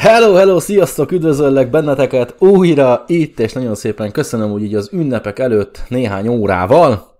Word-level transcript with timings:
Hello, 0.00 0.34
hello, 0.34 0.60
sziasztok, 0.60 1.12
üdvözöllek 1.12 1.70
benneteket 1.70 2.34
újra 2.38 3.04
itt, 3.06 3.40
és 3.40 3.52
nagyon 3.52 3.74
szépen 3.74 4.12
köszönöm, 4.12 4.50
hogy 4.50 4.62
így 4.62 4.74
az 4.74 4.88
ünnepek 4.92 5.38
előtt 5.38 5.82
néhány 5.88 6.28
órával 6.28 7.18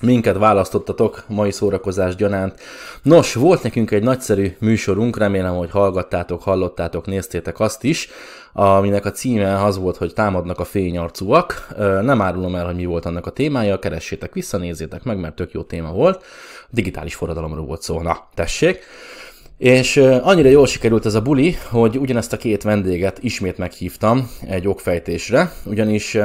minket 0.00 0.36
választottatok 0.36 1.24
mai 1.28 1.50
szórakozás 1.50 2.14
gyanánt. 2.14 2.60
Nos, 3.02 3.34
volt 3.34 3.62
nekünk 3.62 3.90
egy 3.90 4.02
nagyszerű 4.02 4.56
műsorunk, 4.58 5.18
remélem, 5.18 5.56
hogy 5.56 5.70
hallgattátok, 5.70 6.42
hallottátok, 6.42 7.06
néztétek 7.06 7.60
azt 7.60 7.84
is, 7.84 8.08
aminek 8.52 9.04
a 9.04 9.10
címe 9.10 9.64
az 9.64 9.78
volt, 9.78 9.96
hogy 9.96 10.12
támadnak 10.12 10.58
a 10.58 10.64
fényarcúak. 10.64 11.68
Nem 12.02 12.20
árulom 12.20 12.54
el, 12.54 12.66
hogy 12.66 12.76
mi 12.76 12.84
volt 12.84 13.06
annak 13.06 13.26
a 13.26 13.30
témája, 13.30 13.78
keressétek 13.78 14.32
vissza, 14.32 14.56
nézzétek 14.56 15.02
meg, 15.02 15.18
mert 15.18 15.34
tök 15.34 15.52
jó 15.52 15.62
téma 15.62 15.92
volt. 15.92 16.24
Digitális 16.68 17.14
forradalomról 17.14 17.66
volt 17.66 17.82
szó, 17.82 18.00
na, 18.00 18.28
tessék. 18.34 18.78
És 19.60 19.96
annyira 19.96 20.48
jól 20.48 20.66
sikerült 20.66 21.06
ez 21.06 21.14
a 21.14 21.22
buli, 21.22 21.56
hogy 21.70 21.98
ugyanezt 21.98 22.32
a 22.32 22.36
két 22.36 22.62
vendéget 22.62 23.18
ismét 23.22 23.58
meghívtam 23.58 24.30
egy 24.46 24.68
okfejtésre, 24.68 25.52
ugyanis 25.64 26.16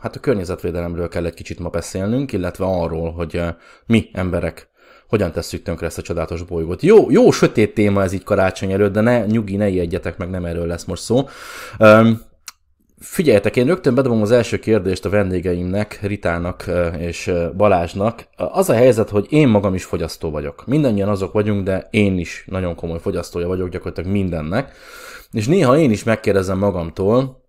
hát 0.00 0.16
a 0.16 0.20
környezetvédelemről 0.20 1.08
kell 1.08 1.24
egy 1.24 1.34
kicsit 1.34 1.58
ma 1.58 1.68
beszélnünk, 1.68 2.32
illetve 2.32 2.64
arról, 2.64 3.12
hogy 3.12 3.42
mi 3.86 4.08
emberek 4.12 4.68
hogyan 5.08 5.32
tesszük 5.32 5.62
tönkre 5.62 5.86
ezt 5.86 5.98
a 5.98 6.02
csodálatos 6.02 6.42
bolygót. 6.42 6.82
Jó, 6.82 7.10
jó 7.10 7.30
sötét 7.30 7.74
téma 7.74 8.02
ez 8.02 8.12
így 8.12 8.24
karácsony 8.24 8.72
előtt, 8.72 8.92
de 8.92 9.00
ne, 9.00 9.26
nyugi, 9.26 9.56
ne 9.56 9.68
ijedjetek 9.68 10.16
meg, 10.16 10.30
nem 10.30 10.44
erről 10.44 10.66
lesz 10.66 10.84
most 10.84 11.02
szó. 11.02 11.28
Figyeljetek, 13.04 13.56
én 13.56 13.66
rögtön 13.66 13.94
bedobom 13.94 14.22
az 14.22 14.30
első 14.30 14.58
kérdést 14.58 15.04
a 15.04 15.08
vendégeimnek, 15.08 15.98
Ritának 16.02 16.64
és 16.98 17.32
Balázsnak. 17.56 18.28
Az 18.36 18.68
a 18.68 18.74
helyzet, 18.74 19.08
hogy 19.08 19.26
én 19.28 19.48
magam 19.48 19.74
is 19.74 19.84
fogyasztó 19.84 20.30
vagyok. 20.30 20.66
Mindannyian 20.66 21.08
azok 21.08 21.32
vagyunk, 21.32 21.64
de 21.64 21.88
én 21.90 22.18
is 22.18 22.44
nagyon 22.50 22.74
komoly 22.74 22.98
fogyasztója 22.98 23.46
vagyok 23.46 23.68
gyakorlatilag 23.68 24.10
mindennek. 24.10 24.72
És 25.32 25.46
néha 25.46 25.78
én 25.78 25.90
is 25.90 26.04
megkérdezem 26.04 26.58
magamtól, 26.58 27.42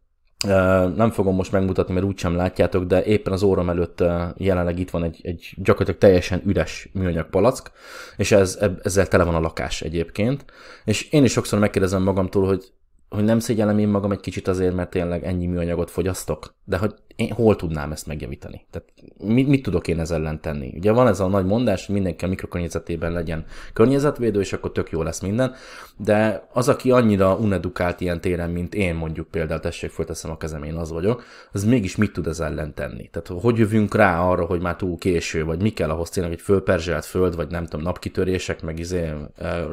nem 0.95 1.11
fogom 1.11 1.35
most 1.35 1.51
megmutatni, 1.51 1.93
mert 1.93 2.05
úgysem 2.05 2.35
látjátok, 2.35 2.83
de 2.83 3.03
éppen 3.03 3.33
az 3.33 3.43
óram 3.43 3.69
előtt 3.69 4.03
jelenleg 4.37 4.79
itt 4.79 4.89
van 4.89 5.03
egy, 5.03 5.19
egy 5.23 5.53
gyakorlatilag 5.57 5.99
teljesen 5.99 6.41
üres 6.45 6.89
műanyag 6.93 7.29
palack, 7.29 7.71
és 8.17 8.31
ez, 8.31 8.59
ezzel 8.83 9.07
tele 9.07 9.23
van 9.23 9.35
a 9.35 9.39
lakás 9.39 9.81
egyébként. 9.81 10.45
És 10.85 11.09
én 11.09 11.23
is 11.23 11.31
sokszor 11.31 11.59
megkérdezem 11.59 12.03
magamtól, 12.03 12.45
hogy 12.45 12.73
hogy 13.15 13.23
nem 13.23 13.39
szégyellem 13.39 13.79
én 13.79 13.87
magam 13.87 14.11
egy 14.11 14.19
kicsit 14.19 14.47
azért, 14.47 14.75
mert 14.75 14.89
tényleg 14.89 15.23
ennyi 15.23 15.45
műanyagot 15.45 15.91
fogyasztok, 15.91 16.55
de 16.63 16.77
hogy 16.77 16.93
én 17.15 17.31
hol 17.31 17.55
tudnám 17.55 17.91
ezt 17.91 18.07
megjavítani? 18.07 18.65
Tehát 18.71 18.87
mit, 19.17 19.47
mit 19.47 19.63
tudok 19.63 19.87
én 19.87 19.99
ezzel 19.99 20.19
ellen 20.19 20.41
tenni? 20.41 20.73
Ugye 20.75 20.91
van 20.91 21.07
ez 21.07 21.19
a 21.19 21.27
nagy 21.27 21.45
mondás, 21.45 21.85
hogy 21.85 21.95
mindenki 21.95 22.25
a 22.25 22.27
mikrokörnyezetében 22.27 23.11
legyen 23.11 23.45
környezetvédő, 23.73 24.39
és 24.39 24.53
akkor 24.53 24.71
tök 24.71 24.89
jó 24.89 25.01
lesz 25.01 25.19
minden, 25.19 25.53
de 25.97 26.47
az, 26.53 26.69
aki 26.69 26.91
annyira 26.91 27.35
unedukált 27.35 28.01
ilyen 28.01 28.21
téren, 28.21 28.49
mint 28.49 28.75
én 28.75 28.95
mondjuk 28.95 29.27
például, 29.27 29.59
tessék, 29.59 29.89
fölteszem 29.89 30.31
a 30.31 30.37
kezem, 30.37 30.63
én 30.63 30.75
az 30.75 30.91
vagyok, 30.91 31.23
az 31.51 31.63
mégis 31.63 31.95
mit 31.95 32.13
tud 32.13 32.27
ez 32.27 32.39
ellen 32.39 32.73
tenni? 32.73 33.09
Tehát 33.11 33.41
hogy 33.43 33.57
jövünk 33.57 33.95
rá 33.95 34.21
arra, 34.21 34.45
hogy 34.45 34.61
már 34.61 34.75
túl 34.75 34.97
késő, 34.97 35.45
vagy 35.45 35.61
mi 35.61 35.69
kell 35.69 35.89
ahhoz 35.89 36.09
tényleg 36.09 36.31
egy 36.31 36.41
fölperzselt 36.41 37.05
föld, 37.05 37.35
vagy 37.35 37.49
nem 37.49 37.65
tudom, 37.65 37.85
napkitörések, 37.85 38.61
meg 38.61 38.79
izé 38.79 39.11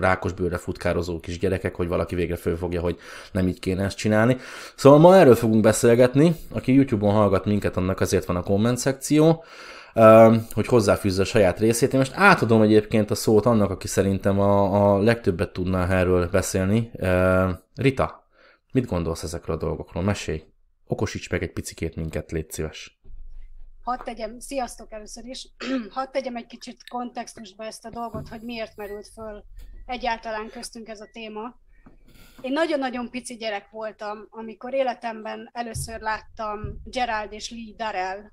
rákos 0.00 0.32
bőre 0.32 0.56
futkározó 0.56 1.20
kis 1.20 1.38
gyerekek, 1.38 1.74
hogy 1.74 1.88
valaki 1.88 2.14
végre 2.14 2.36
fölfogja, 2.36 2.80
hogy 2.80 2.96
nem 3.32 3.48
így 3.48 3.58
kéne 3.58 3.84
ezt 3.84 3.96
csinálni. 3.96 4.36
Szóval 4.74 4.98
ma 4.98 5.16
erről 5.16 5.34
fogunk 5.34 5.62
beszélgetni, 5.62 6.34
aki 6.50 6.74
YouTube-on 6.74 7.14
hallgat 7.14 7.31
minket, 7.44 7.76
annak 7.76 8.00
azért 8.00 8.24
van 8.24 8.36
a 8.36 8.42
komment 8.42 8.78
szekció, 8.78 9.44
hogy 10.52 10.66
hozzáfűzze 10.66 11.22
a 11.22 11.24
saját 11.24 11.58
részét. 11.58 11.92
Én 11.92 11.98
most 11.98 12.12
átadom 12.14 12.62
egyébként 12.62 13.10
a 13.10 13.14
szót 13.14 13.46
annak, 13.46 13.70
aki 13.70 13.86
szerintem 13.86 14.40
a, 14.40 14.92
a 14.94 14.98
legtöbbet 15.02 15.52
tudna 15.52 15.88
erről 15.88 16.28
beszélni. 16.28 16.90
Rita, 17.74 18.26
mit 18.72 18.86
gondolsz 18.86 19.22
ezekről 19.22 19.56
a 19.56 19.58
dolgokról? 19.58 20.02
Mesélj! 20.02 20.42
Okosíts 20.86 21.30
meg 21.30 21.42
egy 21.42 21.52
picikét 21.52 21.96
minket, 21.96 22.30
légy 22.30 22.50
szíves! 22.50 23.00
Hadd 23.82 24.04
tegyem, 24.04 24.38
sziasztok 24.38 24.92
először 24.92 25.24
is, 25.24 25.48
hadd 25.94 26.06
tegyem 26.12 26.36
egy 26.36 26.46
kicsit 26.46 26.88
kontextusba 26.88 27.64
ezt 27.64 27.84
a 27.84 27.90
dolgot, 27.90 28.28
hogy 28.28 28.40
miért 28.40 28.76
merült 28.76 29.08
föl 29.14 29.44
egyáltalán 29.86 30.48
köztünk 30.50 30.88
ez 30.88 31.00
a 31.00 31.08
téma. 31.12 31.54
Én 32.42 32.52
nagyon-nagyon 32.52 33.10
pici 33.10 33.36
gyerek 33.36 33.70
voltam, 33.70 34.26
amikor 34.30 34.74
életemben 34.74 35.50
először 35.52 36.00
láttam 36.00 36.60
Gerald 36.84 37.32
és 37.32 37.50
Lee 37.50 37.74
Darrell. 37.76 38.30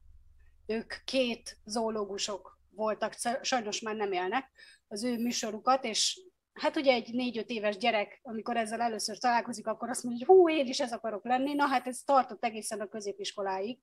Ők 0.66 0.94
két 1.06 1.58
zoológusok 1.66 2.60
voltak, 2.70 3.14
sajnos 3.42 3.82
már 3.82 3.96
nem 3.96 4.12
élnek, 4.12 4.52
az 4.88 5.04
ő 5.04 5.18
műsorukat, 5.18 5.84
és 5.84 6.22
hát 6.54 6.76
ugye 6.76 6.94
egy 6.94 7.14
négy-öt 7.14 7.50
éves 7.50 7.78
gyerek, 7.78 8.20
amikor 8.24 8.58
ezzel 8.58 8.82
először 8.82 9.18
találkozik, 9.18 9.68
akkor 9.68 9.90
azt 9.90 10.04
mondja, 10.04 10.26
hogy 10.26 10.36
hú, 10.36 10.50
én 10.50 10.68
is 10.68 10.80
ez 10.80 10.94
akarok 10.94 11.26
lenni. 11.26 11.54
Na 11.54 11.66
hát 11.66 11.88
ez 11.88 12.02
tartott 12.06 12.44
egészen 12.44 12.80
a 12.80 12.88
középiskoláig. 12.88 13.80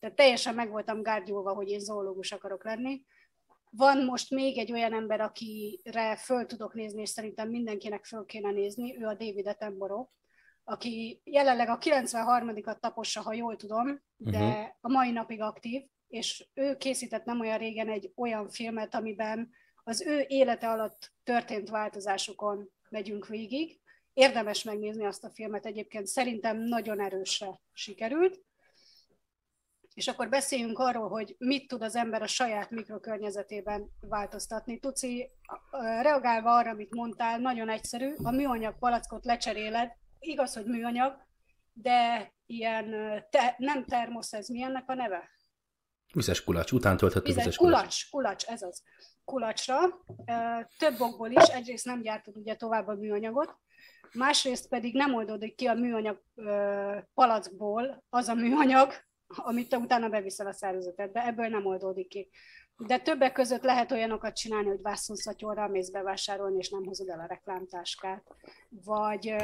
Tehát 0.00 0.16
teljesen 0.16 0.54
meg 0.54 0.70
voltam 0.70 1.02
gárgyulva, 1.02 1.54
hogy 1.54 1.68
én 1.68 1.80
zoológus 1.80 2.32
akarok 2.32 2.64
lenni. 2.64 3.04
Van 3.70 4.04
most 4.04 4.30
még 4.30 4.58
egy 4.58 4.72
olyan 4.72 4.94
ember, 4.94 5.20
akire 5.20 6.16
föl 6.16 6.46
tudok 6.46 6.74
nézni, 6.74 7.00
és 7.00 7.08
szerintem 7.08 7.48
mindenkinek 7.48 8.04
föl 8.04 8.24
kéne 8.24 8.50
nézni, 8.50 9.00
ő 9.00 9.06
a 9.06 9.14
David 9.14 9.46
Attenborough, 9.46 10.10
aki 10.64 11.20
jelenleg 11.24 11.68
a 11.68 11.78
93-at 11.78 12.78
tapossa, 12.78 13.20
ha 13.20 13.32
jól 13.32 13.56
tudom, 13.56 14.02
de 14.16 14.38
uh-huh. 14.38 14.66
a 14.80 14.88
mai 14.88 15.10
napig 15.10 15.40
aktív, 15.40 15.82
és 16.08 16.48
ő 16.54 16.76
készített 16.76 17.24
nem 17.24 17.40
olyan 17.40 17.58
régen 17.58 17.88
egy 17.88 18.12
olyan 18.16 18.48
filmet, 18.48 18.94
amiben 18.94 19.50
az 19.84 20.02
ő 20.06 20.24
élete 20.28 20.70
alatt 20.70 21.12
történt 21.24 21.68
változásokon 21.68 22.70
megyünk 22.88 23.26
végig. 23.26 23.80
Érdemes 24.12 24.62
megnézni 24.62 25.04
azt 25.04 25.24
a 25.24 25.30
filmet 25.30 25.66
egyébként, 25.66 26.06
szerintem 26.06 26.58
nagyon 26.58 27.00
erősre 27.00 27.60
sikerült. 27.72 28.40
És 29.98 30.08
akkor 30.08 30.28
beszéljünk 30.28 30.78
arról, 30.78 31.08
hogy 31.08 31.34
mit 31.38 31.68
tud 31.68 31.82
az 31.82 31.96
ember 31.96 32.22
a 32.22 32.26
saját 32.26 32.70
mikrokörnyezetében 32.70 33.90
változtatni. 34.00 34.78
Tuci, 34.78 35.30
reagálva 36.00 36.56
arra, 36.56 36.70
amit 36.70 36.94
mondtál, 36.94 37.38
nagyon 37.38 37.68
egyszerű, 37.68 38.14
a 38.22 38.30
műanyag 38.30 38.78
palackot 38.78 39.24
lecseréled, 39.24 39.90
igaz, 40.18 40.54
hogy 40.54 40.64
műanyag, 40.64 41.16
de 41.72 42.32
ilyen 42.46 42.90
te, 43.30 43.54
nem 43.58 43.84
termosz, 43.84 44.32
ez 44.32 44.48
mi 44.48 44.62
ennek 44.62 44.84
a 44.86 44.94
neve? 44.94 45.28
Vizes 46.12 46.44
kulacs, 46.44 46.72
után 46.72 46.96
tölthető 46.96 47.26
vizes, 47.26 47.44
vizes 47.44 47.56
kulacs. 47.56 47.80
kulacs. 47.80 48.10
Kulacs, 48.10 48.44
ez 48.44 48.62
az. 48.62 48.82
Kulacsra. 49.24 49.78
Több 50.78 51.00
okból 51.00 51.30
is, 51.30 51.48
egyrészt 51.48 51.84
nem 51.84 52.02
gyártod 52.02 52.36
ugye 52.36 52.54
tovább 52.54 52.86
a 52.86 52.94
műanyagot, 52.94 53.56
másrészt 54.12 54.68
pedig 54.68 54.94
nem 54.94 55.14
oldódik 55.14 55.54
ki 55.54 55.66
a 55.66 55.74
műanyag 55.74 56.22
palackból 57.14 58.04
az 58.08 58.28
a 58.28 58.34
műanyag, 58.34 58.92
amit 59.36 59.74
utána 59.74 60.08
beviszel 60.08 60.46
a 60.46 60.52
szervezetedbe, 60.52 61.26
ebből 61.26 61.48
nem 61.48 61.66
oldódik 61.66 62.08
ki. 62.08 62.28
De 62.76 62.98
többek 62.98 63.32
között 63.32 63.62
lehet 63.62 63.92
olyanokat 63.92 64.36
csinálni, 64.36 64.68
hogy 64.68 64.82
vászonszatyorra 64.82 65.68
mész 65.68 65.90
bevásárolni, 65.90 66.58
és 66.58 66.68
nem 66.68 66.84
hozod 66.84 67.08
el 67.08 67.20
a 67.20 67.26
reklámtáskát. 67.26 68.34
Vagy 68.68 69.34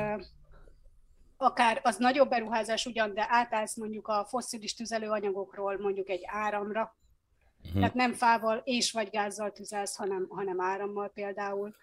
akár 1.36 1.80
az 1.82 1.96
nagyobb 1.96 2.28
beruházás 2.28 2.86
ugyan, 2.86 3.14
de 3.14 3.26
átállsz 3.28 3.76
mondjuk 3.76 4.08
a 4.08 4.26
fosszilis 4.28 4.74
tüzelőanyagokról 4.74 5.78
mondjuk 5.78 6.08
egy 6.08 6.22
áramra, 6.26 6.96
uh-huh. 7.58 7.74
tehát 7.74 7.94
nem 7.94 8.12
fával 8.12 8.60
és 8.64 8.92
vagy 8.92 9.10
gázzal 9.10 9.52
tüzelsz, 9.52 9.96
hanem, 9.96 10.26
hanem 10.28 10.60
árammal 10.60 11.08
például 11.08 11.74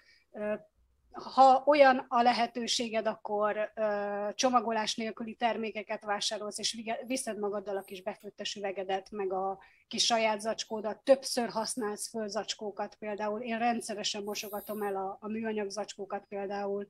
ha 1.13 1.63
olyan 1.65 2.05
a 2.07 2.21
lehetőséged, 2.21 3.07
akkor 3.07 3.71
ö, 3.75 4.27
csomagolás 4.33 4.95
nélküli 4.95 5.35
termékeket 5.35 6.05
vásárolsz, 6.05 6.57
és 6.57 6.83
viszed 7.05 7.39
magaddal 7.39 7.77
a 7.77 7.83
kis 7.83 8.01
befőttes 8.01 8.55
üvegedet, 8.55 9.11
meg 9.11 9.33
a 9.33 9.59
kis 9.87 10.05
saját 10.05 10.41
zacskódat. 10.41 11.03
Többször 11.03 11.49
használsz 11.49 12.09
föl 12.09 12.27
zacskókat 12.27 12.95
például. 12.95 13.41
Én 13.41 13.57
rendszeresen 13.57 14.23
mosogatom 14.23 14.81
el 14.81 14.95
a, 14.95 15.17
a 15.19 15.27
műanyag 15.27 15.69
zacskókat 15.69 16.25
például, 16.25 16.87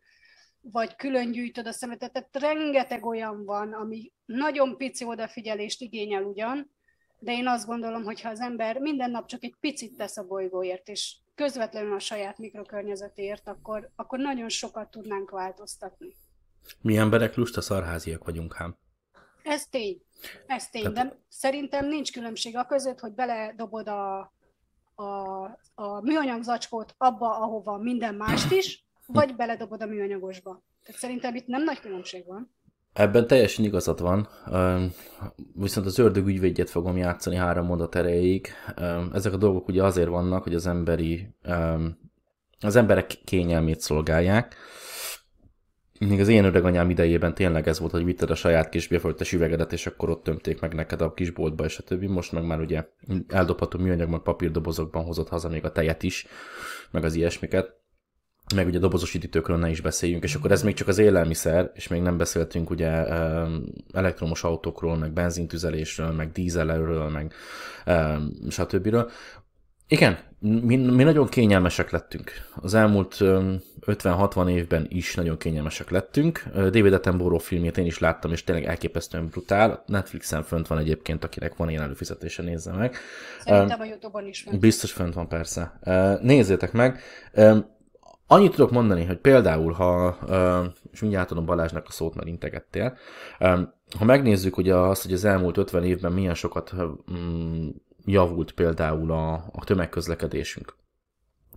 vagy 0.61 0.95
külön 0.95 1.31
gyűjtöd 1.31 1.67
a 1.67 1.71
szemetet. 1.71 2.11
Tehát 2.11 2.37
rengeteg 2.39 3.05
olyan 3.05 3.45
van, 3.45 3.73
ami 3.73 4.11
nagyon 4.25 4.77
pici 4.77 5.05
odafigyelést 5.05 5.81
igényel 5.81 6.23
ugyan, 6.23 6.71
de 7.23 7.31
én 7.31 7.47
azt 7.47 7.65
gondolom, 7.65 8.03
hogy 8.03 8.21
ha 8.21 8.29
az 8.29 8.39
ember 8.39 8.79
minden 8.79 9.11
nap 9.11 9.25
csak 9.25 9.43
egy 9.43 9.55
picit 9.59 9.97
tesz 9.97 10.17
a 10.17 10.27
bolygóért, 10.27 10.87
és 10.87 11.15
közvetlenül 11.35 11.93
a 11.93 11.99
saját 11.99 12.37
mikrokörnyezetért, 12.37 13.47
akkor, 13.47 13.89
akkor 13.95 14.19
nagyon 14.19 14.49
sokat 14.49 14.91
tudnánk 14.91 15.29
változtatni. 15.29 16.15
Mi 16.81 16.97
emberek 16.97 17.35
lusta 17.35 17.61
szarháziak 17.61 18.23
vagyunk 18.23 18.53
hám. 18.53 18.77
Ez 19.43 19.67
tény. 19.67 20.01
Ez 20.47 20.69
tény, 20.69 20.93
Tehát... 20.93 21.09
de 21.09 21.19
szerintem 21.27 21.87
nincs 21.87 22.11
különbség 22.11 22.57
a 22.57 22.65
között, 22.65 22.99
hogy 22.99 23.11
beledobod 23.11 23.87
a, 23.87 24.19
a, 24.95 25.43
a 25.73 26.01
műanyag 26.01 26.43
zacskót 26.43 26.95
abba, 26.97 27.37
ahova 27.37 27.77
minden 27.77 28.15
mást 28.15 28.51
is, 28.51 28.85
vagy 29.05 29.35
beledobod 29.35 29.81
a 29.81 29.85
műanyagosba. 29.85 30.63
Tehát 30.83 31.01
szerintem 31.01 31.35
itt 31.35 31.47
nem 31.47 31.63
nagy 31.63 31.79
különbség 31.79 32.25
van. 32.25 32.55
Ebben 32.93 33.27
teljesen 33.27 33.65
igazad 33.65 34.01
van, 34.01 34.27
viszont 35.53 35.85
az 35.85 35.99
ördög 35.99 36.27
ügyvédjét 36.27 36.69
fogom 36.69 36.97
játszani 36.97 37.35
három 37.35 37.65
mondat 37.65 37.95
erejéig. 37.95 38.47
Ezek 39.13 39.33
a 39.33 39.37
dolgok 39.37 39.67
ugye 39.67 39.83
azért 39.83 40.07
vannak, 40.07 40.43
hogy 40.43 40.55
az 40.55 40.67
emberi, 40.67 41.27
az 42.59 42.75
emberek 42.75 43.17
kényelmét 43.25 43.79
szolgálják. 43.79 44.55
még 45.99 46.19
az 46.19 46.27
én 46.27 46.43
öreganyám 46.43 46.89
idejében 46.89 47.33
tényleg 47.33 47.67
ez 47.67 47.79
volt, 47.79 47.91
hogy 47.91 48.05
vitted 48.05 48.29
a 48.29 48.35
saját 48.35 48.69
kis 48.69 48.87
befolytas 48.87 49.33
üvegedet, 49.33 49.73
és 49.73 49.87
akkor 49.87 50.09
ott 50.09 50.23
tömték 50.23 50.61
meg 50.61 50.73
neked 50.73 51.01
a 51.01 51.13
kis 51.13 51.29
boltba, 51.29 51.65
és 51.65 51.77
a 51.77 51.83
többi. 51.83 52.07
Most 52.07 52.31
meg 52.31 52.45
már 52.45 52.59
ugye 52.59 52.87
eldobható 53.27 53.79
műanyagban, 53.79 54.23
papírdobozokban 54.23 55.03
hozott 55.03 55.29
haza 55.29 55.49
még 55.49 55.65
a 55.65 55.71
tejet 55.71 56.03
is, 56.03 56.27
meg 56.91 57.03
az 57.03 57.15
ilyesmiket 57.15 57.80
meg 58.53 58.67
ugye 58.67 58.79
dobozos 58.79 59.13
üdítőkről 59.13 59.57
ne 59.57 59.69
is 59.69 59.81
beszéljünk, 59.81 60.23
és 60.23 60.35
akkor 60.35 60.51
ez 60.51 60.63
még 60.63 60.73
csak 60.73 60.87
az 60.87 60.97
élelmiszer, 60.97 61.71
és 61.73 61.87
még 61.87 62.01
nem 62.01 62.17
beszéltünk 62.17 62.69
ugye 62.69 63.05
elektromos 63.93 64.43
autókról, 64.43 64.97
meg 64.97 65.11
benzintüzelésről, 65.11 66.11
meg 66.11 66.31
dízelről, 66.31 67.09
meg 67.09 67.33
stb. 68.49 68.95
Igen, 69.87 70.17
mi, 70.39 70.75
mi 70.75 71.03
nagyon 71.03 71.27
kényelmesek 71.27 71.91
lettünk. 71.91 72.31
Az 72.61 72.73
elmúlt 72.73 73.17
50-60 73.19 74.49
évben 74.49 74.85
is 74.89 75.15
nagyon 75.15 75.37
kényelmesek 75.37 75.89
lettünk. 75.89 76.43
David 76.53 76.93
Attenborough 76.93 77.43
filmjét 77.43 77.77
én 77.77 77.85
is 77.85 77.99
láttam, 77.99 78.31
és 78.31 78.43
tényleg 78.43 78.65
elképesztően 78.65 79.27
brutál. 79.27 79.83
Netflixen 79.87 80.43
fönt 80.43 80.67
van 80.67 80.77
egyébként, 80.77 81.23
akinek 81.23 81.55
van 81.55 81.69
ilyen 81.69 81.81
előfizetése, 81.81 82.43
nézze 82.43 82.71
meg. 82.71 82.95
Szerintem 83.43 83.79
a 83.79 83.85
Youtube-on 83.85 84.27
is 84.27 84.41
fönt. 84.41 84.59
Biztos 84.59 84.91
fönt 84.91 85.13
van, 85.13 85.27
persze. 85.27 85.79
Nézzétek 86.21 86.71
meg. 86.71 86.99
Annyit 88.31 88.51
tudok 88.51 88.71
mondani, 88.71 89.05
hogy 89.05 89.17
például, 89.17 89.71
ha, 89.71 90.17
és 90.91 91.01
mindjárt 91.01 91.27
tudom 91.27 91.45
Balázsnak 91.45 91.85
a 91.87 91.91
szót, 91.91 92.15
mert 92.15 92.27
integettél, 92.27 92.97
ha 93.97 94.05
megnézzük 94.05 94.57
ugye 94.57 94.75
azt, 94.75 95.03
hogy 95.03 95.13
az 95.13 95.25
elmúlt 95.25 95.57
50 95.57 95.83
évben 95.83 96.11
milyen 96.11 96.33
sokat 96.33 96.73
mm, 97.11 97.67
javult 98.05 98.51
például 98.51 99.11
a, 99.11 99.33
a 99.33 99.63
tömegközlekedésünk, 99.63 100.75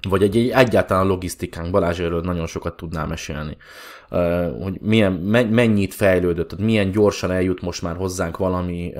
vagy 0.08 0.22
egy, 0.22 0.36
egy 0.36 0.48
egyáltalán 0.48 1.06
logisztikánk, 1.06 1.70
Balázs 1.70 2.00
erről 2.00 2.20
nagyon 2.20 2.46
sokat 2.46 2.76
tudnám 2.76 3.08
mesélni, 3.08 3.56
hogy 4.62 4.80
milyen, 4.80 5.12
mennyit 5.50 5.94
fejlődött, 5.94 6.58
milyen 6.58 6.90
gyorsan 6.90 7.30
eljut 7.30 7.60
most 7.60 7.82
már 7.82 7.96
hozzánk 7.96 8.36
valami 8.36 8.92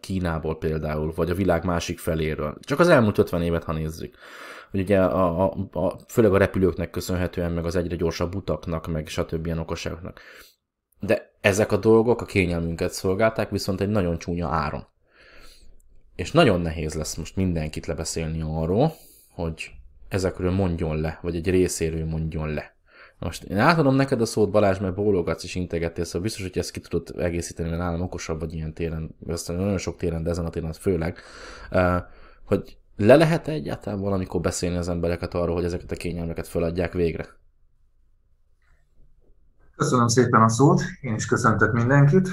Kínából 0.00 0.58
például, 0.58 1.12
vagy 1.16 1.30
a 1.30 1.34
világ 1.34 1.64
másik 1.64 1.98
feléről. 1.98 2.56
Csak 2.60 2.78
az 2.78 2.88
elmúlt 2.88 3.18
50 3.18 3.42
évet, 3.42 3.64
ha 3.64 3.72
nézzük 3.72 4.14
hogy 4.72 4.80
ugye 4.80 5.00
a, 5.02 5.44
a, 5.44 5.68
a, 5.72 5.98
főleg 6.08 6.32
a 6.32 6.38
repülőknek 6.38 6.90
köszönhetően, 6.90 7.52
meg 7.52 7.64
az 7.64 7.76
egyre 7.76 7.96
gyorsabb 7.96 8.34
utaknak, 8.34 8.86
meg 8.86 9.08
stb. 9.08 9.46
ilyen 9.46 9.58
okosságoknak. 9.58 10.20
De 11.00 11.32
ezek 11.40 11.72
a 11.72 11.76
dolgok 11.76 12.20
a 12.20 12.24
kényelmünket 12.24 12.92
szolgálták, 12.92 13.50
viszont 13.50 13.80
egy 13.80 13.88
nagyon 13.88 14.18
csúnya 14.18 14.48
áron. 14.48 14.86
És 16.16 16.32
nagyon 16.32 16.60
nehéz 16.60 16.94
lesz 16.94 17.14
most 17.14 17.36
mindenkit 17.36 17.86
lebeszélni 17.86 18.40
arról, 18.40 18.92
hogy 19.30 19.70
ezekről 20.08 20.50
mondjon 20.50 21.00
le, 21.00 21.18
vagy 21.22 21.36
egy 21.36 21.50
részéről 21.50 22.04
mondjon 22.04 22.48
le. 22.48 22.76
Most 23.18 23.42
én 23.42 23.58
átadom 23.58 23.94
neked 23.94 24.20
a 24.20 24.24
szót, 24.24 24.50
Balázs, 24.50 24.78
mert 24.78 24.94
bólogatsz 24.94 25.44
és 25.44 25.54
integettél, 25.54 26.04
szóval 26.04 26.22
biztos, 26.22 26.42
hogy 26.42 26.58
ezt 26.58 26.70
ki 26.70 26.80
tudod 26.80 27.20
egészíteni, 27.20 27.68
mert 27.68 27.80
nálam 27.80 28.00
okosabb 28.00 28.40
vagy 28.40 28.54
ilyen 28.54 28.74
téren, 28.74 29.14
aztán 29.26 29.56
nagyon 29.56 29.78
sok 29.78 29.96
téren, 29.96 30.22
de 30.22 30.30
ezen 30.30 30.44
a 30.44 30.50
téren 30.50 30.72
főleg, 30.72 31.18
hogy 32.44 32.76
le 33.02 33.16
lehet 33.16 33.48
egyáltalán 33.48 34.00
valamikor 34.00 34.40
beszélni 34.40 34.76
az 34.76 34.88
embereket 34.88 35.34
arról, 35.34 35.54
hogy 35.54 35.64
ezeket 35.64 35.90
a 35.90 35.96
kényelmeket 35.96 36.48
feladják 36.48 36.92
végre? 36.92 37.26
Köszönöm 39.76 40.08
szépen 40.08 40.42
a 40.42 40.48
szót, 40.48 40.82
én 41.00 41.14
is 41.14 41.26
köszöntök 41.26 41.72
mindenkit. 41.72 42.28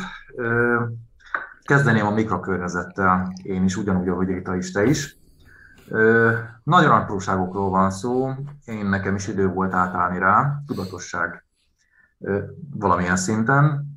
Kezdeném 1.61 2.05
a 2.05 2.11
mikrokörnyezettel, 2.11 3.33
én 3.43 3.63
is 3.63 3.75
ugyanúgy, 3.75 4.07
ahogy 4.07 4.29
Éta 4.29 4.55
is, 4.55 4.71
te 4.71 4.83
is. 4.83 5.17
Nagyon 6.63 6.91
apróságokról 6.91 7.69
van 7.69 7.91
szó, 7.91 8.29
én 8.65 8.85
nekem 8.85 9.15
is 9.15 9.27
idő 9.27 9.47
volt 9.47 9.73
átállni 9.73 10.19
rá, 10.19 10.61
tudatosság 10.67 11.45
valamilyen 12.69 13.15
szinten. 13.15 13.87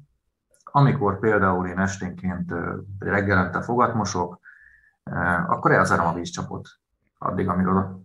Amikor 0.65 1.19
például 1.19 1.67
én 1.67 1.79
esténként 1.79 2.53
reggelente 2.99 3.63
fogatmosok, 3.63 4.41
akkor 5.47 5.73
elzárom 5.73 6.07
a 6.07 6.15
vízcsapot. 6.15 6.69
Addig, 7.19 7.49
amíg 7.49 7.67
a 7.67 8.01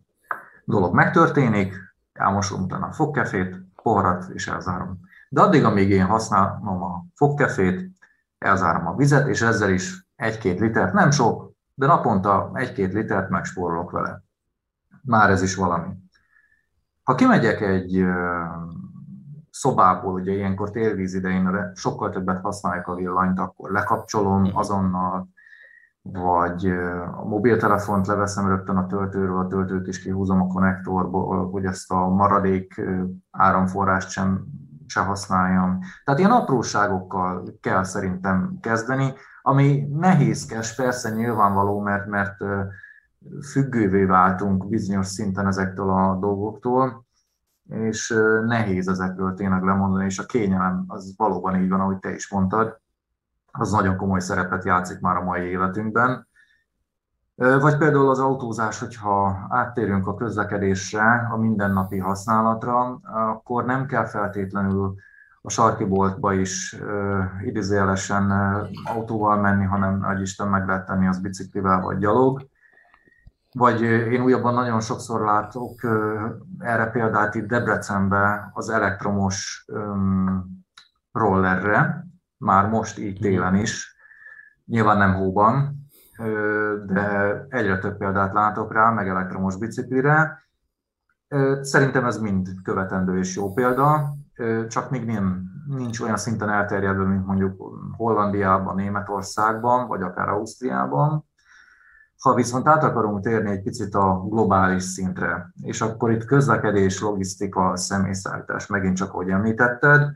dolog 0.65 0.93
megtörténik, 0.93 1.75
elmosom 2.13 2.61
utána 2.61 2.85
a 2.85 2.91
fogkefét, 2.91 3.55
poharat 3.83 4.29
és 4.33 4.47
elzárom. 4.47 4.99
De 5.29 5.41
addig, 5.41 5.63
amíg 5.63 5.89
én 5.89 6.05
használom 6.05 6.83
a 6.83 7.05
fogkefét, 7.15 7.91
elzárom 8.37 8.87
a 8.87 8.95
vizet, 8.95 9.27
és 9.27 9.41
ezzel 9.41 9.69
is 9.69 10.07
egy-két 10.15 10.59
litert, 10.59 10.93
nem 10.93 11.11
sok, 11.11 11.51
de 11.73 11.85
naponta 11.85 12.51
egy-két 12.53 12.93
litert 12.93 13.29
megspórolok 13.29 13.91
vele. 13.91 14.21
Már 15.03 15.29
ez 15.29 15.41
is 15.41 15.55
valami. 15.55 15.93
Ha 17.03 17.15
kimegyek 17.15 17.61
egy 17.61 18.05
szobából, 19.51 20.13
ugye 20.13 20.31
ilyenkor 20.31 20.71
térvíz 20.71 21.13
idején 21.13 21.71
sokkal 21.75 22.09
többet 22.09 22.41
használják 22.41 22.87
a 22.87 22.95
villanyt, 22.95 23.39
akkor 23.39 23.71
lekapcsolom 23.71 24.41
mhm. 24.41 24.57
azonnal, 24.57 25.27
vagy 26.11 26.67
a 27.15 27.25
mobiltelefont 27.25 28.07
leveszem 28.07 28.47
rögtön 28.47 28.77
a 28.77 28.85
töltőről, 28.85 29.39
a 29.39 29.47
töltőt 29.47 29.87
is 29.87 30.01
kihúzom 30.01 30.41
a 30.41 30.47
konnektorból, 30.47 31.49
hogy 31.49 31.65
ezt 31.65 31.91
a 31.91 32.07
maradék 32.07 32.81
áramforrást 33.31 34.09
sem, 34.09 34.45
se 34.85 35.01
használjam. 35.01 35.79
Tehát 36.03 36.19
ilyen 36.19 36.31
apróságokkal 36.31 37.43
kell 37.61 37.83
szerintem 37.83 38.57
kezdeni, 38.61 39.13
ami 39.41 39.87
nehézkes, 39.91 40.75
persze 40.75 41.09
nyilvánvaló, 41.09 41.79
mert, 41.79 42.07
mert 42.07 42.35
függővé 43.51 44.05
váltunk 44.05 44.67
bizonyos 44.69 45.07
szinten 45.07 45.47
ezektől 45.47 45.89
a 45.89 46.17
dolgoktól, 46.19 47.05
és 47.69 48.15
nehéz 48.45 48.87
ezekről 48.87 49.33
tényleg 49.33 49.63
lemondani, 49.63 50.05
és 50.05 50.19
a 50.19 50.25
kényelem 50.25 50.83
az 50.87 51.13
valóban 51.17 51.61
így 51.61 51.69
van, 51.69 51.79
ahogy 51.79 51.99
te 51.99 52.13
is 52.13 52.31
mondtad, 52.31 52.81
az 53.57 53.71
nagyon 53.71 53.97
komoly 53.97 54.19
szerepet 54.19 54.65
játszik 54.65 54.99
már 54.99 55.15
a 55.15 55.23
mai 55.23 55.41
életünkben. 55.41 56.27
Vagy 57.35 57.77
például 57.77 58.09
az 58.09 58.19
autózás, 58.19 58.79
hogyha 58.79 59.47
áttérünk 59.49 60.07
a 60.07 60.15
közlekedésre, 60.15 61.27
a 61.31 61.37
mindennapi 61.37 61.97
használatra, 61.97 62.99
akkor 63.13 63.65
nem 63.65 63.85
kell 63.85 64.05
feltétlenül 64.05 64.95
a 65.41 65.49
sarki 65.49 65.83
boltba 65.85 66.33
is 66.33 66.81
idézőjelesen 67.43 68.31
autóval 68.83 69.37
menni, 69.37 69.63
hanem 69.63 69.97
nagy 69.97 70.21
Isten 70.21 70.47
meg 70.47 70.67
lehet 70.67 70.85
tenni 70.85 71.07
az 71.07 71.19
biciklivel 71.19 71.81
vagy 71.81 71.97
gyalog. 71.97 72.47
Vagy 73.51 73.81
én 73.81 74.21
újabban 74.21 74.53
nagyon 74.53 74.79
sokszor 74.79 75.21
látok 75.21 75.83
erre 76.59 76.85
példát 76.85 77.35
itt 77.35 77.47
Debrecenbe 77.47 78.49
az 78.53 78.69
elektromos 78.69 79.65
rollerre, 81.11 82.06
már 82.37 82.69
most 82.69 82.97
így 82.97 83.19
télen 83.19 83.55
is, 83.55 83.95
nyilván 84.65 84.97
nem 84.97 85.13
hóban, 85.13 85.85
de 86.85 87.45
egyre 87.49 87.77
több 87.79 87.97
példát 87.97 88.33
látok 88.33 88.73
rá, 88.73 88.89
meg 88.89 89.07
elektromos 89.07 89.57
biciklire. 89.57 90.47
Szerintem 91.61 92.05
ez 92.05 92.17
mind 92.17 92.49
követendő 92.63 93.17
és 93.17 93.35
jó 93.35 93.53
példa, 93.53 94.13
csak 94.67 94.89
még 94.89 95.05
nem, 95.05 95.43
nincs 95.67 95.99
olyan 95.99 96.17
szinten 96.17 96.49
elterjedve, 96.49 97.03
mint 97.03 97.25
mondjuk 97.25 97.79
Hollandiában, 97.97 98.75
Németországban, 98.75 99.87
vagy 99.87 100.01
akár 100.01 100.29
Ausztriában. 100.29 101.25
Ha 102.17 102.33
viszont 102.33 102.67
át 102.67 102.83
akarunk 102.83 103.23
térni 103.23 103.49
egy 103.49 103.61
picit 103.61 103.95
a 103.95 104.25
globális 104.29 104.83
szintre, 104.83 105.51
és 105.61 105.81
akkor 105.81 106.11
itt 106.11 106.25
közlekedés, 106.25 107.01
logisztika, 107.01 107.75
személyszállítás, 107.75 108.67
megint 108.67 108.95
csak 108.95 109.13
ahogy 109.13 109.29
említetted, 109.29 110.11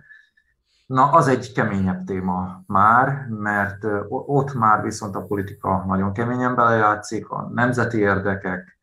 Na, 0.91 1.09
az 1.11 1.27
egy 1.27 1.51
keményebb 1.51 2.03
téma 2.03 2.63
már, 2.67 3.27
mert 3.29 3.85
ott 4.09 4.53
már 4.53 4.81
viszont 4.81 5.15
a 5.15 5.25
politika 5.25 5.83
nagyon 5.87 6.13
keményen 6.13 6.55
belejátszik, 6.55 7.29
a 7.29 7.49
nemzeti 7.53 7.97
érdekek, 7.97 8.77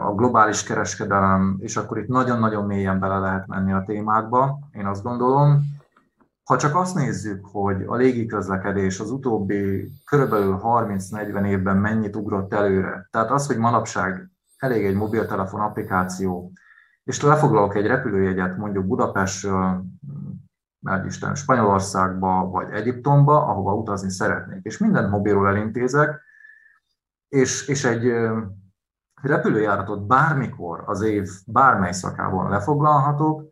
a 0.00 0.14
globális 0.14 0.62
kereskedelem, 0.62 1.56
és 1.60 1.76
akkor 1.76 1.98
itt 1.98 2.08
nagyon-nagyon 2.08 2.64
mélyen 2.64 3.00
bele 3.00 3.18
lehet 3.18 3.46
menni 3.46 3.72
a 3.72 3.82
témákba, 3.86 4.58
én 4.72 4.86
azt 4.86 5.02
gondolom. 5.02 5.60
Ha 6.44 6.56
csak 6.56 6.76
azt 6.76 6.94
nézzük, 6.94 7.46
hogy 7.52 7.84
a 7.86 7.94
légiközlekedés 7.94 9.00
az 9.00 9.10
utóbbi 9.10 9.92
körülbelül 10.04 10.60
30-40 10.62 11.46
évben 11.46 11.76
mennyit 11.76 12.16
ugrott 12.16 12.54
előre, 12.54 13.08
tehát 13.10 13.30
az, 13.30 13.46
hogy 13.46 13.58
manapság 13.58 14.30
elég 14.56 14.84
egy 14.84 14.96
mobiltelefon 14.96 15.60
applikáció, 15.60 16.52
és 17.04 17.22
lefoglalok 17.22 17.74
egy 17.74 17.86
repülőjegyet 17.86 18.56
mondjuk 18.56 18.86
Budapestről 18.86 19.84
mert 20.84 21.04
Isten 21.04 21.34
Spanyolországba 21.34 22.48
vagy 22.50 22.70
Egyiptomba, 22.70 23.46
ahova 23.46 23.74
utazni 23.74 24.10
szeretnék. 24.10 24.64
És 24.64 24.78
minden 24.78 25.08
mobilról 25.08 25.48
elintézek, 25.48 26.20
és, 27.28 27.68
és 27.68 27.84
egy 27.84 28.12
repülőjáratot 29.22 30.06
bármikor 30.06 30.82
az 30.86 31.00
év 31.00 31.28
bármely 31.46 31.92
szakában 31.92 32.50
lefoglalhatok, 32.50 33.42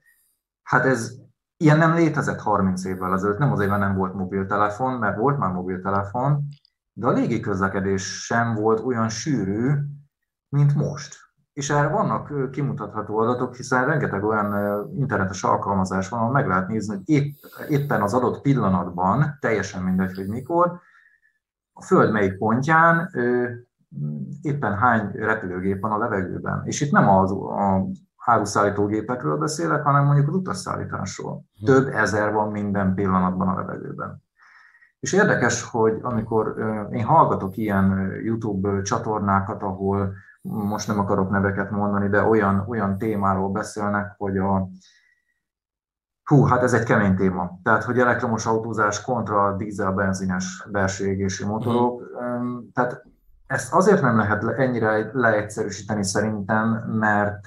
hát 0.62 0.84
ez 0.84 1.12
ilyen 1.56 1.78
nem 1.78 1.94
létezett 1.94 2.40
30 2.40 2.84
évvel 2.84 3.12
ezelőtt, 3.12 3.38
nem 3.38 3.52
azért, 3.52 3.70
mert 3.70 3.82
nem 3.82 3.96
volt 3.96 4.14
mobiltelefon, 4.14 4.98
mert 4.98 5.16
volt 5.16 5.38
már 5.38 5.52
mobiltelefon, 5.52 6.48
de 6.92 7.06
a 7.06 7.10
légi 7.10 7.40
közlekedés 7.40 8.24
sem 8.24 8.54
volt 8.54 8.80
olyan 8.80 9.08
sűrű, 9.08 9.72
mint 10.48 10.74
most. 10.74 11.16
És 11.52 11.70
erre 11.70 11.88
vannak 11.88 12.50
kimutatható 12.50 13.18
adatok, 13.18 13.54
hiszen 13.54 13.86
rengeteg 13.86 14.24
olyan 14.24 14.86
internetes 14.96 15.42
alkalmazás 15.42 16.08
van, 16.08 16.20
ahol 16.20 16.32
meg 16.32 16.46
lehet 16.46 16.68
nézni, 16.68 16.94
hogy 16.94 17.08
épp, 17.08 17.32
éppen 17.68 18.02
az 18.02 18.14
adott 18.14 18.40
pillanatban, 18.40 19.36
teljesen 19.40 19.82
mindegy, 19.82 20.14
hogy 20.14 20.28
mikor, 20.28 20.80
a 21.72 21.82
Föld 21.82 22.12
melyik 22.12 22.38
pontján 22.38 23.10
éppen 24.42 24.76
hány 24.76 25.10
repülőgép 25.12 25.80
van 25.80 25.92
a 25.92 25.98
levegőben. 25.98 26.62
És 26.64 26.80
itt 26.80 26.92
nem 26.92 27.08
az 27.08 27.30
a 27.32 27.86
áruszállítógépekről 28.24 29.36
beszélek, 29.36 29.82
hanem 29.82 30.04
mondjuk 30.04 30.28
az 30.28 30.34
utasszállításról. 30.34 31.44
Hm. 31.58 31.64
Több 31.64 31.86
ezer 31.88 32.32
van 32.32 32.50
minden 32.50 32.94
pillanatban 32.94 33.48
a 33.48 33.54
levegőben. 33.54 34.22
És 35.00 35.12
érdekes, 35.12 35.62
hogy 35.62 35.98
amikor 36.02 36.54
én 36.90 37.04
hallgatok 37.04 37.56
ilyen 37.56 38.12
YouTube 38.24 38.82
csatornákat, 38.82 39.62
ahol 39.62 40.14
most 40.42 40.86
nem 40.86 40.98
akarok 40.98 41.30
neveket 41.30 41.70
mondani, 41.70 42.08
de 42.08 42.22
olyan, 42.22 42.64
olyan 42.68 42.98
témáról 42.98 43.48
beszélnek, 43.48 44.14
hogy 44.16 44.38
a, 44.38 44.68
Hú, 46.24 46.44
hát 46.44 46.62
ez 46.62 46.72
egy 46.72 46.84
kemény 46.84 47.16
téma. 47.16 47.58
Tehát, 47.62 47.84
hogy 47.84 47.98
elektromos 47.98 48.46
autózás 48.46 49.02
kontra 49.02 49.56
dízel-benzines 49.56 50.66
belső 50.70 51.06
égési 51.06 51.44
motorok. 51.44 52.02
Mm. 52.24 52.58
Tehát 52.72 53.04
ezt 53.46 53.72
azért 53.72 54.02
nem 54.02 54.16
lehet 54.16 54.44
ennyire 54.44 55.10
leegyszerűsíteni 55.12 56.04
szerintem, 56.04 56.68
mert, 56.86 57.46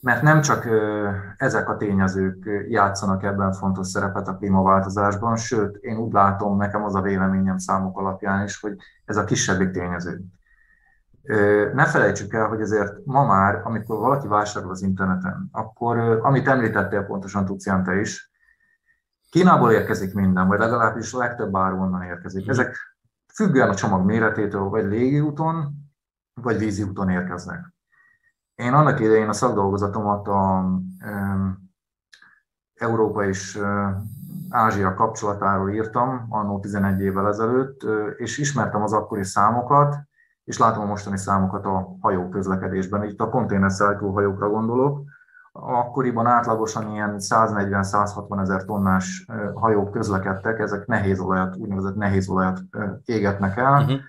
mert 0.00 0.22
nem 0.22 0.40
csak 0.40 0.68
ezek 1.36 1.68
a 1.68 1.76
tényezők 1.76 2.48
játszanak 2.68 3.22
ebben 3.22 3.52
fontos 3.52 3.86
szerepet 3.86 4.28
a 4.28 4.36
klímaváltozásban, 4.36 5.36
sőt, 5.36 5.76
én 5.76 5.96
úgy 5.96 6.12
látom, 6.12 6.56
nekem 6.56 6.84
az 6.84 6.94
a 6.94 7.00
véleményem 7.00 7.58
számok 7.58 7.98
alapján 7.98 8.44
is, 8.44 8.60
hogy 8.60 8.76
ez 9.04 9.16
a 9.16 9.24
kisebbik 9.24 9.70
tényező. 9.70 10.20
Ne 11.74 11.86
felejtsük 11.86 12.32
el, 12.32 12.48
hogy 12.48 12.60
azért 12.60 13.04
ma 13.04 13.26
már, 13.26 13.60
amikor 13.64 13.98
valaki 13.98 14.26
vásárol 14.26 14.70
az 14.70 14.82
interneten, 14.82 15.48
akkor, 15.52 15.98
amit 16.22 16.48
említettél 16.48 17.02
pontosan, 17.02 17.44
Tucián, 17.44 17.84
te 17.84 18.00
is, 18.00 18.30
Kínából 19.30 19.72
érkezik 19.72 20.14
minden, 20.14 20.48
vagy 20.48 20.58
legalábbis 20.58 21.12
a 21.12 21.18
legtöbb 21.18 21.56
áru 21.56 21.80
onnan 21.80 22.02
érkezik. 22.02 22.42
Mhm. 22.42 22.50
Ezek 22.50 22.76
függően 23.34 23.68
a 23.68 23.74
csomag 23.74 24.04
méretétől, 24.04 24.62
vagy 24.62 24.84
légiúton, 24.84 25.74
vagy 26.42 26.58
vízi 26.58 26.82
úton 26.82 27.08
érkeznek. 27.08 27.74
Én 28.54 28.72
annak 28.72 29.00
idején 29.00 29.28
a 29.28 29.32
szakdolgozatomat 29.32 30.28
a 30.28 30.64
Európa 32.74 33.24
és 33.24 33.60
Ázsia 34.48 34.94
kapcsolatáról 34.94 35.70
írtam, 35.70 36.26
annó 36.28 36.60
11 36.60 37.00
évvel 37.00 37.28
ezelőtt, 37.28 37.80
és 38.16 38.38
ismertem 38.38 38.82
az 38.82 38.92
akkori 38.92 39.24
számokat, 39.24 39.96
és 40.46 40.58
látom 40.58 40.82
a 40.82 40.86
mostani 40.86 41.18
számokat 41.18 41.64
a 41.64 41.96
hajó 42.00 42.28
közlekedésben. 42.28 43.04
Itt 43.04 43.20
a 43.20 43.28
konténerszállító 43.28 44.12
hajókra 44.12 44.48
gondolok. 44.48 45.02
Akkoriban 45.52 46.26
átlagosan 46.26 46.90
ilyen 46.92 47.14
140-160 47.18 48.40
ezer 48.40 48.64
tonnás 48.64 49.26
hajók 49.54 49.90
közlekedtek, 49.90 50.58
ezek 50.58 50.86
nehéz 50.86 51.20
olajat, 51.20 51.56
úgynevezett 51.56 51.96
nehéz 51.96 52.28
olajat 52.28 52.60
égetnek 53.04 53.56
el. 53.56 53.82
Uh-huh. 53.82 54.00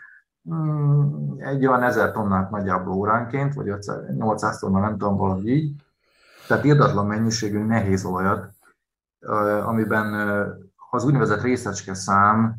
Egy 1.37 1.65
olyan 1.65 1.83
1000 1.83 2.11
tonnát 2.11 2.49
nagyjából 2.49 2.93
óránként, 2.93 3.53
vagy 3.53 3.73
800 4.17 4.57
tonna, 4.59 4.79
nem 4.79 4.97
tudom, 4.97 5.17
valahogy 5.17 5.47
így. 5.47 5.83
Tehát 6.47 6.63
irdatlan 6.63 7.07
mennyiségű 7.07 7.63
nehéz 7.63 8.05
olajat, 8.05 8.49
amiben 9.65 10.13
az 10.89 11.05
úgynevezett 11.05 11.41
részecske 11.41 11.93
szám 11.93 12.55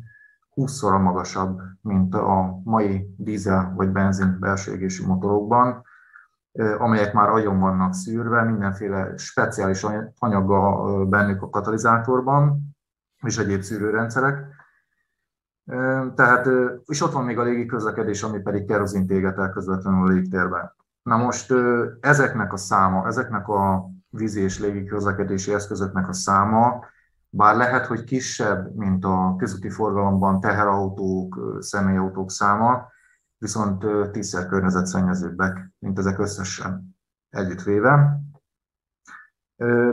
20-szor 0.59 1.01
magasabb, 1.01 1.61
mint 1.81 2.15
a 2.15 2.59
mai 2.63 3.13
dízel 3.17 3.73
vagy 3.75 3.89
benzin 3.89 4.37
belső 4.39 4.89
motorokban, 5.07 5.83
amelyek 6.77 7.13
már 7.13 7.29
agyon 7.29 7.59
vannak 7.59 7.93
szűrve, 7.93 8.43
mindenféle 8.43 9.17
speciális 9.17 9.85
anyaga 10.17 11.05
bennük 11.05 11.41
a 11.41 11.49
katalizátorban, 11.49 12.59
és 13.21 13.37
egyéb 13.37 13.61
szűrőrendszerek. 13.61 14.45
Tehát, 16.15 16.49
és 16.85 17.01
ott 17.01 17.11
van 17.11 17.25
még 17.25 17.37
a 17.39 17.43
légi 17.43 17.65
közlekedés, 17.65 18.23
ami 18.23 18.39
pedig 18.39 18.65
kerozint 18.65 19.11
éget 19.11 19.37
el 19.37 19.49
közvetlenül 19.49 20.07
a 20.07 20.09
légtérben. 20.09 20.75
Na 21.03 21.17
most 21.17 21.53
ezeknek 21.99 22.53
a 22.53 22.57
száma, 22.57 23.07
ezeknek 23.07 23.47
a 23.47 23.89
vízi 24.09 24.41
és 24.41 24.59
légi 24.59 24.85
közlekedési 24.85 25.53
eszközöknek 25.53 26.07
a 26.07 26.13
száma 26.13 26.85
bár 27.29 27.55
lehet, 27.55 27.85
hogy 27.85 28.03
kisebb, 28.03 28.75
mint 28.75 29.05
a 29.05 29.35
közúti 29.37 29.69
forgalomban 29.69 30.39
teherautók, 30.39 31.57
személyautók 31.59 32.31
száma, 32.31 32.87
viszont 33.37 33.85
tízszer 34.11 34.47
környezetszennyezőbbek, 34.47 35.71
mint 35.79 35.99
ezek 35.99 36.19
összesen 36.19 36.97
együttvéve. 37.29 38.21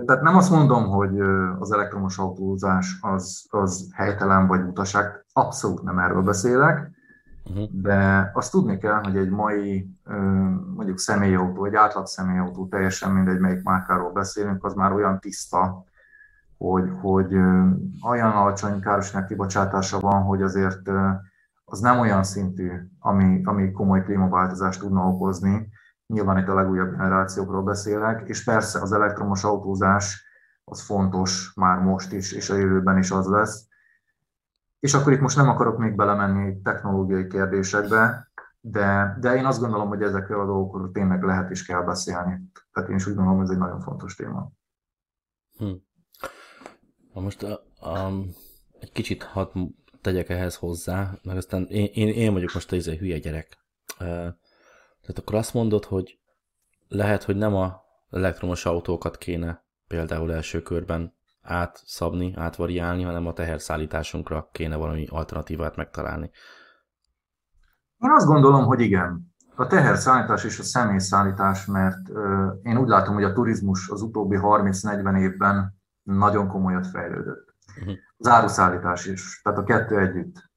Tehát 0.05 0.23
nem 0.23 0.37
azt 0.37 0.50
mondom, 0.50 0.88
hogy 0.88 1.21
az 1.59 1.73
elektromos 1.73 2.19
autózás 2.19 2.99
az, 3.00 3.47
az 3.50 3.90
helytelen 3.95 4.47
vagy 4.47 4.61
utaság, 4.61 5.25
abszolút 5.33 5.83
nem 5.83 5.99
erről 5.99 6.23
beszélek, 6.23 6.90
uh-huh. 7.45 7.69
de 7.73 8.31
azt 8.35 8.50
tudni 8.50 8.78
kell, 8.78 9.02
hogy 9.02 9.16
egy 9.16 9.31
mai 9.31 9.90
mondjuk 10.75 10.99
személyautó, 10.99 11.64
egy 11.64 11.75
átlag 11.75 12.07
személyautó, 12.07 12.66
teljesen 12.69 13.11
mindegy, 13.11 13.38
melyik 13.38 13.62
márkáról 13.62 14.12
beszélünk, 14.12 14.64
az 14.64 14.75
már 14.75 14.93
olyan 14.93 15.21
tiszta, 15.21 15.85
hogy, 16.59 16.91
hogy 17.01 17.35
olyan 18.09 18.31
alacsony 18.31 18.81
károsanyag 18.81 19.27
kibocsátása 19.27 20.01
van, 20.01 20.23
hogy 20.23 20.43
azért 20.43 20.91
az 21.65 21.81
nem 21.81 21.99
olyan 21.99 22.23
szintű, 22.23 22.71
ami, 22.99 23.41
ami 23.45 23.73
komoly 23.73 24.03
klímaváltozást 24.03 24.81
tudna 24.81 25.09
okozni. 25.09 25.69
Nyilván 26.07 26.39
itt 26.39 26.49
a 26.49 26.55
legújabb 26.55 26.91
generációkról 26.91 27.63
beszélek, 27.63 28.29
és 28.29 28.45
persze 28.45 28.81
az 28.81 28.93
elektromos 28.93 29.45
autózás 29.45 30.25
az 30.65 30.81
fontos 30.83 31.53
már 31.55 31.79
most 31.79 32.13
is, 32.13 32.33
és 32.33 32.51
a 32.51 32.57
jövőben 32.57 32.99
is 32.99 33.11
az 33.11 33.27
lesz. 33.27 33.69
És 34.79 34.95
akkor 34.95 35.13
itt 35.13 35.21
most 35.21 35.37
nem 35.37 35.49
akarok 35.49 35.79
még 35.79 35.97
belemenni 35.97 36.61
technológiai 36.63 37.27
kérdésekbe, 37.27 38.31
de, 38.61 39.17
de 39.21 39.35
én 39.35 39.45
azt 39.45 39.61
gondolom, 39.61 39.89
hogy 39.89 40.03
ezekről 40.03 40.41
a 40.41 40.47
dolgokról 40.47 40.91
tényleg 40.91 41.23
lehet 41.23 41.51
is 41.51 41.67
kell 41.67 41.83
beszélni. 41.83 42.51
Tehát 42.73 42.89
én 42.89 42.97
is 42.97 43.07
úgy 43.07 43.15
gondolom, 43.15 43.39
hogy 43.39 43.49
ez 43.49 43.53
egy 43.53 43.61
nagyon 43.61 43.81
fontos 43.81 44.15
téma. 44.15 44.51
Hm. 45.59 45.73
Na 47.17 47.23
most 47.23 47.43
a, 47.43 47.61
a, 47.81 48.13
egy 48.81 48.93
kicsit 48.93 49.23
hadd 49.23 49.49
tegyek 50.01 50.29
ehhez 50.29 50.57
hozzá, 50.57 51.11
meg 51.23 51.37
aztán 51.37 51.67
én, 51.67 51.89
én, 51.93 52.09
én 52.09 52.33
vagyok 52.33 52.55
most 52.55 52.73
a 52.73 52.77
izé 52.77 52.97
hülye 52.97 53.19
gyerek. 53.19 53.59
Tehát 53.99 55.19
akkor 55.19 55.35
azt 55.35 55.55
mondod, 55.55 55.85
hogy 55.85 56.19
lehet, 56.89 57.23
hogy 57.23 57.37
nem 57.37 57.55
a 57.55 57.81
elektromos 58.11 58.65
autókat 58.65 59.19
kéne 59.19 59.65
például 59.89 60.33
első 60.33 60.63
körben 60.63 61.15
átszabni, 61.43 62.35
átvariálni, 62.37 63.03
hanem 63.03 63.27
a 63.27 63.33
teherszállításunkra 63.33 64.49
kéne 64.53 64.77
valami 64.77 65.07
alternatívát 65.11 65.77
megtalálni. 65.77 66.31
Én 67.99 68.11
azt 68.11 68.27
gondolom, 68.27 68.65
hogy 68.65 68.81
igen. 68.81 69.35
A 69.55 69.67
teherszállítás 69.67 70.45
és 70.45 70.59
a 70.59 70.63
személyszállítás, 70.63 71.67
mert 71.67 72.09
én 72.63 72.79
úgy 72.79 72.89
látom, 72.89 73.15
hogy 73.15 73.25
a 73.25 73.33
turizmus 73.33 73.89
az 73.89 74.03
utóbbi 74.03 74.39
30-40 74.41 75.21
évben 75.21 75.75
nagyon 76.07 76.49
komolyat 76.49 76.87
fejlődött. 76.87 77.55
Uh-huh. 77.81 77.95
Az 78.17 78.27
áruszállítás 78.27 79.07
is, 79.07 79.41
tehát 79.43 79.59
a 79.59 79.65
kettő 79.65 79.99
együtt. 79.99 80.51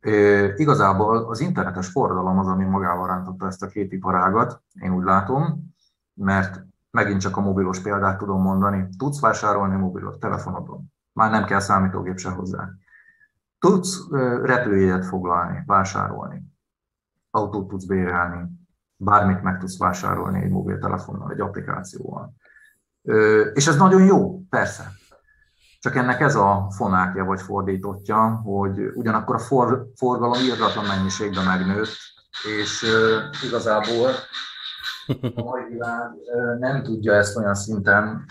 É, 0.00 0.52
igazából 0.56 1.16
az 1.16 1.40
internetes 1.40 1.88
forradalom 1.88 2.38
az, 2.38 2.46
ami 2.46 2.64
magával 2.64 3.06
rántotta 3.06 3.46
ezt 3.46 3.62
a 3.62 3.66
két 3.66 3.92
iparágat, 3.92 4.62
én 4.80 4.94
úgy 4.94 5.04
látom, 5.04 5.74
mert 6.14 6.66
megint 6.90 7.20
csak 7.20 7.36
a 7.36 7.40
mobilos 7.40 7.80
példát 7.80 8.18
tudom 8.18 8.42
mondani, 8.42 8.88
tudsz 8.98 9.20
vásárolni 9.20 9.76
mobilos 9.76 10.18
telefonodon, 10.18 10.92
már 11.12 11.30
nem 11.30 11.44
kell 11.44 11.60
számítógép 11.60 12.18
se 12.18 12.30
hozzá. 12.30 12.68
Tudsz 13.58 14.08
repülőjegyet 14.42 15.06
foglalni, 15.06 15.62
vásárolni, 15.66 16.42
autót 17.30 17.68
tudsz 17.68 17.84
bérelni, 17.84 18.48
bármit 18.96 19.42
meg 19.42 19.58
tudsz 19.58 19.78
vásárolni 19.78 20.42
egy 20.42 20.50
mobiltelefonnal, 20.50 21.32
egy 21.32 21.40
applikációval. 21.40 22.34
És 23.54 23.66
ez 23.66 23.76
nagyon 23.76 24.04
jó, 24.04 24.40
persze. 24.48 24.92
Csak 25.80 25.96
ennek 25.96 26.20
ez 26.20 26.34
a 26.34 26.66
fonákja 26.76 27.24
vagy 27.24 27.40
fordítottja, 27.40 28.40
hogy 28.44 28.90
ugyanakkor 28.94 29.34
a 29.34 29.38
for, 29.38 29.86
forgalom 29.96 30.42
írdatlan 30.42 30.84
mennyiségben 30.84 31.44
megnőtt, 31.44 31.96
és 32.58 32.84
igazából 33.42 34.10
a 35.36 35.42
mai 35.42 35.64
világ 35.70 36.10
nem 36.58 36.82
tudja 36.82 37.14
ezt 37.14 37.36
olyan 37.36 37.54
szinten, 37.54 38.24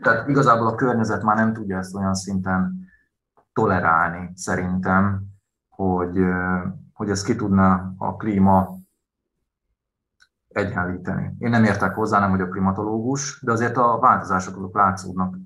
tehát 0.00 0.28
igazából 0.28 0.66
a 0.66 0.74
környezet 0.74 1.22
már 1.22 1.36
nem 1.36 1.52
tudja 1.52 1.78
ezt 1.78 1.94
olyan 1.94 2.14
szinten 2.14 2.88
tolerálni 3.52 4.32
szerintem, 4.34 5.22
hogy, 5.68 6.18
hogy 6.92 7.10
ez 7.10 7.22
ki 7.22 7.36
tudna 7.36 7.94
a 7.96 8.16
klíma 8.16 8.81
egyenlíteni. 10.52 11.34
Én 11.38 11.50
nem 11.50 11.64
értek 11.64 11.94
hozzá, 11.94 12.20
nem 12.20 12.30
vagyok 12.30 12.50
klimatológus, 12.50 13.40
de 13.42 13.52
azért 13.52 13.76
a 13.76 13.98
változások 13.98 14.56
azok 14.56 14.74
látszódnak. 14.74 15.36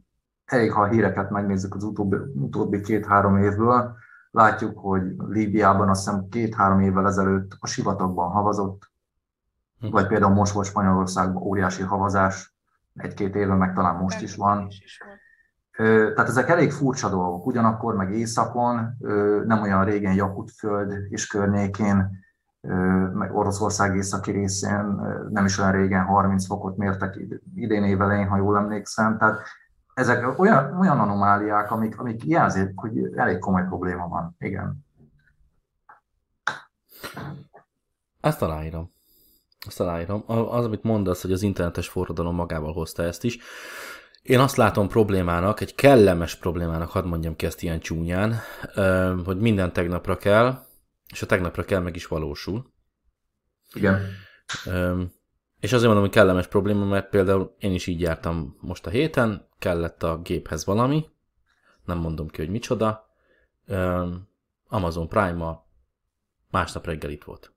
Elég, 0.44 0.72
ha 0.72 0.80
a 0.80 0.86
híreket 0.86 1.30
megnézzük 1.30 1.74
az 1.74 1.84
utóbbi, 1.84 2.16
utóbbi 2.34 2.80
két-három 2.80 3.36
évből, 3.36 3.96
Látjuk, 4.36 4.78
hogy 4.78 5.02
Líbiában 5.28 5.88
azt 5.88 6.04
hiszem 6.04 6.28
két-három 6.28 6.80
évvel 6.80 7.06
ezelőtt 7.06 7.56
a 7.58 7.66
sivatagban 7.66 8.30
havazott, 8.30 8.90
hm. 9.80 9.90
vagy 9.90 10.06
például 10.06 10.34
most 10.34 10.52
volt 10.52 10.66
Spanyolországban 10.66 11.42
óriási 11.42 11.82
havazás, 11.82 12.54
egy-két 12.94 13.34
éve 13.34 13.54
meg 13.54 13.74
talán 13.74 13.96
most 13.96 14.22
is 14.22 14.36
van. 14.36 14.68
Tehát 15.76 16.28
ezek 16.28 16.48
elég 16.48 16.72
furcsa 16.72 17.08
dolgok, 17.08 17.46
ugyanakkor 17.46 17.94
meg 17.94 18.12
északon, 18.12 18.96
nem 19.46 19.62
olyan 19.62 19.84
régen 19.84 20.14
Jakutföld 20.14 20.92
és 21.08 21.26
környékén, 21.26 22.24
meg 23.12 23.36
Oroszország 23.36 23.96
északi 23.96 24.30
részén 24.30 25.00
nem 25.30 25.44
is 25.44 25.58
olyan 25.58 25.72
régen 25.72 26.04
30 26.04 26.46
fokot 26.46 26.76
mértek 26.76 27.18
idén 27.54 27.84
évelején, 27.84 28.28
ha 28.28 28.36
jól 28.36 28.56
emlékszem. 28.56 29.18
Tehát 29.18 29.40
ezek 29.94 30.38
olyan, 30.38 30.78
olyan 30.78 31.00
anomáliák, 31.00 31.70
amik, 31.70 31.98
amik 31.98 32.24
jelzik, 32.24 32.72
hogy 32.74 33.12
elég 33.14 33.38
komoly 33.38 33.64
probléma 33.66 34.08
van. 34.08 34.36
Igen. 34.38 34.84
Ezt 38.20 38.42
aláírom. 38.42 38.90
Ezt 39.66 39.80
aláírom. 39.80 40.22
Az, 40.26 40.64
amit 40.64 40.82
mondasz, 40.82 41.22
hogy 41.22 41.32
az 41.32 41.42
internetes 41.42 41.88
forradalom 41.88 42.34
magával 42.34 42.72
hozta 42.72 43.02
ezt 43.02 43.24
is. 43.24 43.38
Én 44.22 44.38
azt 44.38 44.56
látom 44.56 44.88
problémának, 44.88 45.60
egy 45.60 45.74
kellemes 45.74 46.34
problémának, 46.36 46.90
hadd 46.90 47.06
mondjam 47.06 47.36
ki 47.36 47.46
ezt 47.46 47.62
ilyen 47.62 47.80
csúnyán, 47.80 48.34
hogy 49.24 49.40
minden 49.40 49.72
tegnapra 49.72 50.16
kell, 50.16 50.65
és 51.12 51.22
a 51.22 51.26
tegnapra 51.26 51.64
kell 51.64 51.80
meg 51.80 51.96
is 51.96 52.06
valósul. 52.06 52.72
Igen. 53.72 54.00
És 55.60 55.72
azért 55.72 55.84
mondom, 55.84 56.04
hogy 56.04 56.10
kellemes 56.10 56.46
probléma, 56.46 56.84
mert 56.84 57.08
például 57.08 57.54
én 57.58 57.74
is 57.74 57.86
így 57.86 58.00
jártam 58.00 58.56
most 58.60 58.86
a 58.86 58.90
héten, 58.90 59.48
kellett 59.58 60.02
a 60.02 60.18
géphez 60.18 60.64
valami, 60.64 61.08
nem 61.84 61.98
mondom 61.98 62.28
ki, 62.28 62.40
hogy 62.40 62.50
micsoda, 62.50 63.06
Amazon 64.68 65.08
Prime-ma 65.08 65.66
másnap 66.50 66.86
reggel 66.86 67.10
itt 67.10 67.24
volt. 67.24 67.54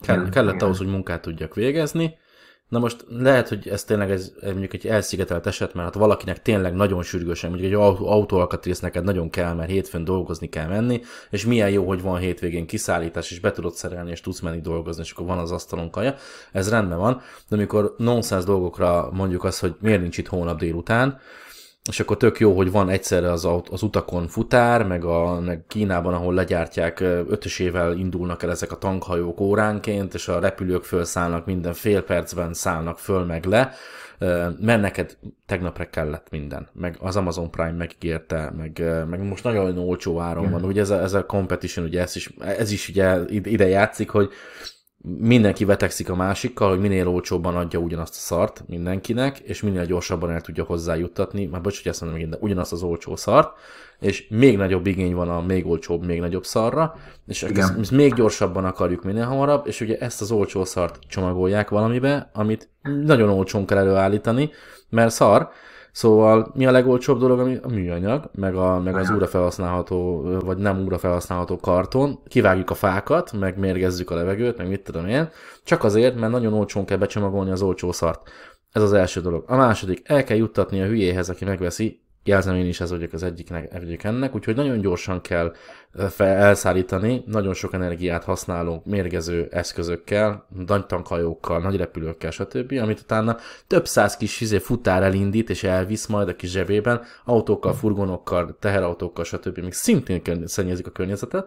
Kell, 0.00 0.28
kellett 0.28 0.62
ahhoz, 0.62 0.78
hogy 0.78 0.86
munkát 0.86 1.22
tudjak 1.22 1.54
végezni, 1.54 2.18
Na 2.68 2.78
most 2.78 3.04
lehet, 3.08 3.48
hogy 3.48 3.68
ez 3.68 3.84
tényleg 3.84 4.10
ez, 4.10 4.32
mondjuk 4.42 4.72
egy 4.72 4.86
elszigetelt 4.86 5.46
eset, 5.46 5.74
mert 5.74 5.86
hát 5.86 6.02
valakinek 6.02 6.42
tényleg 6.42 6.74
nagyon 6.74 7.02
sürgősen, 7.02 7.50
mondjuk 7.50 7.72
egy 7.72 7.78
autóalkatrész 8.06 8.80
neked 8.80 9.04
nagyon 9.04 9.30
kell, 9.30 9.54
mert 9.54 9.70
hétfőn 9.70 10.04
dolgozni 10.04 10.48
kell 10.48 10.68
menni, 10.68 11.00
és 11.30 11.46
milyen 11.46 11.70
jó, 11.70 11.86
hogy 11.86 12.02
van 12.02 12.18
hétvégén 12.18 12.66
kiszállítás, 12.66 13.30
és 13.30 13.40
be 13.40 13.50
tudod 13.50 13.74
szerelni, 13.74 14.10
és 14.10 14.20
tudsz 14.20 14.40
menni 14.40 14.60
dolgozni, 14.60 15.02
és 15.02 15.10
akkor 15.10 15.26
van 15.26 15.38
az 15.38 15.52
asztalon 15.52 15.90
kaja. 15.90 16.14
Ez 16.52 16.70
rendben 16.70 16.98
van, 16.98 17.20
de 17.48 17.56
amikor 17.56 17.94
nonsense 17.98 18.46
dolgokra 18.46 19.10
mondjuk 19.12 19.44
azt, 19.44 19.60
hogy 19.60 19.74
miért 19.80 20.00
nincs 20.00 20.18
itt 20.18 20.28
hónap 20.28 20.58
délután, 20.58 21.20
és 21.88 22.00
akkor 22.00 22.16
tök 22.16 22.40
jó, 22.40 22.56
hogy 22.56 22.70
van 22.70 22.88
egyszerre 22.88 23.30
az, 23.30 23.48
az 23.70 23.82
utakon 23.82 24.26
futár, 24.26 24.86
meg, 24.86 25.04
a, 25.04 25.40
meg 25.40 25.64
Kínában, 25.68 26.14
ahol 26.14 26.34
legyártják, 26.34 27.00
ötösével 27.00 27.92
indulnak 27.92 28.42
el 28.42 28.50
ezek 28.50 28.72
a 28.72 28.78
tankhajók 28.78 29.40
óránként, 29.40 30.14
és 30.14 30.28
a 30.28 30.38
repülők 30.38 30.84
felszállnak 30.84 31.46
minden 31.46 31.72
fél 31.72 32.02
percben 32.02 32.54
szállnak 32.54 32.98
föl 32.98 33.24
meg 33.24 33.44
le, 33.44 33.72
mert 34.60 34.80
neked 34.80 35.16
tegnapra 35.46 35.90
kellett 35.90 36.26
minden, 36.30 36.68
meg 36.72 36.96
az 37.00 37.16
Amazon 37.16 37.50
Prime 37.50 37.72
megígérte, 37.72 38.52
meg, 38.56 38.82
meg 39.08 39.22
most 39.22 39.44
nagyon 39.44 39.78
olcsó 39.78 40.20
áron 40.20 40.50
van, 40.50 40.64
ugye 40.64 40.80
ez 40.80 40.90
a, 40.90 41.00
ez 41.00 41.14
a 41.14 41.26
competition, 41.26 41.84
ugye 41.84 42.00
ez 42.00 42.16
is, 42.16 42.30
ez 42.38 42.70
is 42.70 42.88
ugye 42.88 43.18
ide 43.28 43.68
játszik, 43.68 44.10
hogy 44.10 44.30
mindenki 45.18 45.64
vetekszik 45.64 46.10
a 46.10 46.14
másikkal, 46.14 46.68
hogy 46.68 46.78
minél 46.78 47.08
olcsóbban 47.08 47.56
adja 47.56 47.78
ugyanazt 47.78 48.14
a 48.14 48.18
szart 48.18 48.64
mindenkinek, 48.66 49.38
és 49.38 49.62
minél 49.62 49.86
gyorsabban 49.86 50.30
el 50.30 50.40
tudja 50.40 50.64
hozzájuttatni, 50.64 51.46
már 51.46 51.60
bocs, 51.60 51.82
hogy 51.82 51.92
ezt 51.92 52.00
mondom 52.00 52.30
de 52.30 52.36
ugyanazt 52.40 52.72
az 52.72 52.82
olcsó 52.82 53.16
szart, 53.16 53.58
és 54.00 54.26
még 54.30 54.56
nagyobb 54.56 54.86
igény 54.86 55.14
van 55.14 55.28
a 55.28 55.40
még 55.40 55.66
olcsóbb, 55.66 56.06
még 56.06 56.20
nagyobb 56.20 56.44
szarra, 56.44 56.94
és 57.26 57.42
ezt, 57.42 57.78
ezt 57.78 57.90
még 57.90 58.14
gyorsabban 58.14 58.64
akarjuk 58.64 59.02
minél 59.02 59.24
hamarabb, 59.24 59.66
és 59.66 59.80
ugye 59.80 59.98
ezt 59.98 60.20
az 60.20 60.30
olcsó 60.30 60.64
szart 60.64 60.98
csomagolják 61.08 61.68
valamibe, 61.68 62.30
amit 62.32 62.68
nagyon 63.04 63.28
olcsón 63.28 63.66
kell 63.66 63.78
előállítani, 63.78 64.50
mert 64.88 65.10
szar, 65.10 65.48
Szóval 65.96 66.50
mi 66.54 66.66
a 66.66 66.70
legolcsóbb 66.70 67.18
dolog, 67.18 67.38
ami 67.38 67.58
a 67.62 67.68
műanyag, 67.68 68.30
meg, 68.34 68.54
a, 68.54 68.80
meg 68.80 68.96
az 68.96 69.10
újra 69.10 69.26
felhasználható, 69.26 70.22
vagy 70.44 70.56
nem 70.56 70.80
újra 70.80 70.98
felhasználható 70.98 71.56
karton. 71.56 72.18
Kivágjuk 72.28 72.70
a 72.70 72.74
fákat, 72.74 73.32
meg 73.32 73.58
mérgezzük 73.58 74.10
a 74.10 74.14
levegőt, 74.14 74.56
meg 74.56 74.68
mit 74.68 74.82
tudom 74.82 75.06
én. 75.06 75.28
Csak 75.64 75.84
azért, 75.84 76.20
mert 76.20 76.32
nagyon 76.32 76.52
olcsón 76.52 76.84
kell 76.84 76.96
becsomagolni 76.96 77.50
az 77.50 77.62
olcsó 77.62 77.92
szart. 77.92 78.30
Ez 78.72 78.82
az 78.82 78.92
első 78.92 79.20
dolog. 79.20 79.44
A 79.46 79.56
második, 79.56 80.02
el 80.04 80.24
kell 80.24 80.36
juttatni 80.36 80.80
a 80.80 80.86
hülyéhez, 80.86 81.28
aki 81.28 81.44
megveszi, 81.44 82.00
jelzem 82.24 82.54
én 82.54 82.66
is 82.66 82.80
ez 82.80 82.90
vagyok 82.90 83.12
az 83.12 83.22
egyiknek, 83.22 83.74
egyik 83.74 84.04
ennek, 84.04 84.34
úgyhogy 84.34 84.56
nagyon 84.56 84.80
gyorsan 84.80 85.20
kell 85.20 85.52
elszállítani, 86.18 87.24
nagyon 87.26 87.54
sok 87.54 87.72
energiát 87.72 88.24
használunk 88.24 88.84
mérgező 88.84 89.48
eszközökkel, 89.50 90.46
nagy 90.66 90.86
tankhajókkal, 90.86 91.60
nagy 91.60 91.76
repülőkkel, 91.76 92.30
stb., 92.30 92.78
amit 92.82 93.00
utána 93.00 93.36
több 93.66 93.86
száz 93.86 94.16
kis 94.16 94.40
izé, 94.40 94.58
futár 94.58 95.02
elindít 95.02 95.50
és 95.50 95.64
elvisz 95.64 96.06
majd 96.06 96.28
a 96.28 96.36
kis 96.36 96.50
zsebében, 96.50 97.02
autókkal, 97.24 97.74
furgonokkal, 97.74 98.56
teherautókkal, 98.60 99.24
stb., 99.24 99.58
még 99.58 99.72
szintén 99.72 100.22
szennyezik 100.44 100.86
a 100.86 100.90
környezetet. 100.90 101.46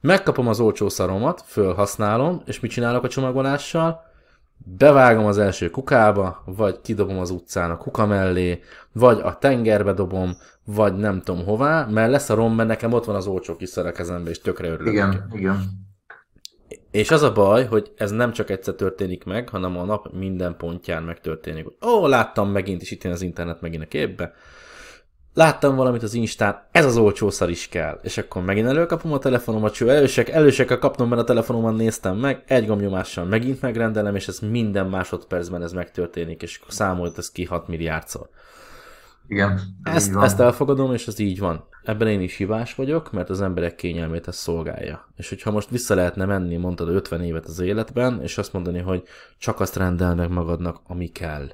Megkapom 0.00 0.48
az 0.48 0.60
olcsó 0.60 0.88
szaromat, 0.88 1.42
fölhasználom, 1.46 2.42
és 2.46 2.60
mit 2.60 2.70
csinálok 2.70 3.04
a 3.04 3.08
csomagolással? 3.08 4.13
Bevágom 4.64 5.26
az 5.26 5.38
első 5.38 5.70
kukába, 5.70 6.42
vagy 6.44 6.80
kidobom 6.80 7.18
az 7.18 7.30
utcán 7.30 7.70
a 7.70 7.76
kuka 7.76 8.06
mellé, 8.06 8.60
vagy 8.92 9.20
a 9.22 9.38
tengerbe 9.38 9.92
dobom, 9.92 10.36
vagy 10.64 10.96
nem 10.96 11.20
tudom 11.22 11.44
hová, 11.44 11.86
mert 11.86 12.10
lesz 12.10 12.30
a 12.30 12.34
rom, 12.34 12.54
mert 12.54 12.68
nekem 12.68 12.92
ott 12.92 13.04
van 13.04 13.16
az 13.16 13.26
olcsó 13.26 13.56
kis 13.56 13.76
a 13.76 13.92
kezembe, 13.92 14.30
és 14.30 14.40
tökre 14.40 14.68
örülök. 14.68 14.92
Igen, 14.92 15.28
igen. 15.32 15.82
És 16.90 17.10
az 17.10 17.22
a 17.22 17.32
baj, 17.32 17.66
hogy 17.66 17.92
ez 17.96 18.10
nem 18.10 18.32
csak 18.32 18.50
egyszer 18.50 18.74
történik 18.74 19.24
meg, 19.24 19.48
hanem 19.48 19.78
a 19.78 19.84
nap 19.84 20.12
minden 20.12 20.56
pontján 20.56 21.02
megtörténik. 21.02 21.66
Ó, 21.86 22.06
láttam 22.06 22.50
megint, 22.50 22.82
és 22.82 22.90
itt 22.90 23.04
az 23.04 23.22
internet 23.22 23.60
megint 23.60 23.82
a 23.82 23.86
képbe 23.86 24.32
láttam 25.34 25.76
valamit 25.76 26.02
az 26.02 26.14
Instán, 26.14 26.62
ez 26.70 26.84
az 26.84 26.96
olcsó 26.96 27.30
szar 27.30 27.50
is 27.50 27.68
kell. 27.68 27.98
És 28.02 28.18
akkor 28.18 28.42
megint 28.42 28.66
előkapom 28.66 29.12
a 29.12 29.18
telefonomat, 29.18 29.72
cső, 29.72 29.90
elősek, 29.90 30.28
elősek 30.28 30.70
a 30.70 30.78
kapnom, 30.78 31.08
mert 31.08 31.20
a 31.20 31.24
telefonomon 31.24 31.74
néztem 31.74 32.16
meg, 32.16 32.42
egy 32.46 32.66
gomnyomással 32.66 33.24
megint 33.24 33.60
megrendelem, 33.60 34.14
és 34.14 34.28
ez 34.28 34.38
minden 34.38 34.86
másodpercben 34.86 35.62
ez 35.62 35.72
megtörténik, 35.72 36.42
és 36.42 36.60
számolt 36.68 37.18
ez 37.18 37.30
ki 37.30 37.44
6 37.44 37.68
milliárdszor. 37.68 38.28
Igen. 39.28 39.60
Ezt, 39.82 40.16
ezt 40.16 40.40
elfogadom, 40.40 40.92
és 40.92 41.06
ez 41.06 41.18
így 41.18 41.38
van. 41.38 41.64
Ebben 41.84 42.08
én 42.08 42.20
is 42.20 42.36
hibás 42.36 42.74
vagyok, 42.74 43.12
mert 43.12 43.30
az 43.30 43.40
emberek 43.40 43.74
kényelmét 43.74 44.28
ez 44.28 44.36
szolgálja. 44.36 45.08
És 45.16 45.28
hogyha 45.28 45.50
most 45.50 45.70
vissza 45.70 45.94
lehetne 45.94 46.24
menni, 46.24 46.56
mondtad 46.56 46.88
50 46.88 47.22
évet 47.22 47.44
az 47.44 47.60
életben, 47.60 48.22
és 48.22 48.38
azt 48.38 48.52
mondani, 48.52 48.78
hogy 48.78 49.02
csak 49.38 49.60
azt 49.60 49.76
rendel 49.76 50.14
meg 50.14 50.30
magadnak, 50.30 50.80
ami 50.86 51.08
kell 51.08 51.48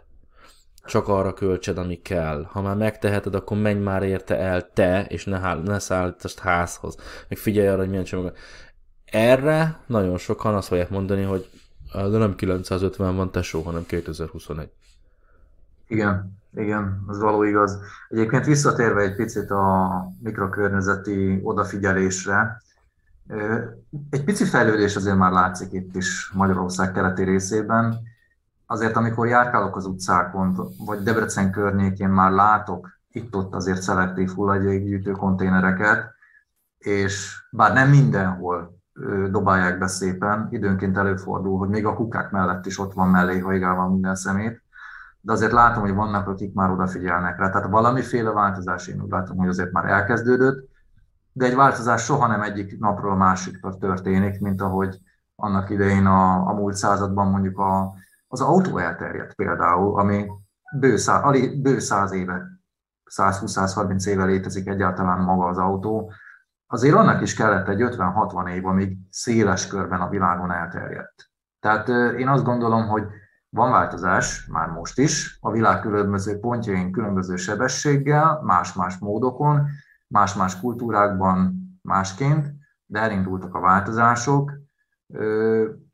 csak 0.91 1.09
arra 1.09 1.33
költsed, 1.33 1.79
ami 1.79 2.03
kell. 2.03 2.47
Ha 2.49 2.63
már 2.63 2.77
megteheted, 2.77 3.35
akkor 3.35 3.57
menj 3.57 3.79
már 3.79 4.03
érte 4.03 4.39
el 4.39 4.71
te, 4.75 5.05
és 5.05 5.25
ne, 5.25 5.55
ne 5.55 5.79
szállítasd 5.79 6.39
házhoz. 6.39 6.97
Meg 7.29 7.39
figyelj 7.39 7.69
arra, 7.69 7.79
hogy 7.79 7.89
milyen 7.89 8.05
csomag. 8.05 8.33
Erre 9.05 9.79
nagyon 9.87 10.19
sokan 10.19 10.55
azt 10.55 10.69
fogják 10.69 10.91
mondani, 10.91 11.23
hogy 11.23 11.51
de 11.93 12.19
nem 12.19 12.35
950 12.35 13.17
van 13.17 13.31
tesó, 13.31 13.63
hanem 13.63 13.87
2021. 13.87 14.71
Igen, 15.87 16.39
igen, 16.57 17.05
az 17.07 17.19
való 17.19 17.43
igaz. 17.43 17.79
Egyébként 18.09 18.45
visszatérve 18.45 19.01
egy 19.01 19.17
picit 19.17 19.51
a 19.51 19.89
mikrokörnyezeti 20.23 21.41
odafigyelésre, 21.43 22.63
egy 24.11 24.25
pici 24.25 24.45
fejlődés 24.45 24.97
azért 24.97 25.17
már 25.17 25.33
látszik 25.33 25.73
itt 25.73 25.97
is 25.97 26.31
Magyarország 26.35 26.93
keleti 26.93 27.23
részében 27.25 28.01
azért 28.71 28.97
amikor 28.97 29.27
járkálok 29.27 29.77
az 29.77 29.87
utcákon, 29.87 30.57
vagy 30.87 31.03
Debrecen 31.03 31.51
környékén 31.51 32.09
már 32.09 32.31
látok 32.31 32.89
itt-ott 33.09 33.55
azért 33.55 33.83
szelektív 33.83 34.31
hulladékgyűjtő 34.31 35.11
konténereket, 35.11 36.15
és 36.79 37.43
bár 37.51 37.73
nem 37.73 37.89
mindenhol 37.89 38.79
dobálják 39.31 39.79
be 39.79 39.87
szépen, 39.87 40.49
időnként 40.51 40.97
előfordul, 40.97 41.59
hogy 41.59 41.69
még 41.69 41.87
a 41.87 41.95
kukák 41.95 42.31
mellett 42.31 42.67
is 42.67 42.79
ott 42.79 42.93
van 42.93 43.09
mellé 43.09 43.39
hajgálva 43.39 43.89
minden 43.89 44.15
szemét, 44.15 44.63
de 45.21 45.33
azért 45.33 45.53
látom, 45.53 45.83
hogy 45.83 45.95
vannak, 45.95 46.29
akik 46.29 46.55
már 46.55 46.71
odafigyelnek 46.71 47.39
rá. 47.39 47.51
Tehát 47.51 47.71
valamiféle 47.71 48.31
változás 48.31 48.87
én 48.87 49.03
úgy 49.03 49.11
látom, 49.11 49.37
hogy 49.37 49.49
azért 49.49 49.73
már 49.73 49.85
elkezdődött, 49.85 50.69
de 51.33 51.45
egy 51.45 51.55
változás 51.55 52.05
soha 52.05 52.27
nem 52.27 52.43
egyik 52.43 52.79
napról 52.79 53.17
másikra 53.17 53.77
történik, 53.77 54.41
mint 54.41 54.61
ahogy 54.61 55.01
annak 55.35 55.71
idején 55.71 56.07
a, 56.07 56.49
a 56.49 56.53
múlt 56.53 56.77
században 56.77 57.29
mondjuk 57.29 57.59
a 57.59 57.99
az 58.33 58.41
autó 58.41 58.79
elterjedt 58.79 59.35
például, 59.35 59.99
ami 59.99 60.27
bő 60.79 60.97
száz, 60.97 61.23
alig, 61.23 61.63
bő 61.63 61.79
száz 61.79 62.13
éve, 62.13 62.47
120-130 63.17 64.07
éve 64.07 64.25
létezik 64.25 64.69
egyáltalán 64.69 65.21
maga 65.21 65.47
az 65.47 65.59
autó, 65.59 66.13
azért 66.67 66.95
annak 66.95 67.23
is 67.23 67.35
kellett 67.35 67.69
egy 67.69 67.83
50-60 67.83 68.49
év, 68.49 68.67
amíg 68.67 68.99
széles 69.11 69.67
körben 69.67 70.01
a 70.01 70.09
világon 70.09 70.53
elterjedt. 70.53 71.31
Tehát 71.61 71.89
én 72.19 72.29
azt 72.29 72.45
gondolom, 72.45 72.89
hogy 72.89 73.07
van 73.49 73.71
változás, 73.71 74.47
már 74.47 74.69
most 74.69 74.99
is, 74.99 75.39
a 75.41 75.51
világ 75.51 75.81
különböző 75.81 76.39
pontjain 76.39 76.93
különböző 76.93 77.37
sebességgel, 77.37 78.41
más-más 78.43 78.99
módokon, 78.99 79.67
más-más 80.07 80.61
kultúrákban, 80.61 81.55
másként, 81.83 82.53
de 82.87 83.01
elindultak 83.01 83.55
a 83.55 83.61
változások, 83.61 84.53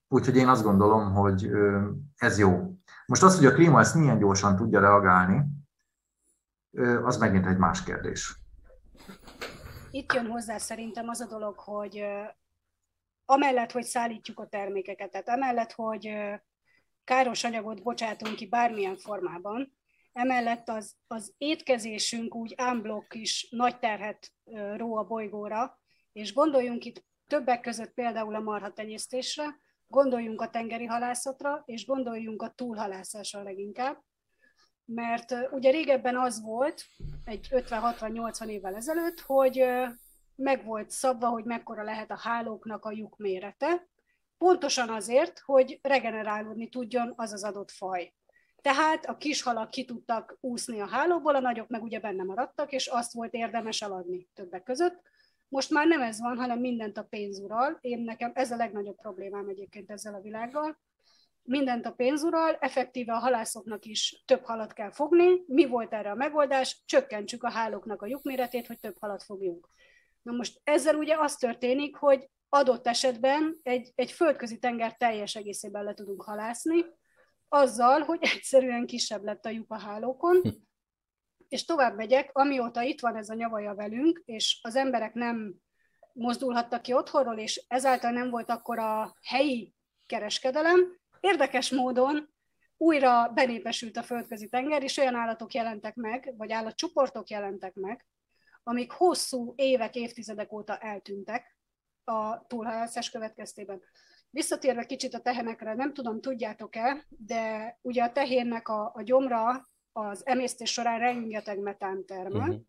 úgyhogy 0.09 0.37
én 0.37 0.49
azt 0.49 0.63
gondolom, 0.63 1.13
hogy 1.13 1.51
ez 2.17 2.39
jó. 2.39 2.77
Most 3.07 3.23
az, 3.23 3.37
hogy 3.37 3.47
a 3.47 3.53
klíma 3.53 3.81
ezt 3.81 3.95
milyen 3.95 4.19
gyorsan 4.19 4.57
tudja 4.57 4.81
reagálni, 4.81 5.45
az 7.05 7.17
megint 7.17 7.47
egy 7.47 7.57
más 7.57 7.83
kérdés. 7.83 8.37
Itt 9.91 10.13
jön 10.13 10.27
hozzá 10.27 10.59
szerintem 10.59 11.09
az 11.09 11.21
a 11.21 11.27
dolog, 11.27 11.59
hogy 11.59 12.05
amellett, 13.25 13.73
hogy 13.73 13.85
szállítjuk 13.85 14.41
a 14.41 14.47
termékeket, 14.47 15.11
tehát 15.11 15.29
amellett, 15.29 15.73
hogy 15.73 16.15
káros 17.05 17.45
anyagot 17.45 17.83
bocsátunk 17.83 18.35
ki 18.35 18.49
bármilyen 18.49 18.97
formában, 18.97 19.77
emellett 20.13 20.69
az, 20.69 20.95
az 21.07 21.35
étkezésünk 21.39 22.35
úgy 22.35 22.55
unblock 22.59 23.15
is 23.15 23.49
nagy 23.51 23.79
terhet 23.79 24.33
ró 24.77 24.97
a 24.97 25.05
bolygóra, 25.05 25.79
és 26.13 26.35
gondoljunk 26.35 26.85
itt 26.85 27.05
többek 27.27 27.61
között 27.61 27.93
például 27.93 28.35
a 28.35 28.41
marhatenyésztésre, 28.41 29.45
gondoljunk 29.89 30.41
a 30.41 30.51
tengeri 30.51 30.85
halászatra, 30.85 31.63
és 31.67 31.87
gondoljunk 31.87 32.43
a 32.43 32.53
túlhalászásra 32.57 33.43
leginkább, 33.43 34.03
mert 34.85 35.35
ugye 35.51 35.71
régebben 35.71 36.17
az 36.17 36.43
volt, 36.43 36.85
egy 37.25 37.49
50-60-80 37.51 38.47
évvel 38.47 38.75
ezelőtt, 38.75 39.21
hogy 39.21 39.65
meg 40.37 40.65
volt 40.65 40.91
szabva, 40.91 41.29
hogy 41.29 41.45
mekkora 41.45 41.83
lehet 41.83 42.11
a 42.11 42.19
hálóknak 42.19 42.85
a 42.85 42.93
lyuk 42.93 43.17
mérete, 43.17 43.89
pontosan 44.39 44.89
azért, 44.89 45.39
hogy 45.39 45.79
regenerálódni 45.83 46.69
tudjon 46.69 47.13
az 47.17 47.33
az 47.33 47.45
adott 47.45 47.71
faj. 47.71 48.15
Tehát 48.63 49.05
a 49.05 49.17
kis 49.17 49.43
halak 49.43 49.71
ki 49.71 49.85
tudtak 49.85 50.39
úszni 50.41 50.81
a 50.81 50.87
hálóból, 50.87 51.35
a 51.35 51.41
nagyok 51.41 51.69
meg 51.69 51.83
ugye 51.83 52.01
benne 52.01 52.23
maradtak, 52.23 52.73
és 52.73 52.87
azt 52.87 53.13
volt 53.13 53.35
érdemes 53.35 53.83
eladni 53.83 54.29
többek 54.35 54.63
között. 54.63 55.03
Most 55.49 55.71
már 55.71 55.87
nem 55.87 56.03
ez 56.03 56.21
van, 56.21 56.37
hanem 56.37 56.59
mindent 56.59 56.99
a 56.99 57.03
pénz 57.03 57.39
ural. 57.39 57.79
Én 57.81 58.01
nekem 58.01 58.31
ez 58.35 58.51
a 58.51 58.57
legnagyobb 58.57 58.97
problémám 58.97 59.49
egyébként 59.49 59.91
ezzel 59.91 60.15
a 60.15 60.21
világgal. 60.21 60.79
Mindent 61.43 61.87
a 61.87 61.93
pénz 61.93 62.23
ural, 62.23 62.55
effektíve 62.55 63.13
a 63.13 63.19
halászoknak 63.19 63.85
is 63.85 64.23
több 64.25 64.45
halat 64.45 64.73
kell 64.73 64.91
fogni. 64.91 65.43
Mi 65.47 65.67
volt 65.67 65.93
erre 65.93 66.11
a 66.11 66.15
megoldás? 66.15 66.83
Csökkentsük 66.85 67.43
a 67.43 67.51
hálóknak 67.51 68.03
a 68.03 68.07
lyukméretét, 68.07 68.67
hogy 68.67 68.81
több 68.81 68.97
halat 69.01 69.23
fogjunk. 69.23 69.69
Na 70.23 70.33
most 70.33 70.61
ezzel 70.65 70.95
ugye 70.95 71.17
az 71.19 71.37
történik, 71.37 71.97
hogy 71.97 72.31
adott 72.49 72.87
esetben 72.87 73.57
egy, 73.63 73.93
egy 73.95 74.13
földközi 74.13 74.59
tenger 74.59 74.97
teljes 74.97 75.35
egészében 75.35 75.85
le 75.85 75.95
tudunk 75.95 76.23
halászni, 76.23 76.85
azzal, 77.49 78.01
hogy 78.01 78.19
egyszerűen 78.21 78.87
kisebb 78.87 79.25
lett 79.25 79.45
a 79.45 79.51
lyuk 79.51 79.71
a 79.71 79.79
hálókon, 79.79 80.41
hm. 80.41 80.49
És 81.49 81.65
tovább 81.65 81.97
megyek, 81.97 82.31
amióta 82.33 82.83
itt 82.83 83.01
van 83.01 83.17
ez 83.17 83.29
a 83.29 83.35
nyavaja 83.35 83.75
velünk, 83.75 84.23
és 84.25 84.59
az 84.63 84.77
emberek 84.77 85.15
nem 85.15 85.55
mozdulhattak 86.13 86.83
ki 86.83 86.93
otthonról, 86.93 87.39
és 87.39 87.65
ezáltal 87.69 88.11
nem 88.11 88.31
volt 88.31 88.51
akkor 88.51 88.79
a 88.79 89.17
helyi 89.23 89.75
kereskedelem. 90.07 90.99
Érdekes 91.21 91.71
módon 91.71 92.35
újra 92.77 93.29
benépesült 93.29 93.97
a 93.97 94.03
földközi 94.03 94.49
tenger, 94.49 94.83
és 94.83 94.97
olyan 94.97 95.15
állatok 95.15 95.55
jelentek 95.55 95.95
meg, 95.95 96.35
vagy 96.37 96.53
állatcsoportok 96.53 97.29
jelentek 97.29 97.75
meg, 97.75 98.07
amik 98.63 98.91
hosszú 98.91 99.53
évek, 99.57 99.95
évtizedek 99.95 100.53
óta 100.53 100.77
eltűntek 100.77 101.57
a 102.05 102.47
túlhalászás 102.47 103.11
következtében. 103.11 103.83
Visszatérve 104.31 104.87
kicsit 104.87 105.15
a 105.15 105.21
tehenekre, 105.21 105.75
nem 105.75 105.93
tudom, 105.93 106.21
tudjátok-e, 106.21 107.07
de 107.09 107.79
ugye 107.83 108.03
a 108.03 108.13
tehénnek 108.13 108.69
a, 108.69 108.93
a 108.95 109.03
gyomra 109.03 109.69
az 109.97 110.27
emésztés 110.27 110.73
során 110.73 110.99
rengeteg 110.99 111.59
metán 111.59 112.07
termel. 112.07 112.49
Uh-huh. 112.49 112.63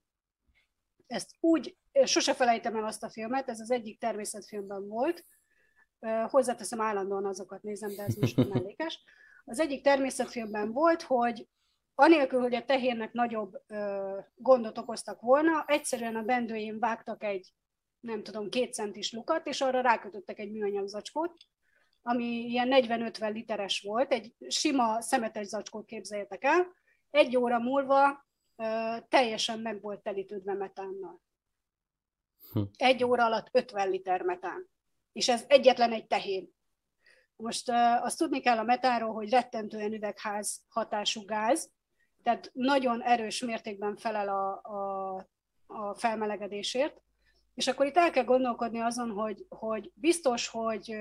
Ezt 1.08 1.32
úgy, 1.40 1.78
sose 2.04 2.34
felejtem 2.34 2.76
el 2.76 2.86
azt 2.86 3.04
a 3.04 3.10
filmet, 3.10 3.50
ez 3.50 3.60
az 3.60 3.72
egyik 3.72 4.00
természetfilmben 4.00 4.88
volt, 4.88 5.26
hozzáteszem 6.28 6.82
állandóan 6.82 7.26
azokat 7.26 7.64
nézem, 7.64 7.96
de 7.96 8.04
ez 8.04 8.16
most 8.16 8.36
mellékes. 8.54 9.04
Az 9.46 9.60
egyik 9.60 9.84
természetfilmben 9.84 10.72
volt, 10.72 11.02
hogy 11.02 11.48
anélkül, 11.96 12.40
hogy 12.40 12.56
a 12.56 12.66
tehérnek 12.66 13.14
nagyobb 13.14 13.62
ö, 13.68 14.18
gondot 14.36 14.78
okoztak 14.78 15.22
volna, 15.22 15.64
egyszerűen 15.68 16.16
a 16.16 16.24
bendőjén 16.24 16.80
vágtak 16.80 17.24
egy, 17.24 17.54
nem 18.00 18.24
tudom, 18.24 18.50
két 18.50 18.74
centis 18.74 19.12
lukat, 19.12 19.48
és 19.48 19.62
arra 19.62 19.82
rákötöttek 19.82 20.40
egy 20.40 20.52
műanyag 20.52 20.88
zacskót, 20.88 21.34
ami 22.02 22.26
ilyen 22.26 22.70
40-50 22.72 23.34
literes 23.34 23.82
volt, 23.82 24.12
egy 24.12 24.34
sima 24.48 25.02
szemetes 25.02 25.48
zacskót 25.48 25.86
képzeljétek 25.86 26.44
el, 26.44 26.68
egy 27.18 27.38
óra 27.38 27.60
múlva 27.60 28.26
teljesen 29.10 29.60
meg 29.60 29.82
volt 29.82 30.02
telítődve 30.02 30.54
metánnal. 30.54 31.22
Hm. 32.52 32.62
Egy 32.76 33.04
óra 33.04 33.26
alatt 33.26 33.48
50 33.52 33.90
liter 33.90 34.22
metán. 34.22 34.70
És 35.12 35.30
ez 35.30 35.44
egyetlen 35.48 35.92
egy 35.92 36.08
tehén. 36.08 36.56
Most 37.36 37.70
azt 38.02 38.18
tudni 38.18 38.40
kell 38.40 38.58
a 38.58 38.64
metánról, 38.64 39.14
hogy 39.14 39.30
rettentően 39.30 39.94
üvegház 39.94 40.62
hatású 40.70 41.26
gáz, 41.26 41.72
tehát 42.24 42.50
nagyon 42.54 43.02
erős 43.02 43.42
mértékben 43.42 43.96
felel 43.96 44.30
a, 44.30 44.62
a, 44.62 45.16
a 45.68 45.96
felmelegedésért. 45.96 47.02
És 47.54 47.68
akkor 47.68 47.86
itt 47.86 47.98
el 47.98 48.12
kell 48.12 48.24
gondolkodni 48.24 48.80
azon, 48.80 49.10
hogy, 49.10 49.46
hogy 49.50 49.92
biztos, 49.94 50.48
hogy 50.48 50.98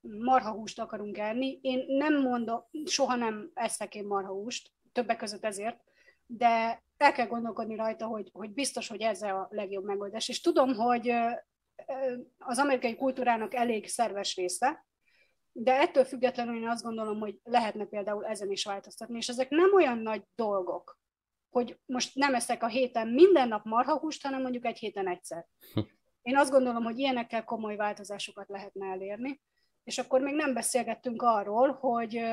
marhahúst 0.00 0.78
akarunk 0.78 1.18
enni. 1.18 1.58
Én 1.62 1.84
nem 1.88 2.20
mondom, 2.20 2.64
soha 2.84 3.14
nem 3.14 3.50
eszek 3.54 3.94
én 3.94 4.06
marhahúst, 4.06 4.70
többek 4.92 5.16
között 5.16 5.44
ezért, 5.44 5.80
de 6.26 6.82
el 6.96 7.12
kell 7.12 7.26
gondolkodni 7.26 7.76
rajta, 7.76 8.06
hogy, 8.06 8.30
hogy 8.32 8.50
biztos, 8.50 8.88
hogy 8.88 9.00
ez 9.00 9.22
a 9.22 9.48
legjobb 9.50 9.84
megoldás. 9.84 10.28
És 10.28 10.40
tudom, 10.40 10.74
hogy 10.74 11.12
az 12.38 12.58
amerikai 12.58 12.96
kultúrának 12.96 13.54
elég 13.54 13.88
szerves 13.88 14.36
része, 14.36 14.84
de 15.52 15.80
ettől 15.80 16.04
függetlenül 16.04 16.56
én 16.56 16.68
azt 16.68 16.82
gondolom, 16.82 17.18
hogy 17.18 17.40
lehetne 17.42 17.84
például 17.84 18.26
ezen 18.26 18.50
is 18.50 18.64
változtatni, 18.64 19.16
és 19.16 19.28
ezek 19.28 19.50
nem 19.50 19.74
olyan 19.74 19.98
nagy 19.98 20.22
dolgok, 20.34 20.98
hogy 21.50 21.78
most 21.86 22.14
nem 22.14 22.34
eszek 22.34 22.62
a 22.62 22.68
héten 22.68 23.08
minden 23.08 23.48
nap 23.48 23.64
marhahúst, 23.64 24.22
hanem 24.22 24.42
mondjuk 24.42 24.64
egy 24.64 24.78
héten 24.78 25.08
egyszer. 25.08 25.46
Én 26.22 26.36
azt 26.36 26.50
gondolom, 26.50 26.82
hogy 26.82 26.98
ilyenekkel 26.98 27.44
komoly 27.44 27.76
változásokat 27.76 28.48
lehetne 28.48 28.86
elérni, 28.86 29.40
és 29.84 29.98
akkor 29.98 30.20
még 30.20 30.34
nem 30.34 30.54
beszélgettünk 30.54 31.22
arról, 31.22 31.72
hogy 31.72 32.24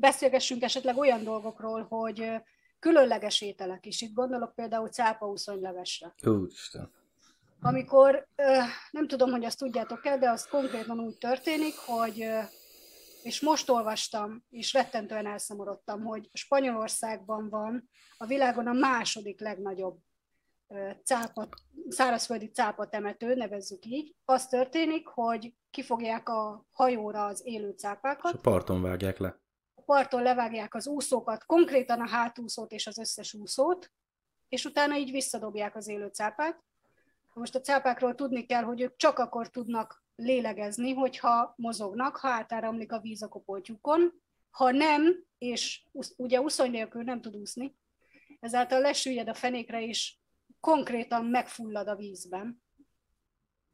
beszélgessünk 0.00 0.62
esetleg 0.62 0.96
olyan 0.96 1.24
dolgokról, 1.24 1.86
hogy 1.88 2.30
különleges 2.78 3.40
ételek 3.40 3.86
is. 3.86 4.00
Itt 4.00 4.14
gondolok 4.14 4.54
például 4.54 4.88
cápauszonylevesre. 4.88 6.14
Úristen 6.26 6.96
amikor 7.60 8.28
nem 8.90 9.08
tudom, 9.08 9.30
hogy 9.30 9.44
azt 9.44 9.58
tudjátok-e, 9.58 10.18
de 10.18 10.30
az 10.30 10.46
konkrétan 10.46 11.00
úgy 11.00 11.18
történik, 11.18 11.74
hogy 11.76 12.26
és 13.22 13.40
most 13.40 13.68
olvastam, 13.70 14.44
és 14.50 14.72
rettentően 14.72 15.26
elszomorodtam, 15.26 16.04
hogy 16.04 16.28
Spanyolországban 16.32 17.48
van 17.48 17.88
a 18.16 18.26
világon 18.26 18.66
a 18.66 18.72
második 18.72 19.40
legnagyobb 19.40 19.98
cápa, 21.04 21.48
szárazföldi 21.88 22.46
cápa 22.46 22.88
temető, 22.88 23.34
nevezzük 23.34 23.84
így. 23.84 24.14
Az 24.24 24.46
történik, 24.46 25.06
hogy 25.06 25.54
kifogják 25.70 26.28
a 26.28 26.66
hajóra 26.70 27.24
az 27.24 27.40
élő 27.44 27.70
cápákat. 27.70 28.32
És 28.32 28.38
a 28.38 28.42
parton 28.42 28.82
vágják 28.82 29.18
le. 29.18 29.40
Parton 29.88 30.22
levágják 30.22 30.74
az 30.74 30.86
úszókat, 30.86 31.44
konkrétan 31.44 32.00
a 32.00 32.08
hátúszót 32.08 32.72
és 32.72 32.86
az 32.86 32.98
összes 32.98 33.34
úszót, 33.34 33.92
és 34.48 34.64
utána 34.64 34.96
így 34.96 35.10
visszadobják 35.10 35.76
az 35.76 35.88
élő 35.88 36.06
cápát, 36.06 36.62
most 37.34 37.54
a 37.54 37.60
cápákról 37.60 38.14
tudni 38.14 38.46
kell, 38.46 38.62
hogy 38.62 38.80
ők 38.80 38.96
csak 38.96 39.18
akkor 39.18 39.48
tudnak 39.48 40.04
lélegezni, 40.16 40.94
hogyha 40.94 41.54
mozognak, 41.56 42.16
ha 42.16 42.28
átáramlik 42.28 42.92
a 42.92 43.00
víz 43.00 43.22
a 43.22 43.28
kopoltyukon, 43.28 44.12
ha 44.50 44.70
nem, 44.70 45.24
és 45.38 45.84
ugye 46.16 46.40
úszony 46.40 46.70
nélkül 46.70 47.02
nem 47.02 47.20
tud 47.20 47.36
úszni, 47.36 47.76
ezáltal 48.40 48.80
lesüllyed 48.80 49.28
a 49.28 49.34
fenékre, 49.34 49.82
és 49.82 50.16
konkrétan 50.60 51.24
megfullad 51.24 51.88
a 51.88 51.96
vízben. 51.96 52.62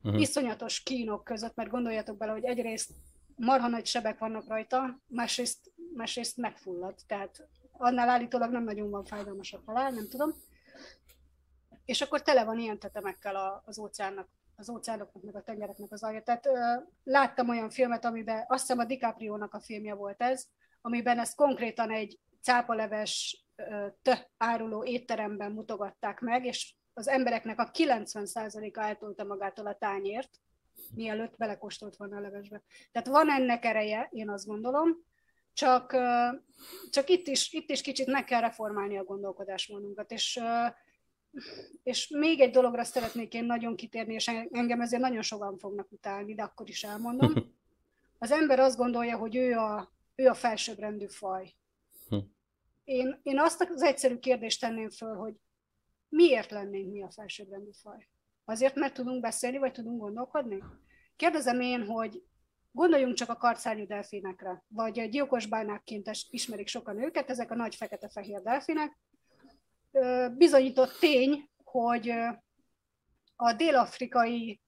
Uh-huh. 0.03 0.21
Iszonyatos 0.21 0.83
kínok 0.83 1.25
között, 1.25 1.55
mert 1.55 1.71
gondoljatok 1.71 2.17
bele, 2.17 2.33
hogy 2.33 2.45
egyrészt 2.45 2.91
marha 3.37 3.69
nagy 3.69 3.87
sebek 3.87 4.19
vannak 4.19 4.49
rajta, 4.49 5.03
másrészt, 5.07 5.73
másrészt 5.95 6.37
megfullad. 6.37 6.95
Tehát 7.07 7.49
annál 7.73 8.09
állítólag 8.09 8.51
nem 8.51 8.65
nagyon 8.65 8.91
van 8.91 9.05
fájdalmasabb 9.05 9.63
halál, 9.67 9.91
nem 9.91 10.09
tudom 10.09 10.35
és 11.85 12.01
akkor 12.01 12.23
tele 12.23 12.45
van 12.45 12.59
ilyen 12.59 12.79
tetemekkel 12.79 13.63
az 13.65 13.79
óceánnak, 13.79 14.29
az 14.57 14.71
óceánoknak, 14.71 15.23
meg 15.23 15.37
a 15.37 15.43
tengereknek 15.43 15.93
az 15.93 16.03
alja. 16.03 16.23
Tehát 16.23 16.47
ö, 16.47 16.59
láttam 17.05 17.49
olyan 17.49 17.71
filmet, 17.71 18.05
amiben 18.05 18.45
azt 18.49 18.61
hiszem 18.61 18.79
a 18.79 18.85
DiCaprio-nak 18.85 19.55
a 19.55 19.61
filmje 19.61 19.95
volt 19.95 20.23
ez, 20.23 20.47
amiben 20.81 21.19
ezt 21.19 21.37
konkrétan 21.37 21.91
egy 21.91 22.19
cápaleves 22.43 23.45
t 24.03 24.31
áruló 24.37 24.85
étteremben 24.85 25.53
mutogatták 25.53 26.21
meg, 26.21 26.45
és 26.45 26.75
az 26.93 27.09
embereknek 27.09 27.59
a 27.59 27.71
90%-a 27.71 28.81
eltolta 28.81 29.25
magától 29.25 29.67
a 29.67 29.75
tányért, 29.75 30.31
mielőtt 30.95 31.37
belekóstolt 31.37 31.97
volna 31.97 32.17
a 32.17 32.21
levesbe. 32.21 32.63
Tehát 32.93 33.09
van 33.09 33.31
ennek 33.31 33.65
ereje, 33.65 34.09
én 34.11 34.31
azt 34.31 34.47
gondolom, 34.47 35.05
csak, 35.55 35.97
csak 36.91 37.09
itt, 37.09 37.27
is, 37.27 37.53
itt 37.53 37.71
is 37.71 37.81
kicsit 37.81 38.07
meg 38.07 38.25
kell 38.25 38.41
reformálni 38.41 38.99
a 38.99 39.05
gondolkodásmódunkat, 39.05 40.11
és 40.11 40.41
és 41.83 42.09
még 42.09 42.41
egy 42.41 42.51
dologra 42.51 42.85
szeretnék 42.85 43.35
én 43.35 43.45
nagyon 43.45 43.77
kitérni, 43.77 44.15
és 44.15 44.29
engem 44.51 44.81
ezért 44.81 45.03
nagyon 45.03 45.23
sokan 45.23 45.59
fognak 45.59 45.93
utálni, 45.93 46.35
de 46.35 46.43
akkor 46.43 46.69
is 46.69 46.85
elmondom. 46.85 47.33
Az 48.19 48.31
ember 48.31 48.59
azt 48.59 48.77
gondolja, 48.77 49.17
hogy 49.17 49.37
ő 49.37 49.57
a, 49.57 49.93
ő 50.15 50.27
a 50.27 50.35
felsőbbrendű 50.35 51.07
faj. 51.07 51.55
Hm. 52.09 52.17
Én, 52.85 53.21
én 53.23 53.39
azt 53.39 53.71
az 53.75 53.83
egyszerű 53.83 54.19
kérdést 54.19 54.61
tenném 54.61 54.91
föl, 54.91 55.15
hogy 55.15 55.35
miért 56.09 56.51
lennénk 56.51 56.93
mi 56.93 57.03
a 57.03 57.11
felsőbbrendű 57.11 57.71
faj? 57.83 58.09
Azért, 58.45 58.75
mert 58.75 58.95
tudunk 58.95 59.21
beszélni, 59.21 59.59
vagy 59.59 59.73
tudunk 59.73 60.01
gondolkodni? 60.01 60.63
Kérdezem 61.17 61.61
én, 61.61 61.85
hogy 61.87 62.23
gondoljunk 62.75 63.15
csak 63.15 63.29
a 63.29 63.37
karcányú 63.37 63.87
delfinekre, 63.87 64.65
vagy 64.69 65.01
a 65.01 65.05
gyilkos 65.05 65.47
bánákként 65.47 66.11
ismerik 66.31 66.69
sokan 66.69 67.03
őket, 67.03 67.31
ezek 67.31 67.51
a 67.51 67.55
nagy 67.55 67.75
fekete-fehér 67.75 68.43
delfinek. 68.43 68.99
Bizonyított 70.37 70.99
tény, 70.99 71.49
hogy 71.65 72.13
a 73.37 73.53
dél-afrikai 73.53 74.61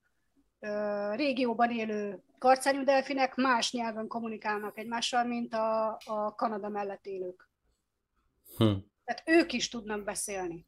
régióban 1.14 1.70
élő 1.70 2.22
karcányú 2.38 2.84
delfinek 2.84 3.34
más 3.34 3.72
nyelven 3.72 4.06
kommunikálnak 4.06 4.78
egymással, 4.78 5.24
mint 5.24 5.54
a, 5.54 5.98
a 6.04 6.34
Kanada 6.34 6.68
mellett 6.68 7.06
élők. 7.06 7.50
Hm. 8.56 8.74
Tehát 9.04 9.22
ők 9.24 9.52
is 9.52 9.68
tudnak 9.68 10.04
beszélni. 10.04 10.66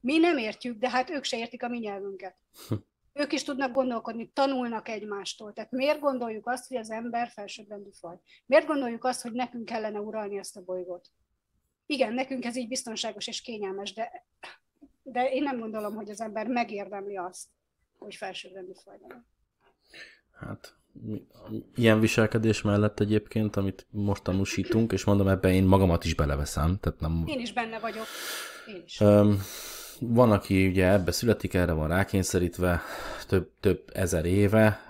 Mi 0.00 0.18
nem 0.18 0.38
értjük, 0.38 0.78
de 0.78 0.90
hát 0.90 1.10
ők 1.10 1.24
se 1.24 1.38
értik 1.38 1.62
a 1.62 1.68
mi 1.68 1.78
nyelvünket. 1.78 2.36
Hm. 2.68 2.74
Ők 3.20 3.32
is 3.32 3.42
tudnak 3.42 3.72
gondolkodni, 3.72 4.30
tanulnak 4.34 4.88
egymástól. 4.88 5.52
Tehát 5.52 5.70
miért 5.70 6.00
gondoljuk 6.00 6.46
azt, 6.46 6.68
hogy 6.68 6.76
az 6.76 6.90
ember 6.90 7.28
felsőbbrendű 7.28 7.90
faj? 7.92 8.16
Miért 8.46 8.66
gondoljuk 8.66 9.04
azt, 9.04 9.22
hogy 9.22 9.32
nekünk 9.32 9.64
kellene 9.64 10.00
uralni 10.00 10.38
ezt 10.38 10.56
a 10.56 10.62
bolygót? 10.62 11.10
Igen, 11.86 12.12
nekünk 12.12 12.44
ez 12.44 12.56
így 12.56 12.68
biztonságos 12.68 13.26
és 13.26 13.40
kényelmes, 13.40 13.92
de, 13.92 14.26
de 15.02 15.30
én 15.30 15.42
nem 15.42 15.58
gondolom, 15.58 15.94
hogy 15.94 16.10
az 16.10 16.20
ember 16.20 16.46
megérdemli 16.46 17.16
azt, 17.16 17.48
hogy 17.98 18.14
felsőbbrendű 18.14 18.72
faj 18.84 18.98
legyen. 19.00 19.26
Hát 20.32 20.74
ilyen 21.74 22.00
viselkedés 22.00 22.62
mellett 22.62 23.00
egyébként, 23.00 23.56
amit 23.56 23.86
most 23.90 24.22
tanúsítunk, 24.22 24.92
és 24.92 25.04
mondom, 25.04 25.28
ebben 25.28 25.52
én 25.52 25.64
magamat 25.64 26.04
is 26.04 26.14
beleveszem. 26.14 26.78
Tehát 26.80 27.00
nem... 27.00 27.24
Én 27.26 27.40
is 27.40 27.52
benne 27.52 27.78
vagyok. 27.78 28.06
Én 28.66 28.82
is. 28.84 29.00
Um, 29.00 29.38
van, 30.00 30.32
aki 30.32 30.66
ugye 30.66 30.92
ebbe 30.92 31.10
születik, 31.10 31.54
erre 31.54 31.72
van 31.72 31.88
rákényszerítve 31.88 32.80
több, 33.28 33.50
több 33.60 33.82
ezer 33.92 34.24
éve, 34.24 34.86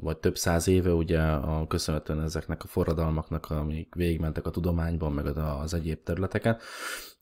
vagy 0.00 0.16
több 0.16 0.36
száz 0.36 0.68
éve, 0.68 0.92
ugye 0.92 1.20
a, 1.20 1.66
köszönhetően 1.66 2.22
ezeknek 2.22 2.64
a 2.64 2.66
forradalmaknak, 2.66 3.50
amik 3.50 3.94
végigmentek 3.94 4.46
a 4.46 4.50
tudományban, 4.50 5.12
meg 5.12 5.26
az 5.36 5.74
egyéb 5.74 6.02
területeken, 6.02 6.58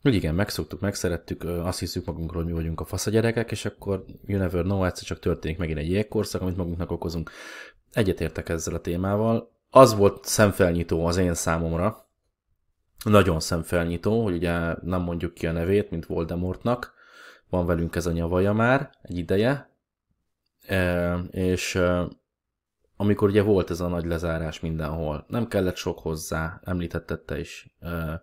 hogy 0.02 0.14
igen, 0.14 0.34
megszoktuk, 0.34 0.80
megszerettük, 0.80 1.44
azt 1.44 1.78
hiszük 1.78 2.04
magunkról, 2.04 2.42
hogy 2.42 2.52
mi 2.52 2.58
vagyunk 2.58 2.80
a 2.80 2.84
fasz 2.84 3.06
a 3.06 3.10
gyerekek, 3.10 3.50
és 3.50 3.64
akkor 3.64 4.04
you 4.26 4.38
never 4.38 4.62
know, 4.62 4.84
egyszer 4.84 5.04
csak 5.04 5.18
történik 5.18 5.58
megint 5.58 5.78
egy 5.78 5.90
jégkorszak, 5.90 6.40
amit 6.40 6.56
magunknak 6.56 6.90
okozunk. 6.90 7.30
Egyetértek 7.92 8.48
ezzel 8.48 8.74
a 8.74 8.80
témával. 8.80 9.52
Az 9.70 9.94
volt 9.94 10.24
szemfelnyitó 10.24 11.06
az 11.06 11.16
én 11.16 11.34
számomra, 11.34 12.04
nagyon 13.04 13.40
szemfelnyitó, 13.40 14.22
hogy 14.22 14.34
ugye 14.34 14.74
nem 14.82 15.00
mondjuk 15.02 15.34
ki 15.34 15.46
a 15.46 15.52
nevét, 15.52 15.90
mint 15.90 16.06
Voldemortnak, 16.06 16.93
van 17.50 17.66
velünk 17.66 17.96
ez 17.96 18.06
a 18.06 18.12
nyavaja 18.12 18.52
már 18.52 18.90
egy 19.02 19.18
ideje, 19.18 19.70
e, 20.66 21.14
és 21.30 21.74
e, 21.74 22.08
amikor 22.96 23.28
ugye 23.28 23.42
volt 23.42 23.70
ez 23.70 23.80
a 23.80 23.88
nagy 23.88 24.04
lezárás 24.04 24.60
mindenhol, 24.60 25.24
nem 25.28 25.48
kellett 25.48 25.76
sok 25.76 25.98
hozzá, 25.98 26.60
említetted 26.64 27.20
te 27.20 27.38
is, 27.38 27.76
e, 27.80 28.22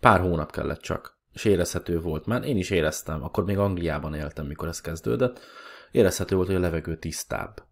pár 0.00 0.20
hónap 0.20 0.52
kellett 0.52 0.80
csak, 0.80 1.18
és 1.32 1.44
érezhető 1.44 2.00
volt, 2.00 2.26
mert 2.26 2.44
én 2.44 2.56
is 2.56 2.70
éreztem, 2.70 3.22
akkor 3.22 3.44
még 3.44 3.58
Angliában 3.58 4.14
éltem, 4.14 4.46
mikor 4.46 4.68
ez 4.68 4.80
kezdődött, 4.80 5.40
érezhető 5.90 6.34
volt, 6.34 6.46
hogy 6.46 6.56
a 6.56 6.60
levegő 6.60 6.96
tisztább. 6.96 7.62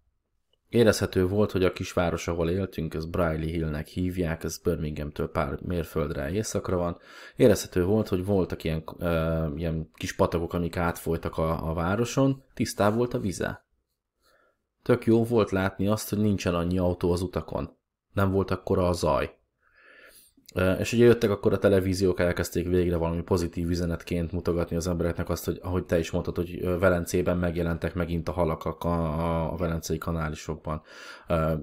Érezhető 0.75 1.27
volt, 1.27 1.53
hogy 1.53 1.65
a 1.65 1.73
kisváros, 1.73 2.29
ahol 2.29 2.51
éltünk, 2.51 2.95
ez 2.95 3.05
Briley 3.05 3.47
Hillnek 3.47 3.87
hívják, 3.87 4.45
ez 4.45 4.59
Birminghamtől 4.59 5.31
pár 5.31 5.59
mérföldre 5.63 6.31
északra 6.31 6.77
van. 6.77 6.99
Érezhető 7.37 7.85
volt, 7.85 8.09
hogy 8.09 8.25
voltak 8.25 8.65
ilyen, 8.65 8.85
e, 8.99 9.47
ilyen 9.57 9.91
kis 9.95 10.15
patagok, 10.15 10.53
amik 10.53 10.77
átfolytak 10.77 11.39
a, 11.39 11.71
a 11.71 11.75
városon, 11.75 12.43
tisztább 12.55 12.95
volt 12.95 13.15
a 13.15 13.19
vize. 13.19 13.67
Tök 14.83 15.07
jó 15.07 15.25
volt 15.25 15.51
látni 15.51 15.87
azt, 15.87 16.09
hogy 16.09 16.19
nincsen 16.19 16.55
annyi 16.55 16.79
autó 16.79 17.13
az 17.13 17.23
utakon. 17.23 17.77
Nem 18.13 18.31
volt 18.31 18.51
akkora 18.51 18.89
a 18.89 18.93
zaj. 18.93 19.39
És 20.79 20.93
ugye 20.93 21.05
jöttek 21.05 21.31
akkor 21.31 21.53
a 21.53 21.59
televíziók, 21.59 22.21
elkezdték 22.21 22.69
végre 22.69 22.97
valami 22.97 23.23
pozitív 23.23 23.71
üzenetként 23.71 24.33
mutogatni 24.33 24.77
az 24.77 24.87
embereknek 24.87 25.29
azt, 25.29 25.45
hogy 25.45 25.59
ahogy 25.63 25.85
te 25.85 25.99
is 25.99 26.11
mondtad, 26.11 26.37
hogy 26.37 26.79
Velencében 26.79 27.39
megjelentek 27.39 27.95
megint 27.95 28.29
a 28.29 28.33
halak 28.33 28.65
a, 28.65 29.53
a 29.53 29.57
velencei 29.57 29.99
kanálisokban. 29.99 30.83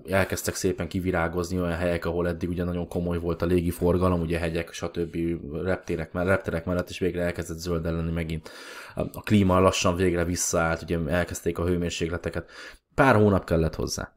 Elkezdtek 0.07 0.55
szépen 0.55 0.87
kivirágozni 0.87 1.59
olyan 1.59 1.77
helyek, 1.77 2.05
ahol 2.05 2.27
eddig 2.27 2.49
ugye 2.49 2.63
nagyon 2.63 2.87
komoly 2.87 3.19
volt 3.19 3.41
a 3.41 3.45
légi 3.45 3.71
forgalom, 3.71 4.21
ugye 4.21 4.37
hegyek, 4.39 4.73
stb. 4.73 5.17
reptérek, 5.63 6.13
repterek 6.13 6.65
mellett, 6.65 6.89
és 6.89 6.99
végre 6.99 7.21
elkezdett 7.21 7.59
zöldelni 7.59 8.11
megint. 8.11 8.49
A 8.95 9.21
klíma 9.21 9.59
lassan 9.59 9.95
végre 9.95 10.23
visszaállt, 10.23 10.81
ugye 10.81 10.99
elkezdték 11.07 11.59
a 11.59 11.65
hőmérsékleteket. 11.65 12.49
Pár 12.95 13.15
hónap 13.15 13.45
kellett 13.45 13.75
hozzá. 13.75 14.13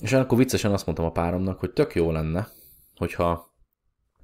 És 0.00 0.12
akkor 0.12 0.38
viccesen 0.38 0.72
azt 0.72 0.86
mondtam 0.86 1.06
a 1.06 1.12
páromnak, 1.12 1.58
hogy 1.58 1.70
tök 1.70 1.94
jó 1.94 2.12
lenne, 2.12 2.48
hogyha 3.02 3.54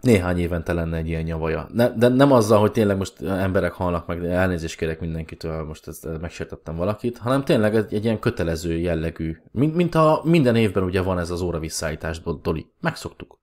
néhány 0.00 0.38
évente 0.38 0.72
lenne 0.72 0.96
egy 0.96 1.08
ilyen 1.08 1.22
nyavaja. 1.22 1.68
Ne, 1.72 1.88
de 1.88 2.08
nem 2.08 2.32
azzal, 2.32 2.60
hogy 2.60 2.72
tényleg 2.72 2.96
most 2.96 3.22
emberek 3.22 3.72
halnak 3.72 4.06
meg, 4.06 4.24
elnézést 4.24 4.76
kérek 4.76 5.00
mindenkitől, 5.00 5.64
most 5.64 5.88
ezt 5.88 6.20
megsértettem 6.20 6.76
valakit, 6.76 7.18
hanem 7.18 7.44
tényleg 7.44 7.74
egy, 7.76 7.94
egy 7.94 8.04
ilyen 8.04 8.18
kötelező 8.18 8.78
jellegű, 8.78 9.36
mint, 9.50 9.74
mint 9.74 9.94
a 9.94 10.20
minden 10.24 10.56
évben 10.56 10.82
ugye 10.82 11.02
van 11.02 11.18
ez 11.18 11.30
az 11.30 11.40
óra 11.40 11.58
visszaállítás, 11.58 12.20
Doli. 12.42 12.66
Megszoktuk. 12.80 13.40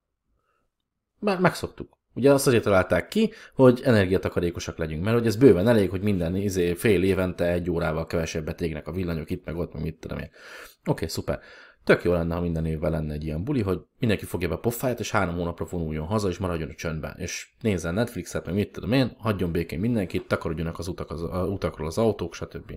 Már 1.20 1.40
megszoktuk. 1.40 1.98
Ugye 2.14 2.34
azt 2.34 2.48
azért 2.48 2.64
találták 2.64 3.08
ki, 3.08 3.32
hogy 3.54 3.82
energiatakarékosak 3.84 4.78
legyünk, 4.78 5.04
mert 5.04 5.18
hogy 5.18 5.28
ez 5.28 5.36
bőven 5.36 5.68
elég, 5.68 5.90
hogy 5.90 6.02
minden 6.02 6.36
izé, 6.36 6.74
fél 6.74 7.04
évente 7.04 7.46
egy 7.46 7.70
órával 7.70 8.06
kevesebbet 8.06 8.62
égnek 8.62 8.88
a 8.88 8.92
villanyok 8.92 9.30
itt 9.30 9.46
meg 9.46 9.58
ott, 9.58 9.74
meg 9.74 9.84
mit 9.84 10.00
tudom 10.00 10.18
én. 10.18 10.30
Oké, 10.32 10.92
okay, 10.92 11.08
szuper. 11.08 11.40
Tök 11.86 12.04
jó 12.04 12.14
lenne, 12.14 12.36
ha 12.36 12.42
minden 12.42 12.66
évben 12.66 12.92
lenne 12.92 13.14
egy 13.14 13.24
ilyen 13.24 13.44
buli, 13.44 13.62
hogy 13.62 13.86
mindenki 14.00 14.26
fogja 14.26 14.48
be 14.48 14.56
pofáját, 14.56 15.00
és 15.00 15.12
három 15.12 15.36
hónapra 15.36 15.66
vonuljon 15.70 16.06
haza, 16.06 16.28
és 16.28 16.38
maradjon 16.38 16.70
a 16.70 16.74
csöndben. 16.74 17.14
És 17.18 17.50
nézzen 17.62 17.94
Netflixet, 17.94 18.46
meg 18.46 18.56
mit 18.56 18.72
tudom 18.72 18.92
én, 18.92 19.16
hagyjon 19.18 19.52
békén 19.52 19.80
mindenkit, 19.80 20.28
takarodjanak 20.28 20.80
az, 20.80 20.88
utak, 20.88 21.12
az 21.12 21.22
az 21.32 21.50
utakról 21.50 21.88
az 21.88 21.98
autók, 21.98 22.34
stb. 22.34 22.72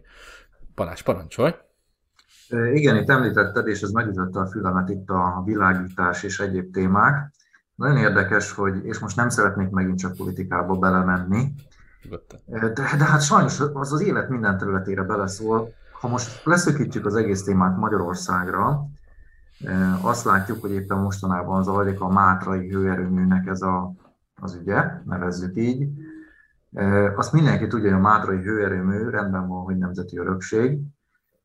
Balázs, 0.74 1.02
parancsolj! 1.02 1.52
Igen, 2.72 2.96
itt 2.96 3.08
említetted, 3.08 3.66
és 3.66 3.82
ez 3.82 3.90
megütötte 3.90 4.40
a 4.40 4.46
fülemet 4.46 4.88
itt 4.88 5.08
a 5.08 5.42
világítás 5.44 6.22
és 6.22 6.40
egyéb 6.40 6.72
témák. 6.72 7.32
Nagyon 7.74 7.96
érdekes, 7.96 8.52
hogy, 8.52 8.84
és 8.84 8.98
most 8.98 9.16
nem 9.16 9.28
szeretnék 9.28 9.68
megint 9.68 9.98
csak 9.98 10.16
politikába 10.16 10.74
belemenni, 10.74 11.52
de, 12.46 12.72
de 12.96 13.04
hát 13.04 13.22
sajnos 13.22 13.60
az 13.60 13.92
az 13.92 14.00
élet 14.00 14.28
minden 14.28 14.58
területére 14.58 15.02
beleszól. 15.02 15.72
Ha 16.00 16.08
most 16.08 16.44
leszökítjük 16.44 17.06
az 17.06 17.14
egész 17.14 17.42
témát 17.42 17.76
Magyarországra, 17.76 18.88
azt 20.02 20.24
látjuk, 20.24 20.60
hogy 20.60 20.72
éppen 20.72 20.98
mostanában 20.98 21.62
zajlik 21.62 22.00
a 22.00 22.08
Mátrai 22.08 22.68
hőerőműnek 22.68 23.46
ez 23.46 23.62
a, 23.62 23.92
az 24.40 24.54
ügye, 24.54 24.84
nevezzük 25.04 25.56
így. 25.56 25.88
Azt 27.16 27.32
mindenki 27.32 27.66
tudja, 27.66 27.90
hogy 27.90 27.98
a 27.98 28.02
Mátrai 28.02 28.42
hőerőmű 28.42 29.08
rendben 29.08 29.48
van, 29.48 29.62
hogy 29.62 29.76
nemzeti 29.76 30.18
örökség, 30.18 30.80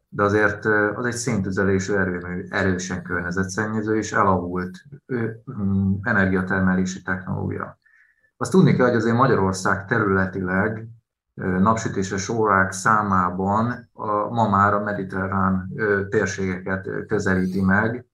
de 0.10 0.24
azért 0.24 0.66
az 0.96 1.06
egy 1.06 1.16
széntüzelésű 1.16 1.94
erőmű, 1.94 2.46
erősen 2.50 3.04
környezetszennyező 3.04 3.98
és 3.98 4.12
elavult 4.12 4.84
mm, 5.14 5.94
energiatermelési 6.02 7.02
technológia. 7.02 7.78
Azt 8.38 8.52
tudni 8.52 8.76
kell, 8.76 8.86
hogy 8.88 8.96
azért 8.96 9.16
Magyarország 9.16 9.86
területileg 9.86 10.88
napsütéses 11.34 12.30
órák 12.30 12.72
számában 12.72 13.90
a, 13.94 14.30
ma 14.30 14.50
már 14.50 14.74
a 14.74 14.84
mediterrán 14.84 15.72
térségeket 16.10 16.90
közelíti 17.08 17.62
meg, 17.62 18.06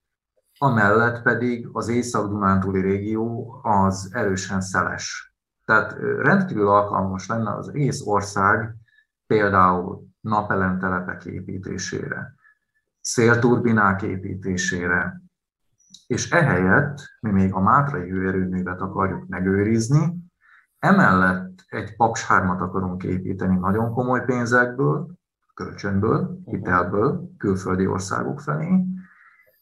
amellett 0.58 1.22
pedig 1.22 1.70
az 1.72 1.88
Észak-Dunántúli 1.88 2.82
régió 2.82 3.60
az 3.64 4.10
erősen 4.14 4.62
szeles. 4.62 5.34
Tehát 5.66 5.96
rendkívül 6.00 6.68
alkalmas 6.68 7.28
lenne 7.28 7.56
az 7.56 7.70
egész 7.70 8.02
ország 8.06 8.76
például 9.28 10.08
napelemtelepek 10.22 11.26
építésére, 11.26 12.34
szélturbinák 13.02 14.02
építésére, 14.02 15.22
és 16.08 16.32
ehelyett 16.32 17.00
mi 17.20 17.32
még 17.32 17.54
a 17.54 17.60
Mátrai 17.60 18.10
hőerőművet 18.10 18.82
akarjuk 18.82 19.28
megőrizni, 19.28 20.29
emellett 20.80 21.66
egy 21.68 21.96
3 22.28 22.50
akarunk 22.50 23.04
építeni 23.04 23.58
nagyon 23.58 23.94
komoly 23.94 24.26
pénzekből, 24.26 25.08
kölcsönből, 25.54 26.40
hitelből, 26.46 27.30
külföldi 27.38 27.88
országok 27.88 28.40
felé. 28.40 28.86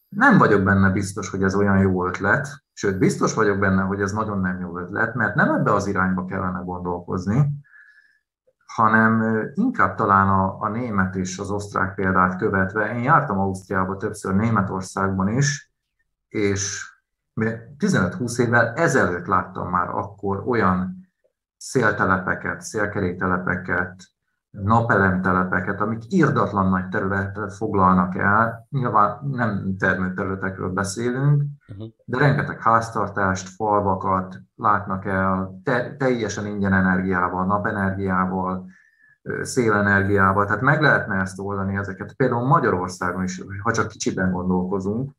Nem 0.10 0.38
vagyok 0.38 0.64
benne 0.64 0.90
biztos, 0.90 1.30
hogy 1.30 1.44
ez 1.44 1.56
olyan 1.56 1.78
jó 1.78 2.08
ötlet, 2.08 2.48
sőt, 2.74 2.98
biztos 2.98 3.34
vagyok 3.34 3.60
benne, 3.60 3.82
hogy 3.82 4.02
ez 4.02 4.12
nagyon 4.12 4.40
nem 4.40 4.60
jó 4.60 4.78
ötlet, 4.78 5.16
mert 5.16 5.36
nem 5.36 5.50
ebbe 5.50 5.74
az 5.74 5.88
irányba 5.88 6.26
kellene 6.26 6.60
gondolkozni, 6.60 7.52
hanem 8.66 9.42
inkább 9.54 9.96
talán 9.96 10.28
a, 10.30 10.62
a 10.62 10.70
német 10.70 11.16
és 11.16 11.40
az 11.40 11.52
osztrák 11.52 11.96
példát 11.96 12.38
követve. 12.38 12.96
Én 12.96 13.04
jártam 13.04 13.40
Ausztriába 13.40 13.98
többször, 13.98 14.36
Németországban 14.36 15.28
is, 15.28 15.72
és 16.28 16.92
15-20 17.36 18.40
évvel 18.40 18.74
ezelőtt 18.74 19.26
láttam 19.26 19.70
már 19.70 19.90
akkor 19.90 20.44
olyan 20.48 20.97
széltelepeket, 21.58 22.62
szélkeréktelepeket, 22.62 24.04
napelemtelepeket, 24.50 25.82
amik 25.82 26.04
írdatlan 26.14 26.70
nagy 26.70 26.88
területet 26.88 27.54
foglalnak 27.54 28.16
el. 28.16 28.68
Nyilván 28.70 29.20
nem 29.32 29.76
termőterületekről 29.78 30.70
beszélünk, 30.70 31.44
uh-huh. 31.68 31.88
de 32.06 32.18
rengeteg 32.18 32.62
háztartást, 32.62 33.50
falvakat 33.50 34.40
látnak 34.56 35.06
el 35.06 35.60
te- 35.64 35.96
teljesen 35.96 36.46
ingyen 36.46 36.74
energiával, 36.74 37.46
napenergiával, 37.46 38.70
szélenergiával. 39.42 40.46
Tehát 40.46 40.62
meg 40.62 40.82
lehetne 40.82 41.16
ezt 41.16 41.40
oldani 41.40 41.76
ezeket. 41.76 42.14
Például 42.14 42.48
Magyarországon 42.48 43.24
is, 43.24 43.42
ha 43.62 43.72
csak 43.72 43.88
kicsiben 43.88 44.32
gondolkozunk, 44.32 45.12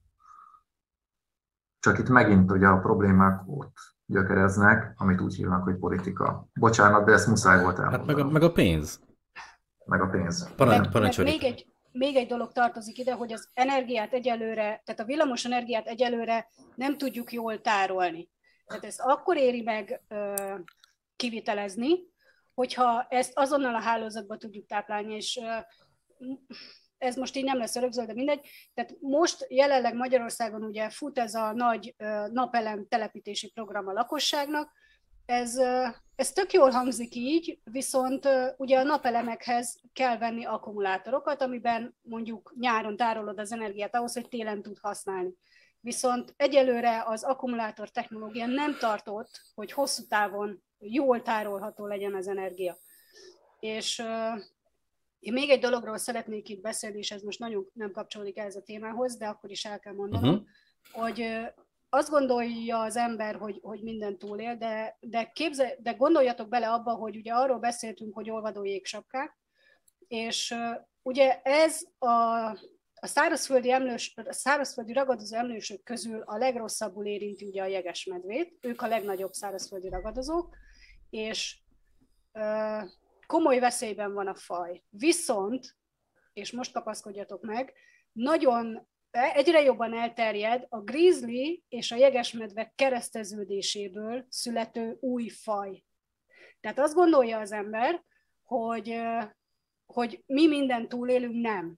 csak 1.78 1.98
itt 1.98 2.08
megint 2.08 2.50
ugye 2.50 2.66
a 2.66 2.78
problémák 2.78 3.42
ott 3.46 3.76
gyökereznek, 4.08 4.92
amit 4.96 5.20
úgy 5.20 5.34
hívnak, 5.34 5.62
hogy 5.62 5.76
politika. 5.76 6.48
Bocsánat, 6.54 7.04
de 7.04 7.12
ezt 7.12 7.26
muszáj 7.26 7.62
volt 7.62 7.78
elmondani. 7.78 8.06
Hát 8.06 8.16
meg 8.16 8.26
a, 8.26 8.30
meg 8.30 8.42
a 8.42 8.52
pénz. 8.52 9.00
Meg 9.84 10.02
a 10.02 10.06
pénz. 10.06 10.54
Parancs, 10.54 10.92
meg, 10.92 11.02
meg 11.02 11.18
még, 11.18 11.44
egy, 11.44 11.66
még 11.92 12.16
egy 12.16 12.28
dolog 12.28 12.52
tartozik 12.52 12.98
ide, 12.98 13.12
hogy 13.12 13.32
az 13.32 13.48
energiát 13.54 14.12
egyelőre, 14.12 14.82
tehát 14.84 15.00
a 15.00 15.04
villamos 15.04 15.44
energiát 15.44 15.86
egyelőre 15.86 16.48
nem 16.74 16.98
tudjuk 16.98 17.32
jól 17.32 17.60
tárolni. 17.60 18.30
Tehát 18.66 18.84
ezt 18.84 19.00
akkor 19.00 19.36
éri 19.36 19.62
meg 19.62 20.02
ö, 20.08 20.34
kivitelezni, 21.16 21.90
hogyha 22.54 23.06
ezt 23.08 23.32
azonnal 23.34 23.74
a 23.74 23.80
hálózatba 23.80 24.36
tudjuk 24.36 24.66
táplálni, 24.66 25.14
és 25.14 25.40
ö, 25.42 25.56
ez 26.98 27.16
most 27.16 27.36
így 27.36 27.44
nem 27.44 27.58
lesz 27.58 27.76
örökzöld, 27.76 28.06
de 28.06 28.14
mindegy. 28.14 28.48
Tehát 28.74 28.96
most 29.00 29.46
jelenleg 29.48 29.94
Magyarországon 29.94 30.62
ugye 30.62 30.90
fut 30.90 31.18
ez 31.18 31.34
a 31.34 31.52
nagy 31.52 31.94
napelem 32.32 32.86
telepítési 32.88 33.50
program 33.50 33.88
a 33.88 33.92
lakosságnak, 33.92 34.72
ez, 35.28 35.56
ez 36.16 36.32
tök 36.32 36.52
jól 36.52 36.70
hangzik 36.70 37.14
így, 37.14 37.60
viszont 37.64 38.28
ugye 38.56 38.78
a 38.78 38.82
napelemekhez 38.82 39.80
kell 39.92 40.18
venni 40.18 40.44
akkumulátorokat, 40.44 41.42
amiben 41.42 41.96
mondjuk 42.02 42.54
nyáron 42.58 42.96
tárolod 42.96 43.38
az 43.38 43.52
energiát 43.52 43.94
ahhoz, 43.94 44.14
hogy 44.14 44.28
télen 44.28 44.62
tud 44.62 44.78
használni. 44.80 45.34
Viszont 45.80 46.34
egyelőre 46.36 47.02
az 47.06 47.22
akkumulátor 47.22 47.90
technológia 47.90 48.46
nem 48.46 48.76
tartott, 48.78 49.30
hogy 49.54 49.72
hosszú 49.72 50.06
távon 50.06 50.62
jól 50.78 51.22
tárolható 51.22 51.86
legyen 51.86 52.14
az 52.14 52.28
energia. 52.28 52.76
És 53.60 54.02
én 55.18 55.32
még 55.32 55.50
egy 55.50 55.60
dologról 55.60 55.96
szeretnék 55.96 56.48
itt 56.48 56.60
beszélni, 56.60 56.98
és 56.98 57.10
ez 57.10 57.22
most 57.22 57.38
nagyon 57.38 57.70
nem 57.72 57.90
kapcsolódik 57.90 58.38
ez 58.38 58.56
a 58.56 58.62
témához, 58.62 59.16
de 59.16 59.26
akkor 59.26 59.50
is 59.50 59.64
el 59.64 59.78
kell 59.78 59.94
mondanom, 59.94 60.34
uh-huh. 60.34 60.46
hogy 60.92 61.48
azt 61.88 62.10
gondolja 62.10 62.80
az 62.80 62.96
ember, 62.96 63.34
hogy, 63.34 63.58
hogy 63.62 63.82
minden 63.82 64.18
túlél, 64.18 64.56
de, 64.56 64.96
de, 65.00 65.30
képzel, 65.34 65.74
de 65.78 65.92
gondoljatok 65.92 66.48
bele 66.48 66.70
abba, 66.70 66.94
hogy 66.94 67.16
ugye 67.16 67.32
arról 67.32 67.58
beszéltünk, 67.58 68.14
hogy 68.14 68.30
olvadó 68.30 68.64
jégsapkák, 68.64 69.38
és 70.08 70.54
ugye 71.02 71.40
ez 71.42 71.80
a, 71.98 72.08
a 73.00 73.06
szárazföldi, 73.06 73.70
emlős, 73.70 74.14
a 74.16 74.32
szárazföldi 74.32 74.92
ragadozó 74.92 75.36
emlősök 75.36 75.82
közül 75.82 76.20
a 76.20 76.36
legrosszabbul 76.36 77.06
érinti 77.06 77.44
ugye 77.44 77.62
a 77.62 77.66
jegesmedvét, 77.66 78.58
ők 78.60 78.82
a 78.82 78.86
legnagyobb 78.86 79.32
szárazföldi 79.32 79.88
ragadozók, 79.88 80.56
és 81.10 81.60
komoly 83.28 83.58
veszélyben 83.58 84.12
van 84.12 84.26
a 84.26 84.34
faj. 84.34 84.82
Viszont, 84.88 85.76
és 86.32 86.52
most 86.52 86.72
kapaszkodjatok 86.72 87.42
meg, 87.42 87.72
nagyon 88.12 88.88
egyre 89.10 89.62
jobban 89.62 89.94
elterjed 89.94 90.66
a 90.68 90.80
grizzly 90.80 91.62
és 91.68 91.90
a 91.90 91.96
jegesmedve 91.96 92.72
kereszteződéséből 92.74 94.26
születő 94.28 94.96
új 95.00 95.28
faj. 95.28 95.84
Tehát 96.60 96.78
azt 96.78 96.94
gondolja 96.94 97.38
az 97.38 97.52
ember, 97.52 98.04
hogy, 98.42 99.00
hogy 99.86 100.22
mi 100.26 100.46
minden 100.46 100.88
túlélünk, 100.88 101.34
nem. 101.34 101.74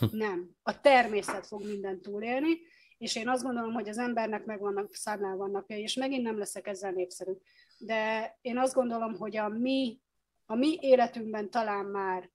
Nem. 0.10 0.50
A 0.62 0.80
természet 0.80 1.46
fog 1.46 1.66
minden 1.66 2.00
túlélni, 2.00 2.58
és 2.98 3.16
én 3.16 3.28
azt 3.28 3.42
gondolom, 3.42 3.72
hogy 3.72 3.88
az 3.88 3.98
embernek 3.98 4.44
megvannak 4.44 4.94
számlálva 4.94 5.46
napja, 5.46 5.76
és 5.76 5.94
megint 5.94 6.22
nem 6.22 6.38
leszek 6.38 6.66
ezzel 6.66 6.92
népszerű. 6.92 7.32
De 7.78 8.30
én 8.40 8.58
azt 8.58 8.74
gondolom, 8.74 9.14
hogy 9.14 9.36
a 9.36 9.48
mi 9.48 10.00
a 10.46 10.54
mi 10.54 10.78
életünkben 10.80 11.50
talán 11.50 11.84
már 11.84 12.30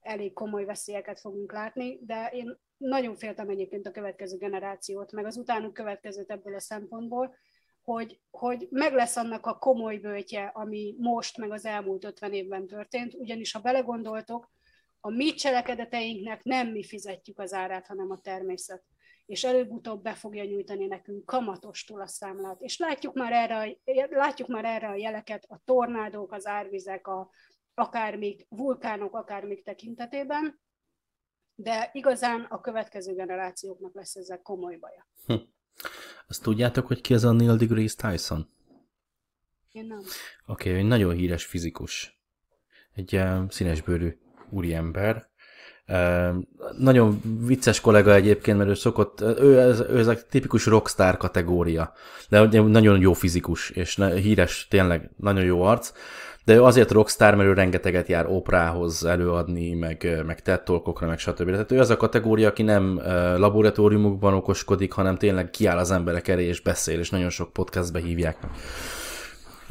elég 0.00 0.32
komoly 0.32 0.64
veszélyeket 0.64 1.20
fogunk 1.20 1.52
látni, 1.52 1.98
de 2.02 2.30
én 2.32 2.58
nagyon 2.76 3.16
féltem 3.16 3.48
egyébként 3.48 3.86
a 3.86 3.90
következő 3.90 4.36
generációt, 4.36 5.12
meg 5.12 5.26
az 5.26 5.36
utánuk 5.36 5.72
következőt 5.72 6.30
ebből 6.30 6.54
a 6.54 6.60
szempontból, 6.60 7.34
hogy, 7.82 8.20
hogy 8.30 8.66
meg 8.70 8.92
lesz 8.92 9.16
annak 9.16 9.46
a 9.46 9.58
komoly 9.58 9.96
bőtje, 9.96 10.50
ami 10.54 10.94
most, 10.98 11.36
meg 11.36 11.50
az 11.50 11.64
elmúlt 11.64 12.04
50 12.04 12.32
évben 12.32 12.66
történt, 12.66 13.14
ugyanis 13.14 13.52
ha 13.52 13.60
belegondoltok, 13.60 14.50
a 15.00 15.10
mi 15.10 15.34
cselekedeteinknek 15.34 16.42
nem 16.42 16.68
mi 16.68 16.84
fizetjük 16.84 17.38
az 17.38 17.52
árát, 17.52 17.86
hanem 17.86 18.10
a 18.10 18.20
természet 18.20 18.84
és 19.26 19.44
előbb-utóbb 19.44 20.02
be 20.02 20.14
fogja 20.14 20.44
nyújtani 20.44 20.86
nekünk 20.86 21.24
kamatostul 21.24 22.00
a 22.00 22.06
számlát. 22.06 22.60
És 22.60 22.78
látjuk 22.78 23.14
már 23.14 23.32
erre, 23.32 23.76
látjuk 24.08 24.48
már 24.48 24.64
erre 24.64 24.88
a 24.88 24.94
jeleket, 24.94 25.44
a 25.48 25.60
tornádók, 25.64 26.32
az 26.32 26.46
árvizek, 26.46 27.06
a, 27.06 27.30
akármik 27.74 28.46
vulkánok, 28.48 29.14
akármik 29.14 29.62
tekintetében, 29.62 30.60
de 31.54 31.90
igazán 31.92 32.40
a 32.40 32.60
következő 32.60 33.14
generációknak 33.14 33.94
lesz 33.94 34.14
ezzel 34.14 34.42
komoly 34.42 34.76
baja. 34.76 35.08
Hm. 35.26 35.34
Azt 36.28 36.42
tudjátok, 36.42 36.86
hogy 36.86 37.00
ki 37.00 37.14
az 37.14 37.24
a 37.24 37.32
Neil 37.32 37.56
deGrasse 37.56 38.10
Tyson? 38.10 38.48
Én 39.72 39.86
nem. 39.86 39.98
Oké, 40.46 40.68
okay, 40.68 40.80
egy 40.80 40.86
nagyon 40.86 41.14
híres 41.14 41.44
fizikus. 41.44 42.20
Egy 42.92 43.16
uh, 43.16 43.50
színesbőrű 43.50 44.18
úriember, 44.50 45.30
nagyon 46.78 47.20
vicces 47.46 47.80
kollega 47.80 48.14
egyébként, 48.14 48.58
mert 48.58 48.70
ő 48.70 48.74
szokott, 48.74 49.20
ő 49.20 49.60
ez, 49.60 49.80
ő 49.80 49.98
ez 49.98 50.06
a 50.06 50.16
tipikus 50.30 50.66
rockstar 50.66 51.16
kategória, 51.16 51.92
de 52.28 52.60
nagyon 52.60 53.00
jó 53.00 53.12
fizikus, 53.12 53.70
és 53.70 54.02
híres, 54.14 54.66
tényleg 54.70 55.10
nagyon 55.16 55.44
jó 55.44 55.62
arc, 55.62 55.92
de 56.44 56.54
ő 56.54 56.62
azért 56.62 56.90
rockstar, 56.90 57.34
mert 57.34 57.48
ő 57.48 57.52
rengeteget 57.52 58.08
jár 58.08 58.26
oprához 58.26 59.04
előadni, 59.04 59.74
meg, 59.74 60.22
meg 60.26 60.42
tettolkokra, 60.42 61.06
meg 61.06 61.18
stb. 61.18 61.50
Tehát 61.50 61.72
ő 61.72 61.78
az 61.78 61.90
a 61.90 61.96
kategória, 61.96 62.48
aki 62.48 62.62
nem 62.62 63.00
laboratóriumokban 63.36 64.34
okoskodik, 64.34 64.92
hanem 64.92 65.16
tényleg 65.16 65.50
kiáll 65.50 65.78
az 65.78 65.90
emberek 65.90 66.28
elé 66.28 66.44
és 66.44 66.60
beszél, 66.60 66.98
és 66.98 67.10
nagyon 67.10 67.30
sok 67.30 67.52
podcastbe 67.52 68.00
hívják. 68.00 68.36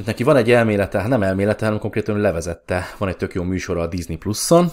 Neki 0.05 0.23
van 0.23 0.35
egy 0.35 0.51
elmélete, 0.51 1.07
nem 1.07 1.23
elmélete, 1.23 1.65
hanem 1.65 1.79
konkrétan 1.79 2.17
levezette. 2.17 2.85
Van 2.97 3.09
egy 3.09 3.17
tök 3.17 3.33
jó 3.33 3.43
műsora 3.43 3.81
a 3.81 3.87
Disney 3.87 4.17
Plus-on, 4.17 4.69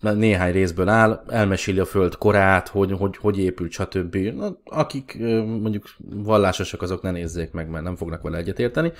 néhány 0.00 0.52
részből 0.52 0.88
áll, 0.88 1.24
elmeséli 1.28 1.78
a 1.78 1.84
föld 1.84 2.16
korát, 2.16 2.68
hogy 2.68 2.92
hogy, 2.92 3.16
hogy 3.16 3.38
épült, 3.38 3.70
stb. 3.70 4.16
Akik 4.64 5.18
mondjuk 5.46 5.90
vallásosak, 6.14 6.82
azok 6.82 7.02
ne 7.02 7.10
nézzék 7.10 7.52
meg, 7.52 7.68
mert 7.68 7.84
nem 7.84 7.96
fognak 7.96 8.22
vele 8.22 8.36
egyetérteni. 8.36 8.92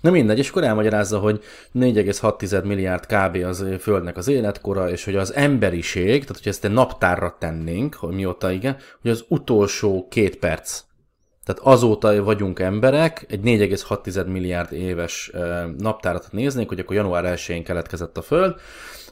Na 0.00 0.10
mindegy, 0.10 0.38
és 0.38 0.48
akkor 0.48 0.64
elmagyarázza, 0.64 1.18
hogy 1.18 1.42
4,6 1.74 2.64
milliárd 2.64 3.06
kb. 3.06 3.44
az 3.44 3.64
földnek 3.80 4.16
az 4.16 4.28
életkora, 4.28 4.90
és 4.90 5.04
hogy 5.04 5.16
az 5.16 5.34
emberiség, 5.34 6.20
tehát 6.20 6.42
hogy 6.42 6.48
ezt 6.48 6.64
egy 6.64 6.72
naptárra 6.72 7.36
tennénk, 7.38 7.94
hogy 7.94 8.14
mióta 8.14 8.50
igen, 8.50 8.76
hogy 9.02 9.10
az 9.10 9.24
utolsó 9.28 10.06
két 10.10 10.36
perc 10.36 10.82
tehát 11.48 11.76
azóta 11.76 12.22
vagyunk 12.22 12.58
emberek, 12.58 13.26
egy 13.28 13.40
4,6 13.40 14.26
milliárd 14.26 14.72
éves 14.72 15.30
naptárat 15.78 16.28
néznénk, 16.30 16.68
hogy 16.68 16.78
akkor 16.78 16.96
január 16.96 17.34
1-én 17.36 17.64
keletkezett 17.64 18.16
a 18.16 18.22
Föld, 18.22 18.54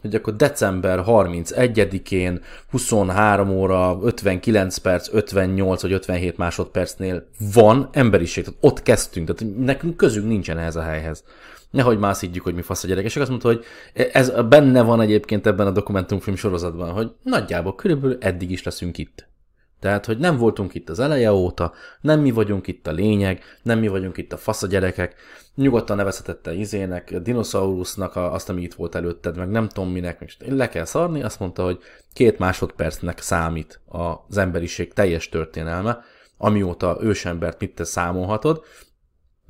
hogy 0.00 0.14
akkor 0.14 0.36
december 0.36 1.02
31-én 1.06 2.42
23 2.70 3.50
óra 3.50 3.98
59 4.02 4.76
perc, 4.76 5.08
58 5.12 5.82
vagy 5.82 5.92
57 5.92 6.36
másodpercnél 6.36 7.26
van 7.54 7.88
emberiség, 7.92 8.44
tehát 8.44 8.58
ott 8.62 8.82
kezdtünk, 8.82 9.34
tehát 9.34 9.56
nekünk 9.56 9.96
közünk 9.96 10.26
nincsen 10.26 10.58
ehhez 10.58 10.76
a 10.76 10.82
helyhez. 10.82 11.24
Nehogy 11.70 11.98
már 11.98 12.16
szidjuk, 12.16 12.44
hogy 12.44 12.54
mi 12.54 12.62
fasz 12.62 12.84
a 12.84 12.86
gyerekek. 12.86 13.16
Azt 13.16 13.30
mondta, 13.30 13.48
hogy 13.48 13.64
ez 14.12 14.32
benne 14.48 14.82
van 14.82 15.00
egyébként 15.00 15.46
ebben 15.46 15.66
a 15.66 15.70
dokumentumfilm 15.70 16.36
sorozatban, 16.36 16.90
hogy 16.90 17.10
nagyjából 17.22 17.74
körülbelül 17.74 18.16
eddig 18.20 18.50
is 18.50 18.62
leszünk 18.62 18.98
itt. 18.98 19.28
Tehát, 19.80 20.06
hogy 20.06 20.18
nem 20.18 20.36
voltunk 20.36 20.74
itt 20.74 20.88
az 20.88 20.98
eleje 20.98 21.32
óta, 21.32 21.72
nem 22.00 22.20
mi 22.20 22.30
vagyunk 22.30 22.66
itt 22.66 22.86
a 22.86 22.92
lényeg, 22.92 23.42
nem 23.62 23.78
mi 23.78 23.88
vagyunk 23.88 24.16
itt 24.16 24.32
a 24.32 24.36
fasz 24.36 24.62
a 24.62 24.66
gyerekek, 24.66 25.14
nyugodtan 25.54 25.96
nevezhetette 25.96 26.52
izének, 26.52 27.16
dinoszaurusznak 27.16 28.16
azt, 28.16 28.48
ami 28.48 28.62
itt 28.62 28.74
volt 28.74 28.94
előtted, 28.94 29.36
meg 29.36 29.48
nem 29.48 29.68
tudom 29.68 29.90
minek, 29.90 30.20
meg 30.20 30.54
le 30.56 30.68
kell 30.68 30.84
szarni, 30.84 31.22
azt 31.22 31.40
mondta, 31.40 31.64
hogy 31.64 31.78
két 32.12 32.38
másodpercnek 32.38 33.20
számít 33.20 33.80
az 33.86 34.36
emberiség 34.36 34.92
teljes 34.92 35.28
történelme, 35.28 35.98
amióta 36.38 36.98
ősembert 37.00 37.60
mit 37.60 37.74
te 37.74 37.84
számolhatod, 37.84 38.64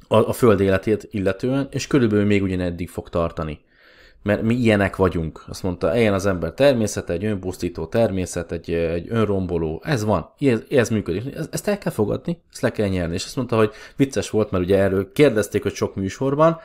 a, 0.09 0.17
a 0.17 0.33
föld 0.33 0.61
életét 0.61 1.09
illetően, 1.11 1.69
és 1.71 1.87
körülbelül 1.87 2.25
még 2.25 2.43
ugyaneddig 2.43 2.89
fog 2.89 3.09
tartani. 3.09 3.65
Mert 4.27 4.43
mi 4.43 4.55
ilyenek 4.55 4.97
vagyunk. 4.97 5.45
Azt 5.49 5.63
mondta, 5.63 5.97
ilyen 5.97 6.15
az 6.15 6.27
ember 6.27 6.53
természet, 6.53 7.11
egy 7.11 7.25
önpusztító 7.25 7.87
természet, 7.87 8.53
egy, 8.53 8.71
egy 8.71 9.07
önromboló. 9.09 9.83
Ez 9.85 10.05
van, 10.05 10.31
ez, 10.39 10.61
ez 10.69 10.89
működik. 10.89 11.35
Ezt 11.51 11.69
el 11.69 11.79
kell 11.79 11.93
fogadni, 11.93 12.41
ezt 12.53 12.63
le 12.63 12.73
kell 12.73 12.89
nyerni. 12.89 13.15
És 13.15 13.25
azt 13.25 13.37
mondta, 13.37 13.57
hogy 13.57 13.71
vicces 13.97 14.31
volt, 14.31 14.51
mert 14.51 14.65
ugye 14.65 14.79
erről 14.79 15.13
kérdezték, 15.13 15.63
hogy 15.63 15.75
sok 15.75 15.95
műsorban, 15.95 16.59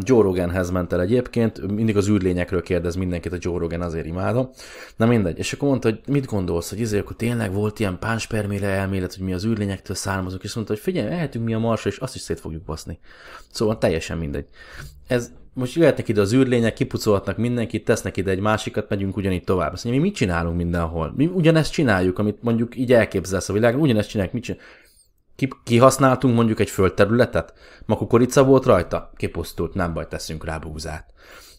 Joe 0.00 0.22
Roganhez 0.22 0.70
ment 0.70 0.92
el 0.92 1.00
egyébként, 1.00 1.72
mindig 1.72 1.96
az 1.96 2.08
űrlényekről 2.08 2.62
kérdez 2.62 2.94
mindenkit, 2.94 3.32
a 3.32 3.36
Joe 3.38 3.58
Rogan 3.58 3.80
azért 3.80 4.06
imádom. 4.06 4.50
Na 4.96 5.06
mindegy, 5.06 5.38
és 5.38 5.52
akkor 5.52 5.68
mondta, 5.68 5.88
hogy 5.88 6.00
mit 6.06 6.24
gondolsz, 6.24 6.70
hogy 6.70 6.80
izé, 6.80 6.98
akkor 6.98 7.16
tényleg 7.16 7.52
volt 7.52 7.78
ilyen 7.78 7.98
pánspermére 7.98 8.66
elmélet, 8.66 9.14
hogy 9.14 9.24
mi 9.24 9.32
az 9.32 9.44
űrlényektől 9.44 9.96
származunk, 9.96 10.42
és 10.42 10.54
mondta, 10.54 10.72
hogy 10.72 10.82
figyelj, 10.82 11.12
elhetünk 11.12 11.44
mi 11.44 11.54
a 11.54 11.58
marsra, 11.58 11.90
és 11.90 11.96
azt 11.96 12.14
is 12.14 12.20
szét 12.20 12.40
fogjuk 12.40 12.62
baszni. 12.62 12.98
Szóval 13.50 13.78
teljesen 13.78 14.18
mindegy. 14.18 14.46
Ez 15.06 15.32
most 15.54 15.74
jöhetnek 15.74 16.08
ide 16.08 16.20
az 16.20 16.32
űrlények, 16.32 16.74
kipucolhatnak 16.74 17.36
mindenkit, 17.36 17.84
tesznek 17.84 18.16
ide 18.16 18.30
egy 18.30 18.40
másikat, 18.40 18.88
megyünk 18.88 19.16
ugyanígy 19.16 19.44
tovább. 19.44 19.72
Azt 19.72 19.84
mondja, 19.84 20.02
mi 20.02 20.08
mit 20.08 20.16
csinálunk 20.16 20.56
mindenhol? 20.56 21.12
Mi 21.16 21.26
ugyanezt 21.26 21.72
csináljuk, 21.72 22.18
amit 22.18 22.42
mondjuk 22.42 22.76
így 22.76 22.92
elképzelsz 22.92 23.48
a 23.48 23.52
világon, 23.52 23.80
ugyanezt 23.80 24.08
csináljuk, 24.08 24.34
mit 24.34 24.42
csináljuk? 24.42 24.68
kihasználtunk 25.64 26.34
mondjuk 26.34 26.60
egy 26.60 26.70
földterületet, 26.70 27.54
makukorica 27.86 28.44
volt 28.44 28.64
rajta, 28.64 29.10
kipusztult, 29.16 29.74
nem 29.74 29.92
baj, 29.92 30.08
teszünk 30.08 30.44
rá 30.44 30.58
búzát. 30.58 31.12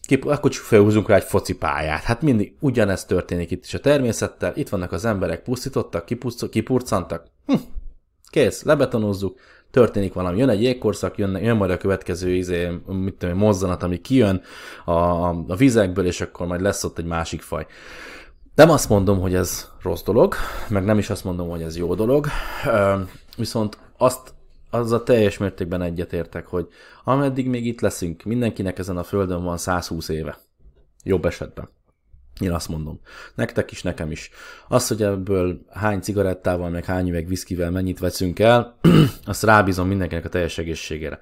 Kip, 0.06 0.24
akkor 0.24 0.50
csak 0.50 0.62
felhúzunk 0.62 1.08
rá 1.08 1.16
egy 1.16 1.22
focipályát. 1.22 2.02
Hát 2.02 2.22
mindig 2.22 2.56
ugyanezt 2.60 3.08
történik 3.08 3.50
itt 3.50 3.64
is 3.64 3.74
a 3.74 3.80
természettel. 3.80 4.52
Itt 4.56 4.68
vannak 4.68 4.92
az 4.92 5.04
emberek, 5.04 5.42
pusztítottak, 5.42 6.06
kipurcantak. 6.50 7.26
Hm, 7.46 7.54
kész, 8.30 8.62
lebetonozzuk, 8.62 9.38
történik 9.74 10.12
valami. 10.12 10.38
Jön 10.38 10.48
egy 10.48 10.62
jégkorszak, 10.62 11.18
jön, 11.18 11.36
jön 11.42 11.56
majd 11.56 11.70
a 11.70 11.76
következő 11.76 12.30
izé, 12.30 12.70
mit 12.86 13.14
tudom, 13.14 13.36
mozzanat, 13.36 13.82
ami 13.82 14.00
kijön 14.00 14.42
a, 14.84 14.92
a, 14.92 15.44
vizekből, 15.56 16.06
és 16.06 16.20
akkor 16.20 16.46
majd 16.46 16.60
lesz 16.60 16.84
ott 16.84 16.98
egy 16.98 17.04
másik 17.04 17.42
faj. 17.42 17.66
Nem 18.54 18.70
azt 18.70 18.88
mondom, 18.88 19.20
hogy 19.20 19.34
ez 19.34 19.68
rossz 19.82 20.02
dolog, 20.02 20.34
meg 20.68 20.84
nem 20.84 20.98
is 20.98 21.10
azt 21.10 21.24
mondom, 21.24 21.48
hogy 21.48 21.62
ez 21.62 21.76
jó 21.76 21.94
dolog, 21.94 22.26
viszont 23.36 23.78
azt 23.98 24.32
a 24.70 25.02
teljes 25.02 25.38
mértékben 25.38 25.82
egyetértek, 25.82 26.46
hogy 26.46 26.68
ameddig 27.04 27.48
még 27.48 27.66
itt 27.66 27.80
leszünk, 27.80 28.22
mindenkinek 28.22 28.78
ezen 28.78 28.96
a 28.96 29.02
földön 29.02 29.44
van 29.44 29.56
120 29.56 30.08
éve. 30.08 30.38
Jobb 31.04 31.24
esetben. 31.24 31.68
Én 32.40 32.52
azt 32.52 32.68
mondom. 32.68 33.00
Nektek 33.34 33.70
is, 33.70 33.82
nekem 33.82 34.10
is. 34.10 34.30
Az, 34.68 34.88
hogy 34.88 35.02
ebből 35.02 35.64
hány 35.72 36.00
cigarettával, 36.00 36.70
meg 36.70 36.84
hány 36.84 37.08
üveg 37.08 37.26
viszkivel 37.26 37.70
mennyit 37.70 37.98
veszünk 37.98 38.38
el, 38.38 38.78
azt 39.24 39.42
rábízom 39.42 39.88
mindenkinek 39.88 40.24
a 40.24 40.28
teljes 40.28 40.58
egészségére. 40.58 41.18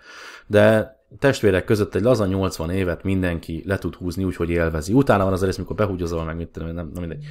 De 0.46 0.96
testvérek 1.18 1.64
között 1.64 1.94
egy 1.94 2.02
laza 2.02 2.26
80 2.26 2.70
évet 2.70 3.02
mindenki 3.02 3.62
le 3.66 3.78
tud 3.78 3.94
húzni 3.94 4.24
úgy, 4.24 4.36
hogy 4.36 4.50
élvezi. 4.50 4.92
Utána 4.92 5.24
van 5.24 5.32
az 5.32 5.44
rész, 5.44 5.56
mikor 5.56 5.76
behúgyozol 5.76 6.24
meg, 6.24 6.36
mit 6.36 6.48
tudom, 6.48 6.68
nem, 6.68 6.90
nem 6.94 7.00
mindegy. 7.00 7.24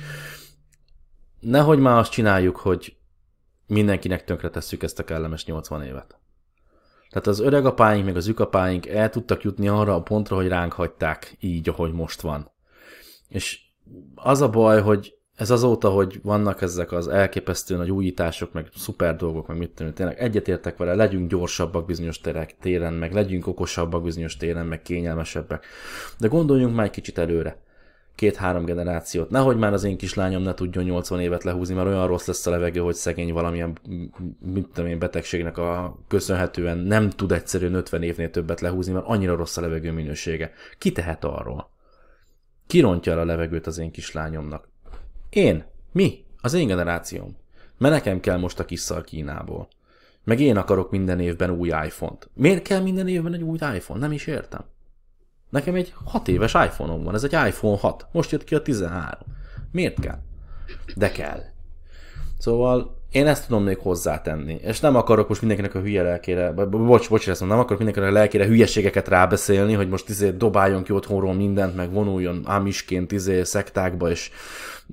Nehogy 1.40 1.80
már 1.80 1.98
azt 1.98 2.12
csináljuk, 2.12 2.58
hogy 2.58 2.96
mindenkinek 3.68 4.24
tönkre 4.24 4.50
tesszük 4.50 4.84
ezt 4.84 5.00
a 5.00 5.04
kellemes 5.04 5.46
80 5.46 5.84
évet. 5.84 6.20
Tehát 7.10 7.28
az 7.28 7.40
öregapáink, 7.40 8.06
meg 8.06 8.16
az 8.16 8.28
ükapáink 8.28 8.88
el 8.88 9.10
tudtak 9.10 9.44
jutni 9.44 9.68
arra 9.68 9.96
a 9.96 10.02
pontra, 10.02 10.36
hogy 10.36 10.48
ránk 10.48 10.74
hagyták 10.74 11.38
így, 11.40 11.70
ahogy 11.70 11.92
most 11.92 12.22
van. 12.22 12.52
És 13.28 13.60
az 14.16 14.42
a 14.42 14.50
baj, 14.50 14.82
hogy 14.82 15.16
ez 15.42 15.52
azóta, 15.52 15.90
hogy 15.90 16.20
vannak 16.24 16.62
ezek 16.62 16.92
az 16.92 17.08
elképesztő 17.08 17.76
nagy 17.76 17.92
újítások, 17.92 18.54
meg 18.54 18.68
szuper 18.76 19.16
dolgok, 19.16 19.48
meg 19.48 19.58
mit 19.58 19.70
tudom, 19.70 19.94
tényleg 19.94 20.20
egyetértek 20.20 20.78
vele, 20.78 20.96
legyünk 20.96 21.30
gyorsabbak 21.30 21.86
bizonyos 21.86 22.20
terek, 22.20 22.56
téren, 22.60 22.94
meg 22.94 23.14
legyünk 23.14 23.48
okosabbak 23.48 24.04
bizonyos 24.04 24.38
téren, 24.38 24.66
meg 24.66 24.82
kényelmesebbek. 24.82 25.66
De 26.20 26.28
gondoljunk 26.28 26.76
már 26.76 26.86
egy 26.86 26.92
kicsit 26.92 27.18
előre. 27.18 27.58
Két-három 28.16 28.66
generációt. 28.66 29.30
Nehogy 29.30 29.58
már 29.58 29.74
az 29.74 29.84
én 29.84 29.98
kislányom 29.98 30.44
ne 30.44 30.54
tudjon 30.54 30.84
80 30.84 31.20
évet 31.20 31.44
lehúzni, 31.44 31.76
mert 31.76 31.88
olyan 31.88 32.08
rossz 32.08 32.28
lesz 32.28 32.48
a 32.48 32.50
levegő, 32.50 32.80
hogy 32.80 32.96
szegény 32.96 33.34
valamilyen, 33.34 33.78
mit 34.40 34.68
tudom 34.74 34.90
én, 34.90 35.00
betegségnek 35.00 35.58
a 35.58 35.98
köszönhetően 36.08 36.78
nem 36.78 37.10
tud 37.10 37.32
egyszerűen 37.32 37.74
50 37.74 38.04
évnél 38.04 38.30
többet 38.30 38.62
lehúzni, 38.62 38.94
mert 38.94 39.06
annyira 39.08 39.36
rossz 39.36 39.58
a 39.58 39.62
levegő 39.62 39.92
minősége. 39.92 40.52
Ki 40.78 40.92
tehet 40.92 41.24
arról? 41.24 41.70
Kirontja 42.72 43.12
el 43.12 43.20
a 43.20 43.26
levegőt 43.26 43.68
az 43.68 43.78
én 43.78 43.92
kislányomnak. 43.92 44.68
Én? 45.30 45.66
Mi? 45.92 46.26
Az 46.42 46.54
én 46.54 46.68
generációm. 46.68 47.38
Mert 47.78 47.94
nekem 47.94 48.20
kell 48.20 48.38
most 48.38 48.60
a 48.60 48.66
kisszal 48.66 49.02
Kínából. 49.02 49.68
Meg 50.24 50.40
én 50.40 50.58
akarok 50.58 50.92
minden 50.92 51.20
évben 51.20 51.50
új 51.50 51.68
iPhone-t. 51.68 52.30
Miért 52.34 52.62
kell 52.62 52.82
minden 52.82 53.08
évben 53.08 53.34
egy 53.34 53.42
új 53.42 53.58
iPhone? 53.74 54.00
Nem 54.00 54.12
is 54.12 54.28
értem. 54.28 54.64
Nekem 55.50 55.76
egy 55.76 55.94
6 56.04 56.28
éves 56.28 56.54
iPhone-om 56.54 57.04
van, 57.04 57.14
ez 57.14 57.24
egy 57.24 57.48
iPhone 57.48 57.78
6. 57.78 58.08
Most 58.12 58.32
jött 58.32 58.44
ki 58.44 58.56
a 58.56 58.62
13. 58.62 59.20
Miért 59.72 60.00
kell? 60.00 60.20
De 60.96 61.12
kell. 61.12 61.42
Szóval 62.38 63.01
én 63.12 63.28
ezt 63.28 63.48
tudom 63.48 63.64
még 63.64 63.78
hozzátenni. 63.78 64.60
És 64.64 64.80
nem 64.80 64.96
akarok 64.96 65.28
most 65.28 65.42
mindenkinek 65.42 65.76
a 65.76 65.80
hülye 65.80 66.04
lelkére, 66.04 66.52
bocs, 66.52 67.10
bocs, 67.10 67.30
ezt 67.30 67.40
mondom, 67.40 67.58
nem 67.58 67.66
akarok 67.66 67.78
mindenkinek 67.84 68.10
a 68.10 68.14
lelkére 68.20 68.46
hülyeségeket 68.46 69.08
rábeszélni, 69.08 69.74
hogy 69.74 69.90
most 69.90 70.10
izé 70.10 70.30
dobáljon 70.30 70.84
ki 70.84 70.92
otthonról 70.92 71.34
mindent, 71.34 71.76
meg 71.76 71.92
vonuljon 71.92 72.42
amisként 72.46 73.12
izé 73.12 73.44
szektákba, 73.44 74.10
és 74.10 74.32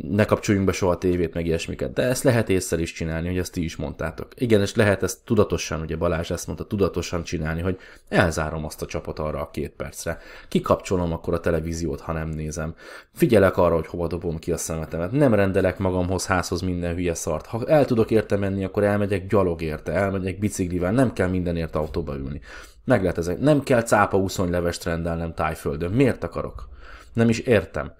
ne 0.02 0.24
kapcsoljunk 0.24 0.66
be 0.66 0.72
soha 0.72 0.92
a 0.92 0.98
tévét, 0.98 1.34
meg 1.34 1.46
ilyesmiket. 1.46 1.92
De 1.92 2.02
ezt 2.02 2.22
lehet 2.22 2.48
észre 2.48 2.80
is 2.80 2.92
csinálni, 2.92 3.28
hogy 3.28 3.38
ezt 3.38 3.52
ti 3.52 3.64
is 3.64 3.76
mondtátok. 3.76 4.32
Igen, 4.34 4.60
és 4.60 4.74
lehet 4.74 5.02
ezt 5.02 5.18
tudatosan, 5.24 5.80
ugye 5.80 5.96
Balázs 5.96 6.30
ezt 6.30 6.46
mondta, 6.46 6.66
tudatosan 6.66 7.22
csinálni, 7.22 7.60
hogy 7.60 7.78
elzárom 8.08 8.64
azt 8.64 8.82
a 8.82 8.86
csapot 8.86 9.18
arra 9.18 9.40
a 9.40 9.50
két 9.50 9.70
percre. 9.70 10.18
Kikapcsolom 10.48 11.12
akkor 11.12 11.34
a 11.34 11.40
televíziót, 11.40 12.00
ha 12.00 12.12
nem 12.12 12.28
nézem. 12.28 12.74
Figyelek 13.14 13.56
arra, 13.56 13.74
hogy 13.74 13.86
hova 13.86 14.06
dobom 14.06 14.38
ki 14.38 14.52
a 14.52 14.56
szemetemet. 14.56 15.12
Nem 15.12 15.34
rendelek 15.34 15.78
magamhoz 15.78 16.26
házhoz 16.26 16.60
minden 16.60 16.94
hülye 16.94 17.14
szart. 17.14 17.46
Ha 17.46 17.64
el 17.66 17.84
tudok 17.84 18.10
érte 18.10 18.36
menni, 18.36 18.64
akkor 18.64 18.84
elmegyek 18.84 19.26
gyalog 19.26 19.62
érte, 19.62 19.92
elmegyek 19.92 20.38
biciklivel, 20.38 20.92
nem 20.92 21.12
kell 21.12 21.28
mindenért 21.28 21.76
autóba 21.76 22.16
ülni. 22.16 22.40
Meg 22.84 23.00
lehet 23.00 23.18
ezek. 23.18 23.38
Nem 23.38 23.62
kell 23.62 23.82
cápa 23.82 24.16
úszonylevest 24.16 24.84
rendelnem 24.84 25.34
tájföldön. 25.34 25.92
Miért 25.92 26.24
akarok? 26.24 26.68
Nem 27.12 27.28
is 27.28 27.38
értem. 27.38 27.92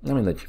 Nem 0.00 0.14
mindegy. 0.14 0.48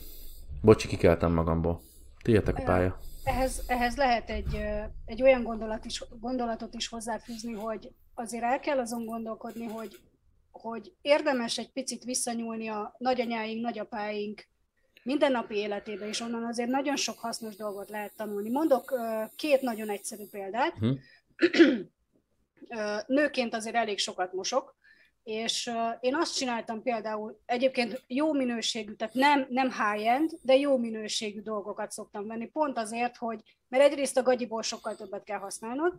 Bocsi, 0.62 0.88
kikeltem 0.88 1.34
magamból. 1.34 1.82
Tiétek 2.24 2.58
a 2.58 2.64
pálya. 2.64 2.99
Ehhez, 3.24 3.64
ehhez 3.68 3.95
lehet 3.95 4.30
egy, 4.30 4.62
egy 5.05 5.22
olyan 5.22 5.43
gondolat 5.43 5.86
is, 5.86 6.03
gondolatot 6.20 6.74
is 6.74 6.88
hozzáfűzni, 6.88 7.53
hogy 7.53 7.91
azért 8.14 8.43
el 8.43 8.60
kell 8.60 8.80
azon 8.80 9.05
gondolkodni, 9.05 9.66
hogy, 9.66 9.99
hogy 10.51 10.93
érdemes 11.01 11.58
egy 11.58 11.72
picit 11.72 12.03
visszanyúlni 12.03 12.68
a 12.68 12.95
nagyanyáink, 12.97 13.62
nagyapáink 13.62 14.47
mindennapi 15.03 15.55
életébe, 15.55 16.08
és 16.08 16.20
onnan 16.20 16.43
azért 16.43 16.70
nagyon 16.70 16.95
sok 16.95 17.20
hasznos 17.20 17.55
dolgot 17.55 17.89
lehet 17.89 18.16
tanulni. 18.16 18.49
Mondok 18.49 18.93
két 19.36 19.62
nagyon 19.62 19.89
egyszerű 19.89 20.24
példát. 20.32 20.74
Hm. 20.78 20.91
Nőként 23.08 23.53
azért 23.53 23.76
elég 23.76 23.97
sokat 23.97 24.34
mosok, 24.34 24.76
és 25.28 25.71
én 25.99 26.15
azt 26.15 26.36
csináltam 26.36 26.82
például, 26.82 27.39
egyébként 27.45 28.03
jó 28.07 28.34
minőségű, 28.34 28.93
tehát 28.93 29.13
nem, 29.13 29.45
nem 29.49 29.71
high-end, 29.71 30.32
de 30.41 30.55
jó 30.55 30.78
minőségű 30.78 31.41
dolgokat 31.41 31.91
szoktam 31.91 32.28
venni, 32.28 32.47
pont 32.47 32.78
azért, 32.78 33.17
hogy, 33.17 33.41
mert 33.67 33.84
egyrészt 33.84 34.17
a 34.17 34.23
gagyiból 34.23 34.61
sokkal 34.61 34.95
többet 34.95 35.23
kell 35.23 35.39
használnod, 35.39 35.93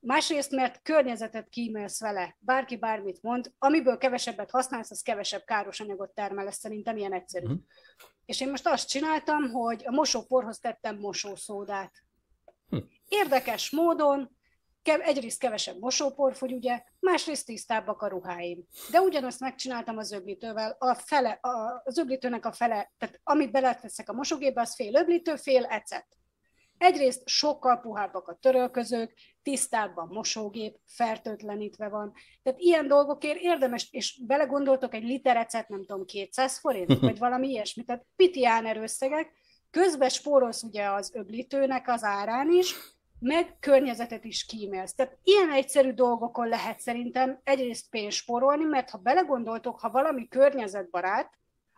másrészt, 0.00 0.50
mert 0.50 0.82
környezetet 0.82 1.48
kímélsz 1.48 2.00
vele, 2.00 2.36
bárki 2.38 2.76
bármit 2.76 3.22
mond, 3.22 3.52
amiből 3.58 3.98
kevesebbet 3.98 4.50
használsz, 4.50 4.90
az 4.90 5.02
kevesebb 5.02 5.44
káros 5.44 5.80
anyagot 5.80 6.14
termel, 6.14 6.46
ez 6.46 6.56
szerintem 6.56 6.96
ilyen 6.96 7.12
egyszerű. 7.12 7.46
Uh-huh. 7.46 7.60
És 8.26 8.40
én 8.40 8.50
most 8.50 8.66
azt 8.66 8.88
csináltam, 8.88 9.50
hogy 9.50 9.82
a 9.86 9.90
mosóporhoz 9.90 10.58
tettem 10.58 10.96
mosószódát. 10.96 11.92
Hm. 12.68 12.78
Érdekes 13.08 13.70
módon 13.70 14.36
egyrészt 14.84 15.38
kevesebb 15.38 15.78
mosópor 15.78 16.34
fogy, 16.34 16.52
ugye, 16.52 16.82
másrészt 17.00 17.46
tisztábbak 17.46 18.02
a 18.02 18.08
ruháim. 18.08 18.64
De 18.90 19.00
ugyanazt 19.00 19.40
megcsináltam 19.40 19.98
az 19.98 20.12
öblítővel, 20.12 20.76
a 20.78 20.94
fele, 20.94 21.30
a, 21.30 21.82
az 21.84 21.98
öblítőnek 21.98 22.46
a 22.46 22.52
fele, 22.52 22.92
tehát 22.98 23.20
amit 23.22 23.50
beleteszek 23.50 24.08
a 24.08 24.12
mosógépbe, 24.12 24.60
az 24.60 24.74
fél 24.74 24.94
öblítő, 24.94 25.36
fél 25.36 25.64
ecet. 25.64 26.06
Egyrészt 26.78 27.22
sokkal 27.28 27.80
puhábbak 27.80 28.28
a 28.28 28.38
törölközők, 28.40 29.14
tisztább 29.42 29.96
a 29.96 30.06
mosógép, 30.10 30.78
fertőtlenítve 30.86 31.88
van. 31.88 32.12
Tehát 32.42 32.60
ilyen 32.60 32.86
dolgokért 32.86 33.40
érdemes, 33.40 33.88
és 33.90 34.20
belegondoltok 34.26 34.94
egy 34.94 35.04
liter 35.04 35.36
ecet, 35.36 35.68
nem 35.68 35.84
tudom, 35.84 36.04
200 36.04 36.58
forint, 36.58 37.00
vagy 37.00 37.18
valami 37.18 37.48
ilyesmi. 37.48 37.84
Tehát 37.84 38.06
pitián 38.16 38.82
összegek, 38.82 39.32
közben 39.70 40.08
spórolsz 40.08 40.62
ugye 40.62 40.90
az 40.90 41.10
öblítőnek 41.14 41.88
az 41.88 42.02
árán 42.02 42.50
is, 42.50 42.74
meg 43.24 43.56
környezetet 43.60 44.24
is 44.24 44.44
kímélsz. 44.44 44.94
Tehát 44.94 45.18
ilyen 45.22 45.50
egyszerű 45.50 45.92
dolgokon 45.92 46.48
lehet 46.48 46.80
szerintem 46.80 47.40
egyrészt 47.44 47.90
pénzt 47.90 48.16
spórolni, 48.16 48.64
mert 48.64 48.90
ha 48.90 48.98
belegondoltok, 48.98 49.80
ha 49.80 49.90
valami 49.90 50.28
környezetbarát, 50.28 51.32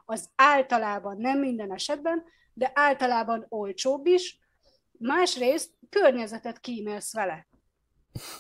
az 0.05 0.31
általában, 0.35 1.17
nem 1.17 1.39
minden 1.39 1.73
esetben, 1.73 2.25
de 2.53 2.71
általában 2.75 3.47
olcsóbb 3.49 4.07
is, 4.07 4.39
másrészt 4.99 5.71
környezetet 5.89 6.61
kímélsz 6.61 7.15
vele. 7.15 7.47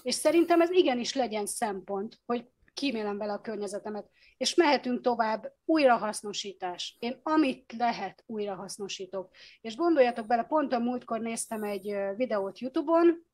És 0.02 0.14
szerintem 0.14 0.60
ez 0.60 0.70
igenis 0.70 1.14
legyen 1.14 1.46
szempont, 1.46 2.18
hogy 2.26 2.48
kímélem 2.76 3.18
bele 3.18 3.32
a 3.32 3.40
környezetemet, 3.40 4.10
és 4.36 4.54
mehetünk 4.54 5.00
tovább, 5.00 5.52
újrahasznosítás. 5.64 6.96
Én 6.98 7.20
amit 7.22 7.72
lehet, 7.78 8.22
újrahasznosítok. 8.26 9.30
És 9.60 9.76
gondoljatok 9.76 10.26
bele, 10.26 10.42
pont 10.42 10.72
a 10.72 10.78
múltkor 10.78 11.20
néztem 11.20 11.62
egy 11.62 11.96
videót 12.16 12.58
YouTube-on, 12.58 13.24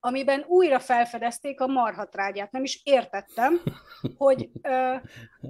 amiben 0.00 0.44
újra 0.46 0.78
felfedezték 0.78 1.60
a 1.60 1.66
marhatrágyát. 1.66 2.50
Nem 2.50 2.62
is 2.62 2.80
értettem, 2.84 3.60
hogy 4.16 4.50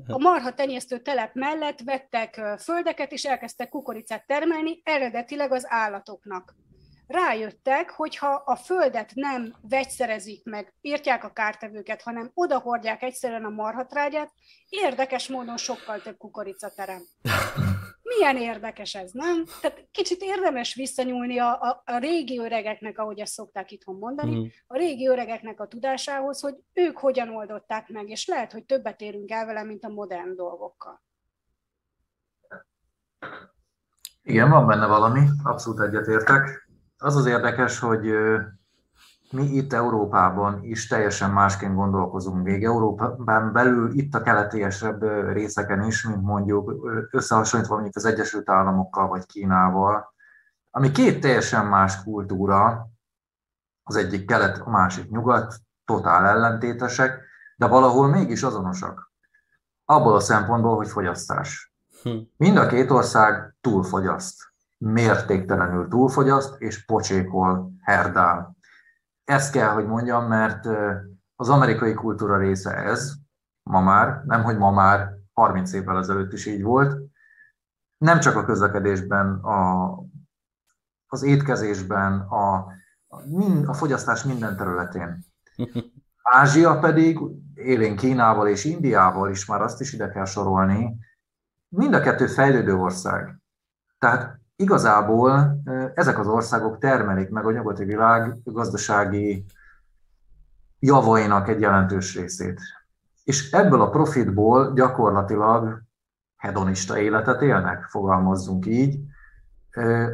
a 0.07 0.19
marha 0.19 0.55
tenyésztő 0.55 0.99
telep 0.99 1.35
mellett 1.35 1.81
vettek 1.81 2.41
földeket, 2.59 3.13
és 3.13 3.25
elkezdtek 3.25 3.69
kukoricát 3.69 4.27
termelni, 4.27 4.81
eredetileg 4.85 5.53
az 5.53 5.67
állatoknak 5.69 6.55
rájöttek, 7.11 7.91
hogy 7.91 8.17
ha 8.17 8.43
a 8.45 8.57
földet 8.57 9.11
nem 9.15 9.55
vegyszerezik 9.69 10.45
meg, 10.45 10.75
írtják 10.81 11.25
a 11.25 11.33
kártevőket, 11.33 12.03
hanem 12.03 12.31
odahordják 12.35 13.03
egyszerűen 13.03 13.45
a 13.45 13.49
marhatrágyát, 13.49 14.33
érdekes 14.69 15.29
módon 15.29 15.57
sokkal 15.57 16.01
több 16.03 16.17
kukorica 16.17 16.69
terem. 16.69 17.03
Milyen 18.03 18.37
érdekes 18.37 18.95
ez, 18.95 19.11
nem? 19.13 19.45
Tehát 19.61 19.89
kicsit 19.91 20.23
érdemes 20.23 20.75
visszanyúlni 20.75 21.39
a, 21.39 21.61
a, 21.61 21.83
a 21.85 21.99
régi 21.99 22.39
öregeknek, 22.39 22.99
ahogy 22.99 23.19
ezt 23.19 23.33
szokták 23.33 23.71
itthon 23.71 23.97
mondani, 23.97 24.39
mm. 24.39 24.45
a 24.67 24.77
régi 24.77 25.09
öregeknek 25.09 25.61
a 25.61 25.67
tudásához, 25.67 26.41
hogy 26.41 26.55
ők 26.73 26.99
hogyan 26.99 27.29
oldották 27.29 27.89
meg, 27.89 28.09
és 28.09 28.27
lehet, 28.27 28.53
hogy 28.53 28.65
többet 28.65 29.01
érünk 29.01 29.31
el 29.31 29.47
vele, 29.47 29.63
mint 29.63 29.85
a 29.85 29.89
modern 29.89 30.35
dolgokkal. 30.37 31.03
Igen, 34.23 34.51
van 34.51 34.67
benne 34.67 34.87
valami, 34.87 35.21
abszolút 35.43 35.81
egyetértek 35.81 36.70
az 37.03 37.17
az 37.17 37.27
érdekes, 37.27 37.79
hogy 37.79 38.15
mi 39.31 39.43
itt 39.43 39.73
Európában 39.73 40.65
is 40.65 40.87
teljesen 40.87 41.31
másként 41.31 41.75
gondolkozunk 41.75 42.43
még. 42.43 42.65
Európában 42.65 43.53
belül, 43.53 43.93
itt 43.93 44.15
a 44.15 44.23
keletiesebb 44.23 45.03
részeken 45.33 45.83
is, 45.83 46.05
mint 46.05 46.23
mondjuk 46.23 46.73
összehasonlítva 47.11 47.75
mondjuk 47.75 47.97
az 47.97 48.05
Egyesült 48.05 48.51
Államokkal 48.51 49.09
vagy 49.09 49.27
Kínával, 49.27 50.13
ami 50.71 50.91
két 50.91 51.21
teljesen 51.21 51.67
más 51.67 52.03
kultúra, 52.03 52.89
az 53.83 53.97
egyik 53.97 54.27
kelet, 54.27 54.59
a 54.59 54.71
másik 54.71 55.11
nyugat, 55.11 55.55
totál 55.85 56.27
ellentétesek, 56.27 57.21
de 57.57 57.67
valahol 57.67 58.09
mégis 58.09 58.43
azonosak. 58.43 59.13
Abból 59.85 60.15
a 60.15 60.21
szempontból, 60.21 60.77
hogy 60.77 60.89
fogyasztás. 60.89 61.73
Hm. 62.03 62.19
Mind 62.37 62.57
a 62.57 62.67
két 62.67 62.91
ország 62.91 63.55
túlfogyaszt 63.61 64.50
mértéktelenül 64.85 65.89
túlfogyaszt, 65.89 66.61
és 66.61 66.85
pocsékol, 66.85 67.73
herdál. 67.81 68.57
Ezt 69.25 69.53
kell, 69.53 69.69
hogy 69.69 69.87
mondjam, 69.87 70.27
mert 70.27 70.69
az 71.37 71.49
amerikai 71.49 71.95
kultúra 71.95 72.39
része 72.39 72.75
ez, 72.75 73.13
ma 73.63 73.81
már, 73.81 74.23
nem 74.25 74.43
hogy 74.43 74.59
ma 74.59 74.71
már, 74.71 75.13
30 75.33 75.73
évvel 75.73 75.99
ezelőtt 75.99 76.33
is 76.33 76.47
így 76.47 76.63
volt. 76.63 77.01
Nem 77.97 78.21
csak 78.21 78.37
a 78.37 78.45
közlekedésben, 78.45 79.35
a, 79.35 79.95
az 81.07 81.23
étkezésben, 81.23 82.21
a, 82.21 82.55
a, 83.07 83.27
mind, 83.27 83.69
a 83.69 83.73
fogyasztás 83.73 84.25
minden 84.25 84.57
területén. 84.57 85.25
Ázsia 86.23 86.79
pedig, 86.79 87.19
élén 87.55 87.97
Kínával 87.97 88.49
és 88.49 88.65
Indiával 88.65 89.31
is, 89.31 89.47
már 89.47 89.63
azt 89.63 89.81
is 89.81 89.93
ide 89.93 90.09
kell 90.09 90.25
sorolni, 90.25 90.97
mind 91.69 91.95
a 91.95 92.01
kettő 92.01 92.27
fejlődő 92.27 92.75
ország. 92.75 93.39
Tehát 93.99 94.40
igazából 94.61 95.61
ezek 95.95 96.19
az 96.19 96.27
országok 96.27 96.79
termelik 96.79 97.31
meg 97.31 97.45
a 97.47 97.53
nyugati 97.53 97.85
világ 97.85 98.37
gazdasági 98.45 99.45
javainak 100.79 101.49
egy 101.49 101.61
jelentős 101.61 102.17
részét. 102.17 102.61
És 103.25 103.53
ebből 103.53 103.81
a 103.81 103.91
profitból 103.91 104.73
gyakorlatilag 104.73 105.83
hedonista 106.37 106.99
életet 106.99 107.43
élnek, 107.43 107.85
fogalmazzunk 107.85 108.67
így, 108.67 108.99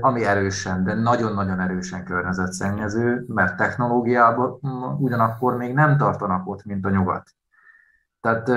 ami 0.00 0.24
erősen, 0.24 0.84
de 0.84 0.94
nagyon-nagyon 0.94 1.60
erősen 1.60 2.04
környezetszennyező, 2.04 3.24
mert 3.28 3.56
technológiában 3.56 4.58
ugyanakkor 4.98 5.56
még 5.56 5.74
nem 5.74 5.96
tartanak 5.96 6.48
ott, 6.48 6.64
mint 6.64 6.84
a 6.84 6.90
nyugat. 6.90 7.30
Tehát 8.26 8.48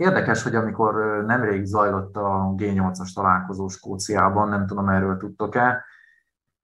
érdekes, 0.00 0.42
hogy 0.42 0.54
amikor 0.54 1.24
nemrég 1.26 1.64
zajlott 1.64 2.16
a 2.16 2.54
G8-as 2.56 3.14
találkozó 3.14 3.68
Skóciában, 3.68 4.48
nem 4.48 4.66
tudom, 4.66 4.88
erről 4.88 5.16
tudtok-e, 5.16 5.84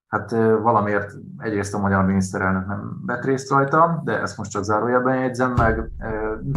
hát 0.07 0.31
valamiért 0.63 1.13
egyrészt 1.39 1.75
a 1.75 1.79
magyar 1.79 2.05
miniszterelnök 2.05 2.67
nem 2.67 3.01
vett 3.07 3.25
részt 3.25 3.51
rajta, 3.51 4.01
de 4.05 4.21
ezt 4.21 4.37
most 4.37 4.51
csak 4.51 4.63
zárójelben 4.63 5.17
jegyzem 5.17 5.53
meg, 5.53 5.91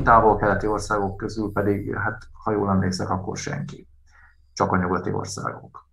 távol-keleti 0.04 0.68
országok 0.68 1.18
közül 1.18 1.52
pedig, 1.52 1.96
hát 1.96 2.24
ha 2.44 2.52
jól 2.52 2.70
emlékszek, 2.70 3.10
akkor 3.10 3.38
senki. 3.38 3.88
Csak 4.54 4.72
a 4.72 4.78
nyugati 4.78 5.12
országok. 5.12 5.88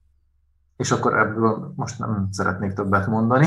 És 0.77 0.91
akkor 0.91 1.19
ebből 1.19 1.73
most 1.77 1.99
nem 1.99 2.29
szeretnék 2.31 2.73
többet 2.73 3.07
mondani, 3.07 3.47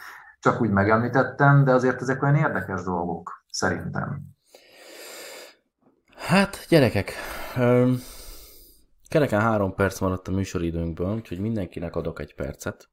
csak 0.44 0.60
úgy 0.60 0.70
megemlítettem, 0.70 1.64
de 1.64 1.72
azért 1.72 2.00
ezek 2.00 2.22
olyan 2.22 2.34
érdekes 2.34 2.82
dolgok, 2.82 3.44
szerintem. 3.50 4.20
Hát, 6.32 6.66
gyerekek, 6.68 7.12
kereken 9.08 9.40
három 9.40 9.74
perc 9.74 10.00
maradt 10.00 10.28
a 10.28 10.30
műsoridőnkből, 10.30 11.14
úgyhogy 11.14 11.38
mindenkinek 11.38 11.96
adok 11.96 12.20
egy 12.20 12.34
percet. 12.34 12.90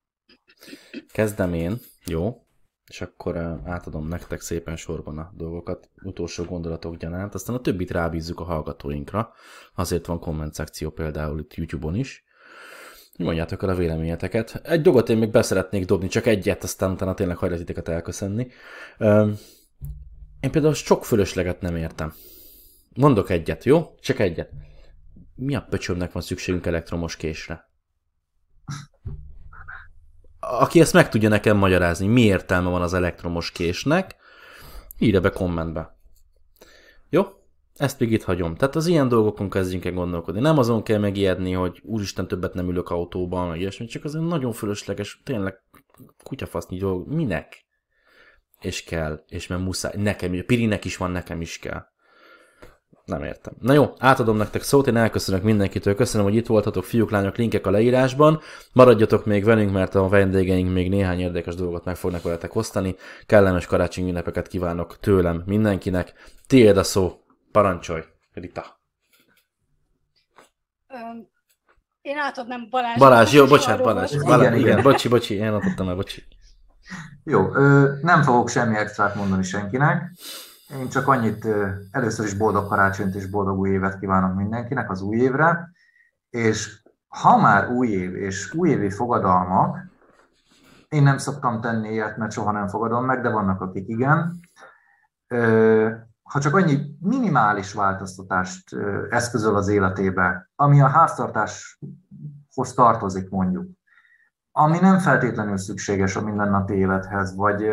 Kezdem 1.12 1.54
én, 1.54 1.80
jó? 2.06 2.46
És 2.88 3.02
akkor 3.02 3.38
átadom 3.66 4.08
nektek 4.08 4.42
szépen 4.42 4.76
sorban 4.76 5.18
a 5.18 5.32
dolgokat, 5.36 5.90
utolsó 6.04 6.44
gondolatok 6.44 6.98
gyanánt, 6.98 7.34
aztán 7.34 7.56
a 7.56 7.60
többit 7.60 7.92
rábízzuk 7.92 8.40
a 8.40 8.44
hallgatóinkra. 8.44 9.34
Azért 9.76 10.06
van 10.06 10.20
komment 10.20 10.54
szekció 10.54 10.90
például 10.90 11.40
itt 11.40 11.54
YouTube-on 11.54 11.96
is. 11.96 12.24
Mondjátok 13.18 13.64
el 13.64 13.70
a 13.70 13.76
véleményeteket. 13.76 14.62
Egy 14.64 14.82
dolgot 14.82 15.10
én 15.10 15.18
még 15.18 15.32
beszeretnék 15.32 15.86
dobni, 15.86 16.08
csak 16.08 16.26
egyet, 16.26 16.64
aztán 16.64 16.92
utána 16.92 17.14
tényleg 17.14 17.38
hajlak 17.38 17.88
elköszönni. 17.88 18.48
Én 20.40 20.52
például 20.52 20.74
sok 20.74 21.06
fölösleget 21.06 21.62
nem 21.62 21.76
értem. 21.76 22.14
Mondok 23.00 23.30
egyet, 23.30 23.64
jó? 23.64 23.96
Csak 24.00 24.20
egyet. 24.20 24.50
Mi 25.36 25.56
a 25.56 25.66
pöcsömnek 25.70 26.12
van 26.12 26.22
szükségünk 26.22 26.66
elektromos 26.66 27.16
késre? 27.16 27.70
Aki 30.40 30.80
ezt 30.80 30.94
meg 30.94 31.10
tudja 31.10 31.30
nekem 31.30 31.58
magyarázni, 31.58 32.08
mi 32.08 32.22
értelme 32.22 32.70
van 32.70 32.82
az 32.82 32.94
elektromos 32.94 33.52
késnek, 33.52 34.16
írja 34.98 35.22
be 35.22 35.30
kommentbe. 35.30 35.98
Jó? 37.10 37.24
Ezt 37.76 38.00
még 38.00 38.12
itt 38.12 38.24
hagyom. 38.24 38.56
Tehát 38.56 38.76
az 38.76 38.88
ilyen 38.88 39.08
dolgokon 39.08 39.50
kezdjünk 39.50 39.86
el 39.86 39.92
gondolkodni. 39.92 40.40
Nem 40.40 40.58
azon 40.58 40.84
kell 40.84 41.00
megijedni, 41.00 41.52
hogy 41.52 41.82
úristen 41.84 42.28
többet 42.28 42.54
nem 42.54 42.70
ülök 42.70 42.90
autóban, 42.90 43.48
meg 43.48 43.60
ilyesmi, 43.60 43.86
csak 43.86 44.04
az 44.04 44.14
nagyon 44.14 44.52
fölösleges, 44.52 45.22
tényleg 45.24 45.56
kutyafasznyi 46.24 46.78
dolog. 46.78 47.08
Minek? 47.08 47.66
És 48.62 48.84
kell, 48.84 49.24
és 49.28 49.48
mert 49.48 49.62
muszáj. 49.62 49.94
Nekem, 49.96 50.34
a 50.34 50.44
Pirinek 50.46 50.86
is 50.86 50.98
van, 50.98 51.12
nekem 51.12 51.42
is 51.42 51.60
kell. 51.60 51.86
Nem 53.10 53.24
értem. 53.24 53.54
Na 53.60 53.74
jó, 53.74 53.94
átadom 53.98 54.38
nektek 54.38 54.62
szót, 54.62 54.88
én 54.88 54.96
elköszönök 54.96 55.44
mindenkitől, 55.44 55.96
köszönöm, 55.96 56.26
hogy 56.26 56.36
itt 56.36 56.48
voltatok, 56.48 56.84
fiúk, 56.84 57.12
lányok, 57.12 57.36
linkek 57.36 57.68
a 57.68 57.72
leírásban. 57.72 58.40
Maradjatok 58.74 59.26
még 59.26 59.44
velünk, 59.44 59.72
mert 59.72 59.96
a 59.96 60.08
vendégeink 60.08 60.74
még 60.74 60.90
néhány 60.90 61.20
érdekes 61.20 61.56
dolgot 61.56 61.86
meg 61.86 61.96
fognak 61.96 62.22
veletek 62.22 62.56
osztani. 62.56 62.96
Kellemes 63.26 63.66
karácsonyi 63.66 64.10
ünnepeket 64.10 64.48
kívánok 64.48 65.00
tőlem 65.00 65.44
mindenkinek. 65.46 66.14
Tiéd 66.48 66.78
a 66.78 66.84
szó, 66.84 67.20
parancsolj, 67.52 68.02
Rita. 68.34 68.80
én 72.02 72.18
átadnám 72.18 72.68
Balázs. 72.70 72.98
Balázs, 72.98 73.34
jó, 73.34 73.46
bocsánat, 73.46 73.84
Balázs. 73.84 74.18
Balázs 74.18 74.42
igen, 74.42 74.56
igen, 74.56 74.82
bocsi, 74.82 75.08
bocsi, 75.08 75.36
én 75.36 75.54
adottam 75.54 75.90
el, 75.90 75.96
bocsi. 75.96 76.24
Jó, 77.24 77.56
ö, 77.56 77.94
nem 78.02 78.22
fogok 78.22 78.50
semmi 78.50 78.78
extrát 78.78 79.16
mondani 79.16 79.44
senkinek. 79.44 80.12
Én 80.78 80.90
csak 80.90 81.08
annyit, 81.08 81.48
először 81.92 82.26
is 82.26 82.34
boldog 82.34 82.68
karácsonyt 82.68 83.16
és 83.16 83.26
boldog 83.26 83.60
új 83.60 83.70
évet 83.70 84.00
kívánok 84.00 84.36
mindenkinek 84.36 84.92
az 84.92 85.02
új 85.02 85.18
évre, 85.18 85.72
és 86.30 86.82
ha 87.08 87.38
már 87.38 87.70
új 87.70 87.88
év 87.88 88.16
és 88.16 88.54
újévi 88.54 88.90
fogadalmak, 88.90 89.78
én 90.90 91.04
nem 91.04 91.18
szoktam 91.18 91.62
tenni 91.62 91.90
ilyet, 91.90 92.18
mert 92.18 92.32
soha 92.32 92.52
nem 92.52 92.68
fogadom 92.68 93.06
meg, 93.06 93.22
de 93.22 93.30
vannak, 93.30 93.62
akik 93.62 93.88
igen. 93.88 94.40
Ha 96.24 96.40
csak 96.40 96.56
annyi 96.56 96.98
minimális 97.00 97.74
változtatást 97.74 98.76
eszközöl 99.10 99.56
az 99.56 99.68
életébe, 99.68 100.50
ami 100.56 100.82
a 100.82 100.88
háztartáshoz 100.88 102.74
tartozik 102.76 103.30
mondjuk, 103.30 103.70
ami 104.52 104.80
nem 104.80 105.00
feltétlenül 105.00 105.58
szükséges 105.58 106.16
a 106.16 106.22
mindennapi 106.22 106.74
élethez, 106.74 107.36
vagy 107.36 107.70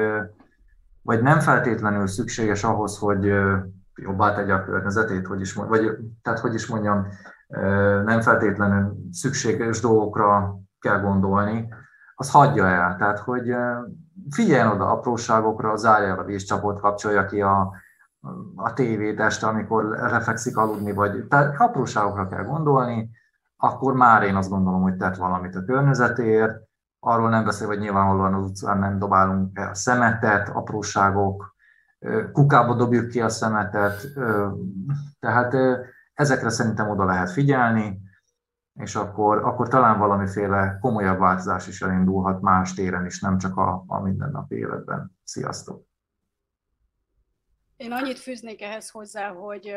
vagy 1.06 1.22
nem 1.22 1.40
feltétlenül 1.40 2.06
szükséges 2.06 2.64
ahhoz, 2.64 2.98
hogy 2.98 3.24
jobbá 3.94 4.34
tegye 4.34 4.54
a 4.54 4.64
környezetét, 4.64 5.26
hogy 5.26 5.40
is, 5.40 5.52
vagy, 5.52 5.96
tehát 6.22 6.38
hogy 6.38 6.54
is 6.54 6.66
mondjam, 6.66 7.06
nem 8.04 8.20
feltétlenül 8.20 8.96
szükséges 9.10 9.80
dolgokra 9.80 10.58
kell 10.80 11.00
gondolni, 11.00 11.68
az 12.14 12.30
hagyja 12.30 12.66
el. 12.66 12.96
Tehát, 12.96 13.18
hogy 13.18 13.56
figyeljen 14.30 14.70
oda 14.70 14.90
apróságokra, 14.90 15.76
zárja 15.76 16.08
el 16.08 16.18
a 16.18 16.24
vízcsapot, 16.24 16.80
kapcsolja 16.80 17.26
ki 17.26 17.40
a, 17.40 17.72
a 18.54 18.72
tévét 18.72 19.20
este, 19.20 19.46
amikor 19.46 19.84
lefekszik 19.84 20.56
aludni, 20.56 20.92
vagy 20.92 21.26
tehát 21.28 21.60
apróságokra 21.60 22.26
kell 22.26 22.44
gondolni, 22.44 23.10
akkor 23.56 23.94
már 23.94 24.22
én 24.22 24.36
azt 24.36 24.50
gondolom, 24.50 24.82
hogy 24.82 24.96
tett 24.96 25.16
valamit 25.16 25.54
a 25.54 25.64
környezetért, 25.64 26.65
arról 27.06 27.28
nem 27.28 27.44
beszél, 27.44 27.66
hogy 27.66 27.78
nyilvánvalóan 27.78 28.34
az 28.34 28.44
utcán 28.50 28.78
nem 28.78 28.98
dobálunk 28.98 29.58
el 29.58 29.74
szemetet, 29.74 30.48
apróságok, 30.48 31.54
kukába 32.32 32.74
dobjuk 32.74 33.08
ki 33.08 33.20
a 33.20 33.28
szemetet, 33.28 34.06
tehát 35.20 35.54
ezekre 36.14 36.50
szerintem 36.50 36.88
oda 36.88 37.04
lehet 37.04 37.30
figyelni, 37.30 38.00
és 38.74 38.94
akkor, 38.94 39.38
akkor 39.38 39.68
talán 39.68 39.98
valamiféle 39.98 40.78
komolyabb 40.80 41.18
változás 41.18 41.68
is 41.68 41.82
elindulhat 41.82 42.40
más 42.40 42.74
téren 42.74 43.06
is, 43.06 43.20
nem 43.20 43.38
csak 43.38 43.56
a, 43.56 43.84
a 43.86 44.00
mindennapi 44.00 44.56
életben. 44.56 45.16
Sziasztok! 45.24 45.84
Én 47.76 47.92
annyit 47.92 48.18
fűznék 48.18 48.62
ehhez 48.62 48.90
hozzá, 48.90 49.32
hogy 49.32 49.74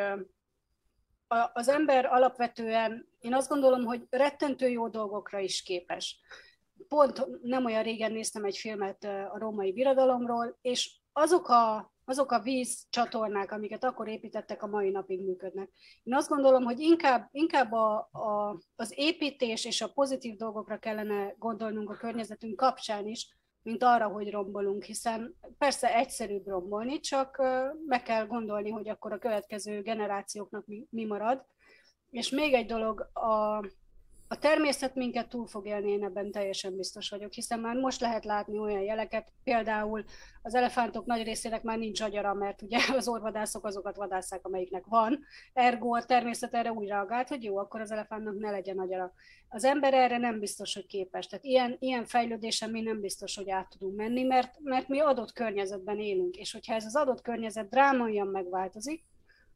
az 1.53 1.67
ember 1.67 2.05
alapvetően, 2.05 3.07
én 3.19 3.34
azt 3.34 3.49
gondolom, 3.49 3.86
hogy 3.86 4.07
rettentő 4.09 4.67
jó 4.67 4.88
dolgokra 4.88 5.39
is 5.39 5.63
képes. 5.63 6.21
Pont 6.88 7.41
nem 7.41 7.65
olyan 7.65 7.84
régen 7.84 8.11
néztem 8.11 8.45
egy 8.45 8.57
filmet 8.57 9.03
a 9.03 9.38
római 9.38 9.73
birodalomról, 9.73 10.57
és 10.61 10.99
azok 11.11 11.47
a 11.49 11.93
azok 12.09 12.32
a 12.32 12.39
vízcsatornák, 12.39 13.51
amiket 13.51 13.84
akkor 13.84 14.07
építettek, 14.07 14.63
a 14.63 14.67
mai 14.67 14.89
napig 14.89 15.23
működnek. 15.23 15.69
Én 16.03 16.15
azt 16.15 16.30
gondolom, 16.30 16.63
hogy 16.63 16.80
inkább, 16.80 17.27
inkább 17.32 17.71
a, 17.71 18.09
a, 18.11 18.59
az 18.75 18.93
építés 18.95 19.65
és 19.65 19.82
a 19.82 19.91
pozitív 19.91 20.36
dolgokra 20.36 20.77
kellene 20.77 21.36
gondolnunk 21.38 21.89
a 21.89 21.97
környezetünk 21.97 22.55
kapcsán 22.55 23.07
is, 23.07 23.38
mint 23.61 23.84
arra, 23.84 24.07
hogy 24.07 24.32
rombolunk, 24.32 24.84
hiszen 24.84 25.36
persze 25.57 25.95
egyszerűbb 25.95 26.47
rombolni, 26.47 26.99
csak 26.99 27.41
meg 27.86 28.03
kell 28.03 28.25
gondolni, 28.25 28.69
hogy 28.69 28.89
akkor 28.89 29.13
a 29.13 29.19
következő 29.19 29.82
generációknak 29.82 30.65
mi, 30.65 30.88
mi 30.89 31.05
marad. 31.05 31.45
És 32.09 32.30
még 32.30 32.53
egy 32.53 32.65
dolog, 32.65 32.99
a, 33.13 33.65
a 34.32 34.38
természet 34.38 34.95
minket 34.95 35.30
túl 35.30 35.47
fog 35.47 35.67
élni, 35.67 35.91
én 35.91 36.03
ebben 36.03 36.32
teljesen 36.32 36.75
biztos 36.75 37.09
vagyok, 37.09 37.34
hiszen 37.34 37.59
már 37.59 37.75
most 37.75 38.01
lehet 38.01 38.25
látni 38.25 38.57
olyan 38.57 38.82
jeleket, 38.82 39.32
például 39.43 40.03
az 40.41 40.55
elefántok 40.55 41.05
nagy 41.05 41.23
részének 41.23 41.63
már 41.63 41.77
nincs 41.77 42.01
agyara, 42.01 42.34
mert 42.34 42.61
ugye 42.61 42.77
az 42.97 43.07
orvadászok 43.07 43.65
azokat 43.65 43.95
vadászák, 43.95 44.45
amelyiknek 44.45 44.86
van, 44.86 45.19
ergo 45.53 45.95
a 45.95 46.05
természet 46.05 46.53
erre 46.53 46.71
úgy 46.71 46.88
reagált, 46.88 47.27
hogy 47.27 47.43
jó, 47.43 47.57
akkor 47.57 47.82
az 47.82 47.91
elefántnak 47.91 48.39
ne 48.39 48.51
legyen 48.51 48.80
agyara. 48.80 49.13
Az 49.49 49.63
ember 49.63 49.93
erre 49.93 50.17
nem 50.17 50.39
biztos, 50.39 50.73
hogy 50.73 50.86
képes. 50.86 51.27
Tehát 51.27 51.45
ilyen, 51.45 51.75
ilyen 51.80 52.05
fejlődésen 52.05 52.69
mi 52.69 52.82
nem 52.82 52.99
biztos, 52.99 53.36
hogy 53.36 53.49
át 53.49 53.69
tudunk 53.69 53.95
menni, 53.95 54.23
mert, 54.23 54.59
mert 54.63 54.88
mi 54.88 54.99
adott 54.99 55.34
környezetben 55.34 55.99
élünk, 55.99 56.36
és 56.36 56.51
hogyha 56.51 56.73
ez 56.73 56.86
az 56.86 56.95
adott 56.95 57.21
környezet 57.21 57.69
drámaian 57.69 58.27
megváltozik, 58.27 59.03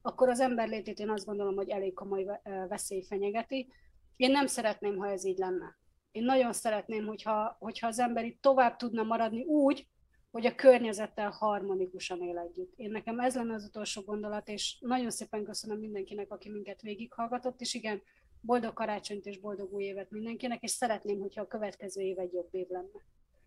akkor 0.02 0.30
az 0.30 0.40
ember 0.40 0.68
létét 0.68 1.00
én 1.00 1.10
azt 1.10 1.26
gondolom, 1.26 1.56
hogy 1.56 1.70
elég 1.70 1.94
komoly 1.94 2.26
veszély 2.68 3.02
fenyegeti, 3.02 3.68
én 4.16 4.32
nem 4.32 4.48
szeretném, 4.48 4.98
ha 4.98 5.08
ez 5.08 5.26
így 5.26 5.38
lenne. 5.38 5.78
Én 6.12 6.24
nagyon 6.24 6.54
szeretném, 6.54 7.06
hogyha, 7.06 7.56
hogyha 7.60 7.88
az 7.88 8.00
ember 8.00 8.26
itt 8.26 8.42
tovább 8.42 8.76
tudna 8.76 9.04
maradni 9.04 9.44
úgy, 9.44 9.88
hogy 10.32 10.46
a 10.46 10.56
környezettel 10.56 11.30
harmonikusan 11.30 12.22
él 12.22 12.38
együtt. 12.38 12.74
Én 12.76 12.92
nekem 12.92 13.20
ez 13.20 13.36
lenne 13.36 13.54
az 13.54 13.66
utolsó 13.66 14.02
gondolat, 14.02 14.48
és 14.48 14.78
nagyon 14.80 15.10
szépen 15.10 15.44
köszönöm 15.44 15.80
mindenkinek, 15.80 16.32
aki 16.32 16.50
minket 16.50 16.82
végighallgatott, 16.82 17.62
és 17.62 17.74
igen, 17.74 18.02
boldog 18.42 18.74
karácsonyt 18.74 19.26
és 19.26 19.40
boldog 19.40 19.74
új 19.74 19.84
évet 19.84 20.12
mindenkinek, 20.12 20.64
és 20.64 20.72
szeretném, 20.72 21.20
hogyha 21.20 21.42
a 21.42 21.48
következő 21.48 22.02
év 22.02 22.20
egy 22.20 22.34
jobb 22.34 22.50
év 22.52 22.68
lenne. 22.68 23.02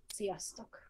Sziasztok! 0.07 0.86